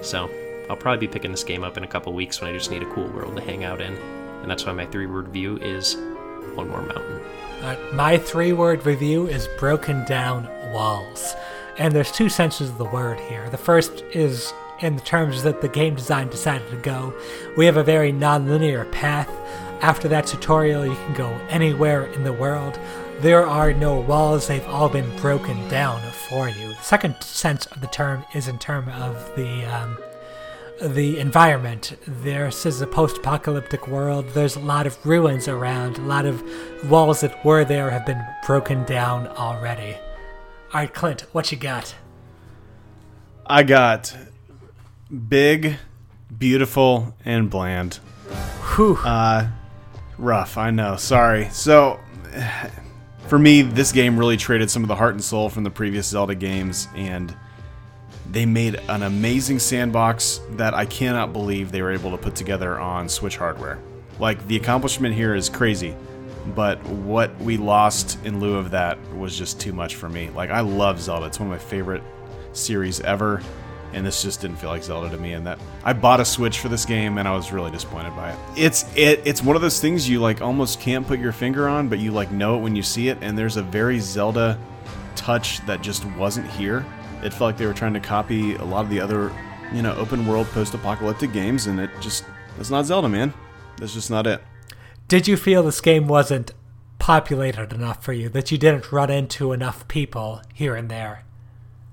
So 0.03 0.31
I'll 0.71 0.77
probably 0.77 1.07
be 1.07 1.13
picking 1.13 1.31
this 1.31 1.45
game 1.45 1.65
up 1.65 1.77
in 1.77 1.85
a 1.85 1.89
couple 1.89 2.13
weeks 2.13 2.41
when 2.41 2.51
I 2.51 2.53
just 2.53 2.71
need 2.71 2.83
a 2.83 2.91
cool 2.93 3.09
world 3.09 3.37
to 3.37 3.43
hang 3.43 3.65
out 3.65 3.81
in. 3.81 3.95
And 4.43 4.51
that's 4.51 4.65
why 4.65 4.73
my 4.73 4.87
three 4.87 5.07
word 5.07 5.27
review 5.27 5.59
is 5.59 5.97
One 6.55 6.69
More 6.69 6.83
Mountain. 6.83 7.21
My 7.93 8.19
three 8.19 8.53
word 8.53 8.85
review 8.85 9.27
is 9.29 9.49
Broken 9.59 10.05
Down 10.05 10.49
Walls. 10.73 11.35
And 11.79 11.95
there's 11.95 12.13
two 12.13 12.29
senses 12.29 12.71
of 12.71 12.79
the 12.79 12.85
word 12.85 13.21
here. 13.21 13.49
The 13.51 13.57
first 13.57 14.03
is 14.13 14.53
in 14.81 14.97
the 14.97 15.03
terms 15.03 15.43
that 15.45 15.61
the 15.61 15.69
game 15.69 15.95
design 15.95 16.29
decided 16.29 16.69
to 16.71 16.77
go. 16.77 17.15
We 17.57 17.67
have 17.67 17.77
a 17.77 17.85
very 17.85 18.13
non-linear 18.13 18.85
path. 18.87 19.31
After 19.81 20.09
that 20.09 20.27
tutorial, 20.27 20.87
you 20.87 20.95
can 20.95 21.15
go 21.15 21.29
anywhere 21.49 22.07
in 22.07 22.25
the 22.25 22.33
world. 22.33 22.79
There 23.21 23.47
are 23.47 23.73
no 23.73 24.01
walls, 24.01 24.49
they've 24.49 24.67
all 24.67 24.89
been 24.89 25.17
broken 25.19 25.69
down 25.69 26.01
for 26.29 26.49
you. 26.49 26.71
The 26.71 26.83
second 26.83 27.23
sense 27.23 27.67
of 27.67 27.81
the 27.81 27.87
term 27.87 28.25
is 28.35 28.49
in 28.49 28.59
terms 28.59 28.89
of 28.95 29.37
the 29.37 29.65
um, 29.65 29.97
the 30.83 31.19
environment. 31.21 31.97
This 32.07 32.67
is 32.67 32.81
a 32.81 32.87
post-apocalyptic 32.87 33.87
world. 33.87 34.29
There's 34.31 34.57
a 34.57 34.61
lot 34.61 34.87
of 34.87 35.05
ruins 35.07 35.47
around. 35.47 35.99
A 35.99 36.03
lot 36.03 36.27
of 36.27 36.43
walls 36.91 37.21
that 37.21 37.45
were 37.45 37.65
there 37.65 37.91
have 37.91 38.05
been 38.05 38.25
broken 38.47 38.85
down 38.85 39.29
already. 39.29 39.95
All 40.75 40.81
right, 40.81 40.93
Clint, 40.93 41.27
what 41.33 41.53
you 41.53 41.59
got? 41.59 41.95
I 43.47 43.63
got 43.63 44.17
big, 45.29 45.77
beautiful, 46.37 47.15
and 47.25 47.49
bland. 47.49 47.97
Whew. 48.75 48.97
Uh, 48.97 49.49
rough. 50.19 50.59
I 50.59 50.71
know. 50.71 50.97
Sorry. 50.97 51.49
So, 51.51 52.01
for 53.29 53.39
me, 53.39 53.63
this 53.63 53.93
game 53.93 54.19
really 54.19 54.37
traded 54.37 54.71
some 54.71 54.83
of 54.83 54.89
the 54.89 54.97
heart 54.97 55.15
and 55.15 55.23
soul 55.23 55.49
from 55.49 55.63
the 55.63 55.71
previous 55.71 56.09
Zelda 56.09 56.35
games, 56.35 56.89
and 56.97 57.37
they 58.33 58.47
made 58.47 58.77
an 58.89 59.03
amazing 59.03 59.59
sandbox 59.59 60.41
that 60.53 60.73
I 60.73 60.87
cannot 60.87 61.35
believe 61.35 61.71
they 61.71 61.83
were 61.83 61.93
able 61.93 62.11
to 62.13 62.17
put 62.17 62.35
together 62.35 62.81
on 62.81 63.09
Switch 63.09 63.37
hardware. 63.37 63.79
Like 64.19 64.47
the 64.47 64.57
accomplishment 64.57 65.15
here 65.15 65.35
is 65.35 65.51
crazy, 65.51 65.95
but 66.55 66.83
what 66.87 67.39
we 67.41 67.59
lost 67.59 68.19
in 68.25 68.41
lieu 68.41 68.57
of 68.57 68.71
that 68.71 68.99
was 69.15 69.37
just 69.37 69.61
too 69.61 69.75
much 69.75 69.97
for 69.97 70.09
me. 70.09 70.31
Like 70.31 70.51
I 70.51 70.61
love 70.61 71.01
Zelda; 71.01 71.27
it's 71.27 71.39
one 71.39 71.53
of 71.53 71.53
my 71.53 71.63
favorite 71.63 72.03
series 72.55 73.01
ever, 73.01 73.43
and 73.93 74.07
this 74.07 74.23
just 74.23 74.41
didn't 74.41 74.57
feel 74.57 74.71
like 74.71 74.83
Zelda 74.83 75.11
to 75.11 75.19
me. 75.19 75.35
And 75.35 75.47
that 75.47 75.59
I 75.85 75.93
bought 75.93 76.21
a 76.21 76.25
Switch 76.25 76.59
for 76.59 76.71
this 76.71 76.87
game, 76.87 77.19
and 77.19 77.29
I 77.29 77.37
was 77.37 77.53
really 77.53 77.71
disappointed 77.71 78.17
by 78.17 78.33
it. 78.33 78.39
It's 78.57 78.87
it 78.97 79.21
it's 79.27 79.43
one 79.43 79.57
of 79.57 79.63
those 79.63 79.79
things 79.79 80.09
you 80.09 80.21
like 80.21 80.41
almost 80.41 80.81
can't 80.81 81.07
put 81.07 81.19
your 81.19 81.33
finger 81.33 81.69
on, 81.69 81.89
but 81.89 81.99
you 81.99 82.13
like 82.13 82.31
know 82.31 82.57
it 82.57 82.61
when 82.61 82.77
you 82.77 82.83
see 82.83 83.09
it. 83.09 83.19
And 83.21 83.37
there's 83.37 83.59
a 83.59 83.63
very 83.63 83.99
Zelda 84.01 84.59
touch 85.17 85.65
that 85.67 85.83
just 85.83 86.07
wasn't 86.17 86.49
here. 86.53 86.87
It 87.23 87.31
felt 87.31 87.43
like 87.43 87.57
they 87.57 87.67
were 87.67 87.75
trying 87.75 87.95
to 87.95 88.01
copy 88.01 88.55
a 88.57 88.65
lot 88.65 88.85
of 88.85 88.91
the 88.91 89.01
other, 89.01 89.33
you 89.73 89.83
know, 89.83 89.95
open 89.95 90.27
world 90.27 90.47
post-apocalyptic 90.49 91.33
games, 91.33 91.67
and 91.67 91.79
it 91.81 91.91
just 92.01 92.25
it's 92.59 92.71
not 92.71 92.87
Zelda, 92.87 93.09
man. 93.09 93.33
That's 93.79 93.95
just 93.95 94.11
not 94.11 94.27
it. 94.27 94.43
Did 95.09 95.29
you 95.29 95.37
feel 95.37 95.63
this 95.63 95.81
game 95.81 96.07
wasn't 96.07 96.53
populated 96.99 97.73
enough 97.73 98.05
for 98.05 98.13
you? 98.13 98.29
That 98.29 98.51
you 98.51 98.59
didn't 98.59 98.93
run 98.93 99.11
into 99.11 99.53
enough 99.53 99.87
people 99.89 100.43
here 100.55 100.75
and 100.75 100.89
there? 100.89 101.25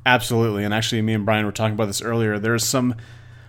Absolutely. 0.05 0.63
And 0.63 0.73
actually, 0.73 1.01
me 1.01 1.13
and 1.13 1.25
Brian 1.25 1.45
were 1.45 1.51
talking 1.51 1.73
about 1.73 1.85
this 1.85 2.01
earlier. 2.01 2.39
There's 2.39 2.63
some, 2.63 2.95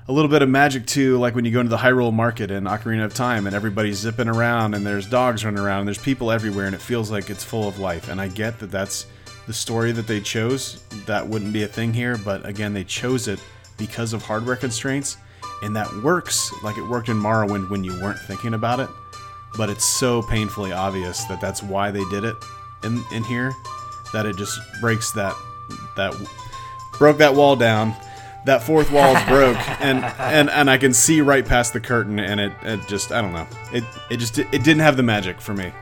a 0.09 0.13
little 0.13 0.31
bit 0.31 0.43
of 0.43 0.49
magic 0.49 0.87
too, 0.87 1.19
like 1.19 1.35
when 1.35 1.45
you 1.45 1.53
go 1.53 1.61
into 1.61 1.71
the 1.71 1.79
Hyrule 1.79 2.13
Market 2.13 2.51
in 2.51 2.65
Ocarina 2.65 3.05
of 3.05 3.15
Time 3.15 3.47
and 3.47 3.55
everybody's 3.55 3.99
zipping 3.99 4.29
around 4.29 4.75
and 4.75 4.85
there's 4.85 5.07
dogs 5.07 5.45
running 5.45 5.61
around 5.61 5.81
and 5.81 5.89
there's 5.89 5.99
people 5.99 6.31
everywhere 6.31 6.67
and 6.67 6.75
it 6.75 6.81
feels 6.81 7.11
like 7.11 7.31
it's 7.31 7.45
full 7.45 7.69
of 7.69 7.79
life. 7.79 8.09
And 8.09 8.21
I 8.21 8.29
get 8.29 8.59
that 8.59 8.71
that's 8.71 9.07
the 9.51 9.55
story 9.55 9.91
that 9.91 10.07
they 10.07 10.21
chose. 10.21 10.81
That 11.07 11.27
wouldn't 11.27 11.53
be 11.53 11.65
a 11.65 11.67
thing 11.67 11.93
here, 11.93 12.17
but 12.17 12.47
again, 12.47 12.73
they 12.73 12.85
chose 12.85 13.27
it 13.27 13.41
because 13.79 14.13
of 14.13 14.23
hardware 14.23 14.55
constraints. 14.55 15.17
And 15.65 15.75
that 15.75 15.93
works 16.05 16.53
like 16.63 16.79
it 16.79 16.87
worked 16.87 17.09
in 17.09 17.17
Morrowind 17.17 17.69
when 17.69 17.83
you 17.83 18.01
weren't 18.01 18.21
thinking 18.21 18.55
about 18.55 18.79
it. 18.79 18.89
But 19.57 19.69
it's 19.69 19.85
so 19.85 20.23
painfully 20.23 20.71
obvious 20.71 21.25
that 21.25 21.41
that's 21.41 21.65
why 21.65 21.91
they 21.91 22.05
did 22.11 22.23
it 22.23 22.37
in, 22.85 23.03
in 23.11 23.25
here 23.25 23.53
that 24.13 24.25
it 24.25 24.37
just 24.37 24.57
breaks 24.81 25.11
that 25.13 25.35
that 25.97 26.15
broke 26.97 27.19
that 27.19 27.35
wall 27.35 27.57
down. 27.57 27.97
That 28.47 28.63
fourth 28.63 28.93
wall 28.93 29.17
is 29.17 29.23
broke, 29.29 29.59
and, 29.81 30.05
and 30.05 30.49
and 30.49 30.71
I 30.71 30.79
can 30.79 30.95
see 30.95 31.23
right 31.23 31.45
past 31.45 31.73
the 31.73 31.81
curtain, 31.81 32.21
and 32.21 32.41
it, 32.41 32.53
it 32.63 32.87
just 32.87 33.11
I 33.11 33.21
don't 33.21 33.33
know 33.33 33.49
it 33.73 33.83
it 34.11 34.19
just 34.19 34.39
it 34.39 34.51
didn't 34.51 34.79
have 34.79 34.97
the 34.97 35.03
magic 35.03 35.41
for 35.41 35.55
me. 35.55 35.73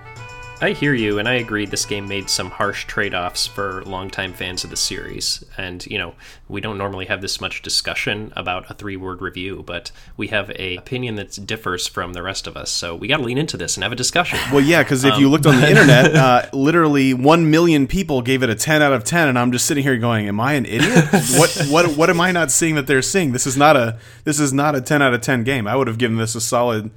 I 0.60 0.72
hear 0.72 0.92
you, 0.92 1.20
and 1.20 1.28
I 1.28 1.34
agree 1.34 1.66
this 1.66 1.86
game 1.86 2.08
made 2.08 2.28
some 2.28 2.50
harsh 2.50 2.84
trade 2.86 3.14
offs 3.14 3.46
for 3.46 3.84
longtime 3.84 4.32
fans 4.32 4.64
of 4.64 4.70
the 4.70 4.76
series. 4.76 5.44
And, 5.56 5.86
you 5.86 5.98
know, 5.98 6.14
we 6.48 6.60
don't 6.60 6.76
normally 6.76 7.06
have 7.06 7.20
this 7.20 7.40
much 7.40 7.62
discussion 7.62 8.32
about 8.34 8.68
a 8.68 8.74
three 8.74 8.96
word 8.96 9.22
review, 9.22 9.62
but 9.64 9.92
we 10.16 10.28
have 10.28 10.50
a 10.58 10.76
opinion 10.76 11.14
that 11.14 11.46
differs 11.46 11.86
from 11.86 12.12
the 12.12 12.24
rest 12.24 12.48
of 12.48 12.56
us. 12.56 12.72
So 12.72 12.96
we 12.96 13.06
got 13.06 13.18
to 13.18 13.22
lean 13.22 13.38
into 13.38 13.56
this 13.56 13.76
and 13.76 13.84
have 13.84 13.92
a 13.92 13.96
discussion. 13.96 14.40
Well, 14.50 14.60
yeah, 14.60 14.82
because 14.82 15.04
if 15.04 15.16
you 15.18 15.28
looked 15.28 15.46
on 15.46 15.60
the 15.60 15.70
internet, 15.70 16.16
uh, 16.16 16.46
literally 16.52 17.14
one 17.14 17.50
million 17.52 17.86
people 17.86 18.20
gave 18.20 18.42
it 18.42 18.50
a 18.50 18.56
ten 18.56 18.82
out 18.82 18.92
of 18.92 19.04
ten, 19.04 19.28
and 19.28 19.38
I'm 19.38 19.52
just 19.52 19.64
sitting 19.64 19.84
here 19.84 19.96
going, 19.96 20.26
"Am 20.26 20.40
I 20.40 20.54
an 20.54 20.66
idiot? 20.66 21.04
what 21.36 21.66
what 21.70 21.96
what 21.96 22.10
am 22.10 22.20
I 22.20 22.32
not 22.32 22.50
seeing 22.50 22.74
that 22.74 22.88
they're 22.88 23.00
seeing? 23.02 23.30
This 23.30 23.46
is 23.46 23.56
not 23.56 23.76
a 23.76 23.98
this 24.24 24.40
is 24.40 24.52
not 24.52 24.74
a 24.74 24.80
ten 24.80 25.02
out 25.02 25.14
of 25.14 25.20
ten 25.20 25.44
game. 25.44 25.68
I 25.68 25.76
would 25.76 25.86
have 25.86 25.98
given 25.98 26.16
this 26.16 26.34
a 26.34 26.40
solid." 26.40 26.90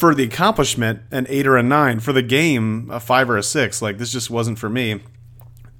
For 0.00 0.14
the 0.14 0.24
accomplishment, 0.24 1.02
an 1.10 1.26
eight 1.28 1.46
or 1.46 1.58
a 1.58 1.62
nine. 1.62 2.00
For 2.00 2.14
the 2.14 2.22
game, 2.22 2.88
a 2.90 2.98
five 3.00 3.28
or 3.28 3.36
a 3.36 3.42
six. 3.42 3.82
Like 3.82 3.98
this 3.98 4.10
just 4.10 4.30
wasn't 4.30 4.58
for 4.58 4.70
me. 4.70 5.02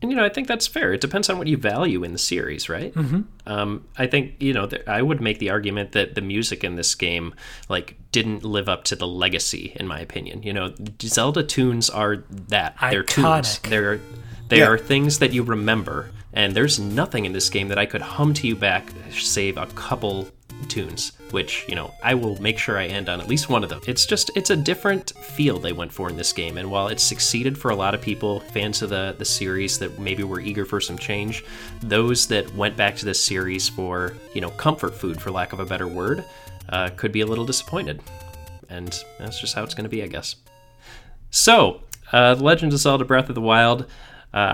And 0.02 0.10
you 0.10 0.16
know, 0.16 0.24
I 0.24 0.28
think 0.28 0.46
that's 0.46 0.66
fair. 0.66 0.92
It 0.92 1.00
depends 1.00 1.28
on 1.30 1.38
what 1.38 1.46
you 1.46 1.56
value 1.56 2.04
in 2.04 2.12
the 2.12 2.18
series, 2.18 2.68
right? 2.68 2.92
Mm-hmm. 2.94 3.20
Um, 3.46 3.86
I 3.96 4.06
think 4.06 4.34
you 4.40 4.52
know, 4.52 4.66
th- 4.66 4.86
I 4.86 5.00
would 5.00 5.20
make 5.22 5.38
the 5.38 5.48
argument 5.50 5.92
that 5.92 6.14
the 6.14 6.20
music 6.20 6.62
in 6.64 6.76
this 6.76 6.94
game 6.94 7.34
like 7.70 7.96
didn't 8.12 8.44
live 8.44 8.68
up 8.68 8.84
to 8.84 8.96
the 8.96 9.06
legacy, 9.06 9.72
in 9.76 9.86
my 9.86 10.00
opinion. 10.00 10.42
You 10.42 10.52
know, 10.52 10.74
Zelda 11.02 11.42
tunes 11.42 11.88
are 11.88 12.24
that 12.48 12.76
they're 12.90 13.02
tunes. 13.02 13.26
Iconic. 13.58 13.68
They're 13.70 14.00
they 14.48 14.58
Yeah. 14.58 14.68
are 14.68 14.78
things 14.78 15.18
that 15.20 15.32
you 15.32 15.42
remember, 15.44 16.10
and 16.32 16.54
there's 16.54 16.78
nothing 16.78 17.24
in 17.24 17.32
this 17.32 17.48
game 17.48 17.68
that 17.68 17.78
I 17.78 17.86
could 17.86 18.02
hum 18.02 18.34
to 18.34 18.46
you 18.46 18.56
back, 18.56 18.90
save 19.10 19.56
a 19.56 19.66
couple 19.66 20.28
tunes 20.68 21.12
which 21.30 21.64
you 21.68 21.74
know 21.74 21.92
i 22.02 22.14
will 22.14 22.40
make 22.40 22.58
sure 22.58 22.78
i 22.78 22.86
end 22.86 23.08
on 23.08 23.20
at 23.20 23.28
least 23.28 23.48
one 23.48 23.62
of 23.62 23.70
them. 23.70 23.80
It's 23.86 24.06
just 24.06 24.30
it's 24.34 24.50
a 24.50 24.56
different 24.56 25.10
feel 25.10 25.58
they 25.58 25.72
went 25.72 25.92
for 25.92 26.08
in 26.08 26.16
this 26.16 26.32
game 26.32 26.58
and 26.58 26.70
while 26.70 26.88
it 26.88 27.00
succeeded 27.00 27.56
for 27.56 27.70
a 27.70 27.76
lot 27.76 27.94
of 27.94 28.00
people 28.00 28.40
fans 28.40 28.82
of 28.82 28.90
the 28.90 29.14
the 29.18 29.24
series 29.24 29.78
that 29.78 29.98
maybe 29.98 30.22
were 30.22 30.40
eager 30.40 30.64
for 30.64 30.80
some 30.80 30.98
change 30.98 31.44
those 31.82 32.26
that 32.26 32.52
went 32.54 32.76
back 32.76 32.96
to 32.96 33.04
this 33.04 33.22
series 33.22 33.68
for 33.68 34.14
you 34.34 34.40
know 34.40 34.50
comfort 34.50 34.94
food 34.94 35.20
for 35.20 35.30
lack 35.30 35.52
of 35.52 35.60
a 35.60 35.66
better 35.66 35.86
word 35.88 36.24
uh, 36.70 36.90
could 36.96 37.12
be 37.12 37.20
a 37.20 37.26
little 37.26 37.44
disappointed. 37.44 38.00
And 38.68 39.04
that's 39.18 39.40
just 39.40 39.54
how 39.54 39.62
it's 39.62 39.74
going 39.74 39.84
to 39.84 39.90
be 39.90 40.02
i 40.02 40.06
guess. 40.06 40.36
So, 41.30 41.82
uh, 42.12 42.34
The 42.34 42.44
Legend 42.44 42.72
of 42.72 42.78
Zelda 42.78 43.04
Breath 43.04 43.28
of 43.28 43.34
the 43.34 43.40
Wild, 43.40 43.82
uh, 43.82 43.86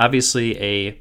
obviously 0.00 0.60
a 0.60 0.98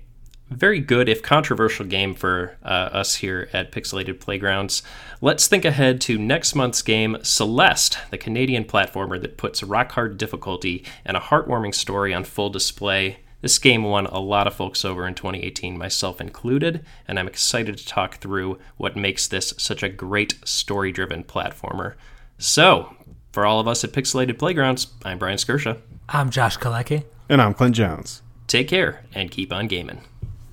very 0.49 0.79
good, 0.79 1.09
if 1.09 1.21
controversial, 1.23 1.85
game 1.85 2.13
for 2.13 2.57
uh, 2.63 2.89
us 2.91 3.15
here 3.15 3.49
at 3.51 3.71
Pixelated 3.71 4.19
Playgrounds. 4.19 4.83
Let's 5.21 5.47
think 5.47 5.65
ahead 5.65 5.99
to 6.01 6.17
next 6.17 6.55
month's 6.55 6.81
game, 6.81 7.17
Celeste, 7.23 7.97
the 8.11 8.17
Canadian 8.17 8.65
platformer 8.65 9.19
that 9.21 9.37
puts 9.37 9.63
rock 9.63 9.93
hard 9.93 10.17
difficulty 10.17 10.83
and 11.03 11.17
a 11.17 11.21
heartwarming 11.21 11.73
story 11.73 12.13
on 12.13 12.23
full 12.23 12.49
display. 12.49 13.19
This 13.41 13.59
game 13.59 13.83
won 13.83 14.05
a 14.07 14.19
lot 14.19 14.47
of 14.47 14.55
folks 14.55 14.85
over 14.85 15.07
in 15.07 15.13
2018, 15.13 15.77
myself 15.77 16.21
included, 16.21 16.85
and 17.07 17.19
I'm 17.19 17.27
excited 17.27 17.77
to 17.77 17.85
talk 17.85 18.17
through 18.17 18.59
what 18.77 18.95
makes 18.95 19.27
this 19.27 19.53
such 19.57 19.83
a 19.83 19.89
great 19.89 20.35
story 20.45 20.91
driven 20.91 21.23
platformer. 21.23 21.95
So, 22.37 22.95
for 23.31 23.45
all 23.45 23.59
of 23.59 23.67
us 23.67 23.83
at 23.83 23.91
Pixelated 23.91 24.39
Playgrounds, 24.39 24.87
I'm 25.03 25.19
Brian 25.19 25.37
Skirsha. 25.37 25.79
I'm 26.09 26.29
Josh 26.29 26.57
Kalecki. 26.57 27.03
And 27.29 27.41
I'm 27.41 27.53
Clint 27.53 27.75
Jones. 27.75 28.21
Take 28.47 28.67
care 28.67 29.03
and 29.13 29.31
keep 29.31 29.51
on 29.51 29.67
gaming. 29.67 30.01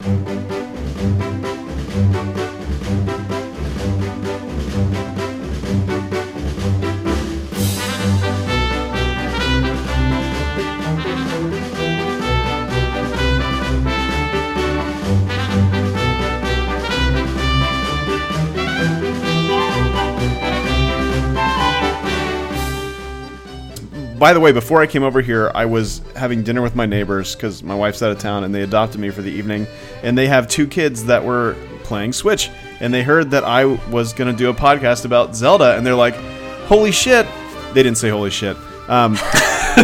Thank 0.03 0.29
you. 0.31 0.42
By 24.23 24.33
the 24.35 24.39
way, 24.39 24.53
before 24.53 24.81
I 24.81 24.87
came 24.87 25.03
over 25.03 25.21
here, 25.21 25.51
I 25.53 25.65
was 25.65 26.01
having 26.15 26.45
dinner 26.45 26.63
with 26.63 26.77
my 26.77 26.87
neighbors 26.87 27.35
because 27.35 27.65
my 27.65 27.75
wife's 27.75 28.05
out 28.05 28.13
of 28.13 28.21
town 28.21 28.45
and 28.45 28.55
they 28.55 28.63
adopted 28.63 29.01
me 29.01 29.11
for 29.11 29.21
the 29.21 29.33
evening. 29.33 29.67
And 30.05 30.17
they 30.17 30.29
have 30.29 30.47
two 30.47 30.69
kids 30.69 31.07
that 31.07 31.25
were 31.25 31.57
playing 31.83 32.13
Switch. 32.13 32.49
And 32.79 32.95
they 32.95 33.03
heard 33.03 33.33
that 33.33 33.43
I 33.43 33.65
was 33.65 34.13
going 34.13 34.31
to 34.31 34.39
do 34.39 34.49
a 34.49 34.55
podcast 34.55 35.05
about 35.05 35.35
Zelda. 35.35 35.77
And 35.77 35.85
they're 35.85 35.97
like, 35.97 36.15
holy 36.67 36.93
shit. 36.93 37.27
They 37.73 37.83
didn't 37.83 37.99
say 37.99 38.11
holy 38.11 38.31
shit. 38.31 38.57
Um, 38.89 39.15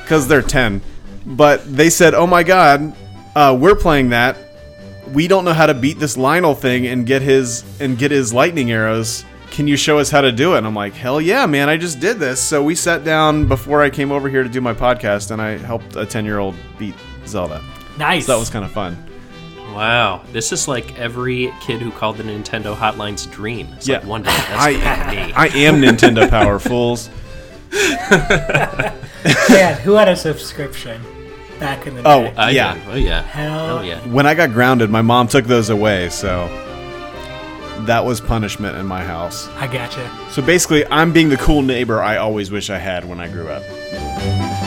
because 0.00 0.26
they're 0.26 0.40
10. 0.40 0.80
But 1.26 1.76
they 1.76 1.90
said, 1.90 2.14
oh 2.14 2.26
my 2.26 2.42
god, 2.42 2.96
uh, 3.36 3.54
we're 3.60 3.76
playing 3.76 4.08
that. 4.08 4.38
We 5.12 5.28
don't 5.28 5.44
know 5.44 5.52
how 5.52 5.66
to 5.66 5.74
beat 5.74 5.98
this 5.98 6.16
Lynel 6.16 6.56
thing 6.58 6.86
and 6.86 7.04
get 7.04 7.20
his 7.20 7.64
and 7.82 7.98
get 7.98 8.12
his 8.12 8.32
lightning 8.32 8.70
arrows. 8.70 9.26
Can 9.54 9.68
you 9.68 9.76
show 9.76 9.98
us 10.00 10.10
how 10.10 10.20
to 10.20 10.32
do 10.32 10.54
it? 10.54 10.58
And 10.58 10.66
I'm 10.66 10.74
like, 10.74 10.94
hell 10.94 11.20
yeah, 11.20 11.46
man! 11.46 11.68
I 11.68 11.76
just 11.76 12.00
did 12.00 12.18
this. 12.18 12.42
So 12.42 12.60
we 12.62 12.74
sat 12.74 13.04
down 13.04 13.46
before 13.46 13.82
I 13.82 13.88
came 13.88 14.10
over 14.10 14.28
here 14.28 14.42
to 14.42 14.48
do 14.48 14.60
my 14.60 14.74
podcast, 14.74 15.30
and 15.30 15.40
I 15.40 15.56
helped 15.58 15.94
a 15.94 16.04
10 16.04 16.24
year 16.24 16.38
old 16.40 16.56
beat 16.76 16.96
Zelda. 17.24 17.62
Nice. 17.96 18.26
So 18.26 18.32
that 18.32 18.38
was 18.40 18.50
kind 18.50 18.64
of 18.64 18.72
fun. 18.72 18.96
Wow, 19.72 20.22
this 20.32 20.50
is 20.52 20.66
like 20.66 20.98
every 20.98 21.52
kid 21.60 21.80
who 21.80 21.92
called 21.92 22.16
the 22.16 22.24
Nintendo 22.24 22.74
Hotline's 22.76 23.26
dream. 23.26 23.68
It's 23.76 23.86
Yeah. 23.86 23.98
like 23.98 24.06
one 24.08 24.22
day 24.22 24.30
that's 24.30 24.50
I 24.50 24.70
me. 25.12 25.32
I 25.36 25.46
am 25.46 25.76
Nintendo 25.76 26.28
Power 26.28 26.58
Fools. 26.58 27.08
Man, 29.48 29.80
who 29.82 29.92
had 29.94 30.08
a 30.08 30.16
subscription 30.16 31.00
back 31.60 31.86
in 31.86 31.94
the 31.94 32.02
Oh, 32.04 32.22
day? 32.24 32.34
I 32.36 32.50
yeah. 32.50 32.78
Oh 32.88 32.94
yeah. 32.96 33.22
Hell 33.22 33.66
Hell 33.78 33.84
yeah. 33.84 34.00
When 34.08 34.26
I 34.26 34.34
got 34.34 34.50
grounded, 34.52 34.90
my 34.90 35.02
mom 35.02 35.28
took 35.28 35.44
those 35.46 35.70
away, 35.70 36.08
so 36.08 36.46
that 37.80 38.04
was 38.04 38.20
punishment 38.20 38.76
in 38.76 38.86
my 38.86 39.04
house. 39.04 39.48
I 39.56 39.66
gotcha. 39.66 40.10
So 40.30 40.42
basically, 40.42 40.86
I'm 40.86 41.12
being 41.12 41.28
the 41.28 41.36
cool 41.36 41.62
neighbor 41.62 42.00
I 42.00 42.16
always 42.16 42.50
wish 42.50 42.70
I 42.70 42.78
had 42.78 43.04
when 43.04 43.20
I 43.20 43.28
grew 43.28 43.48
up. 43.48 44.63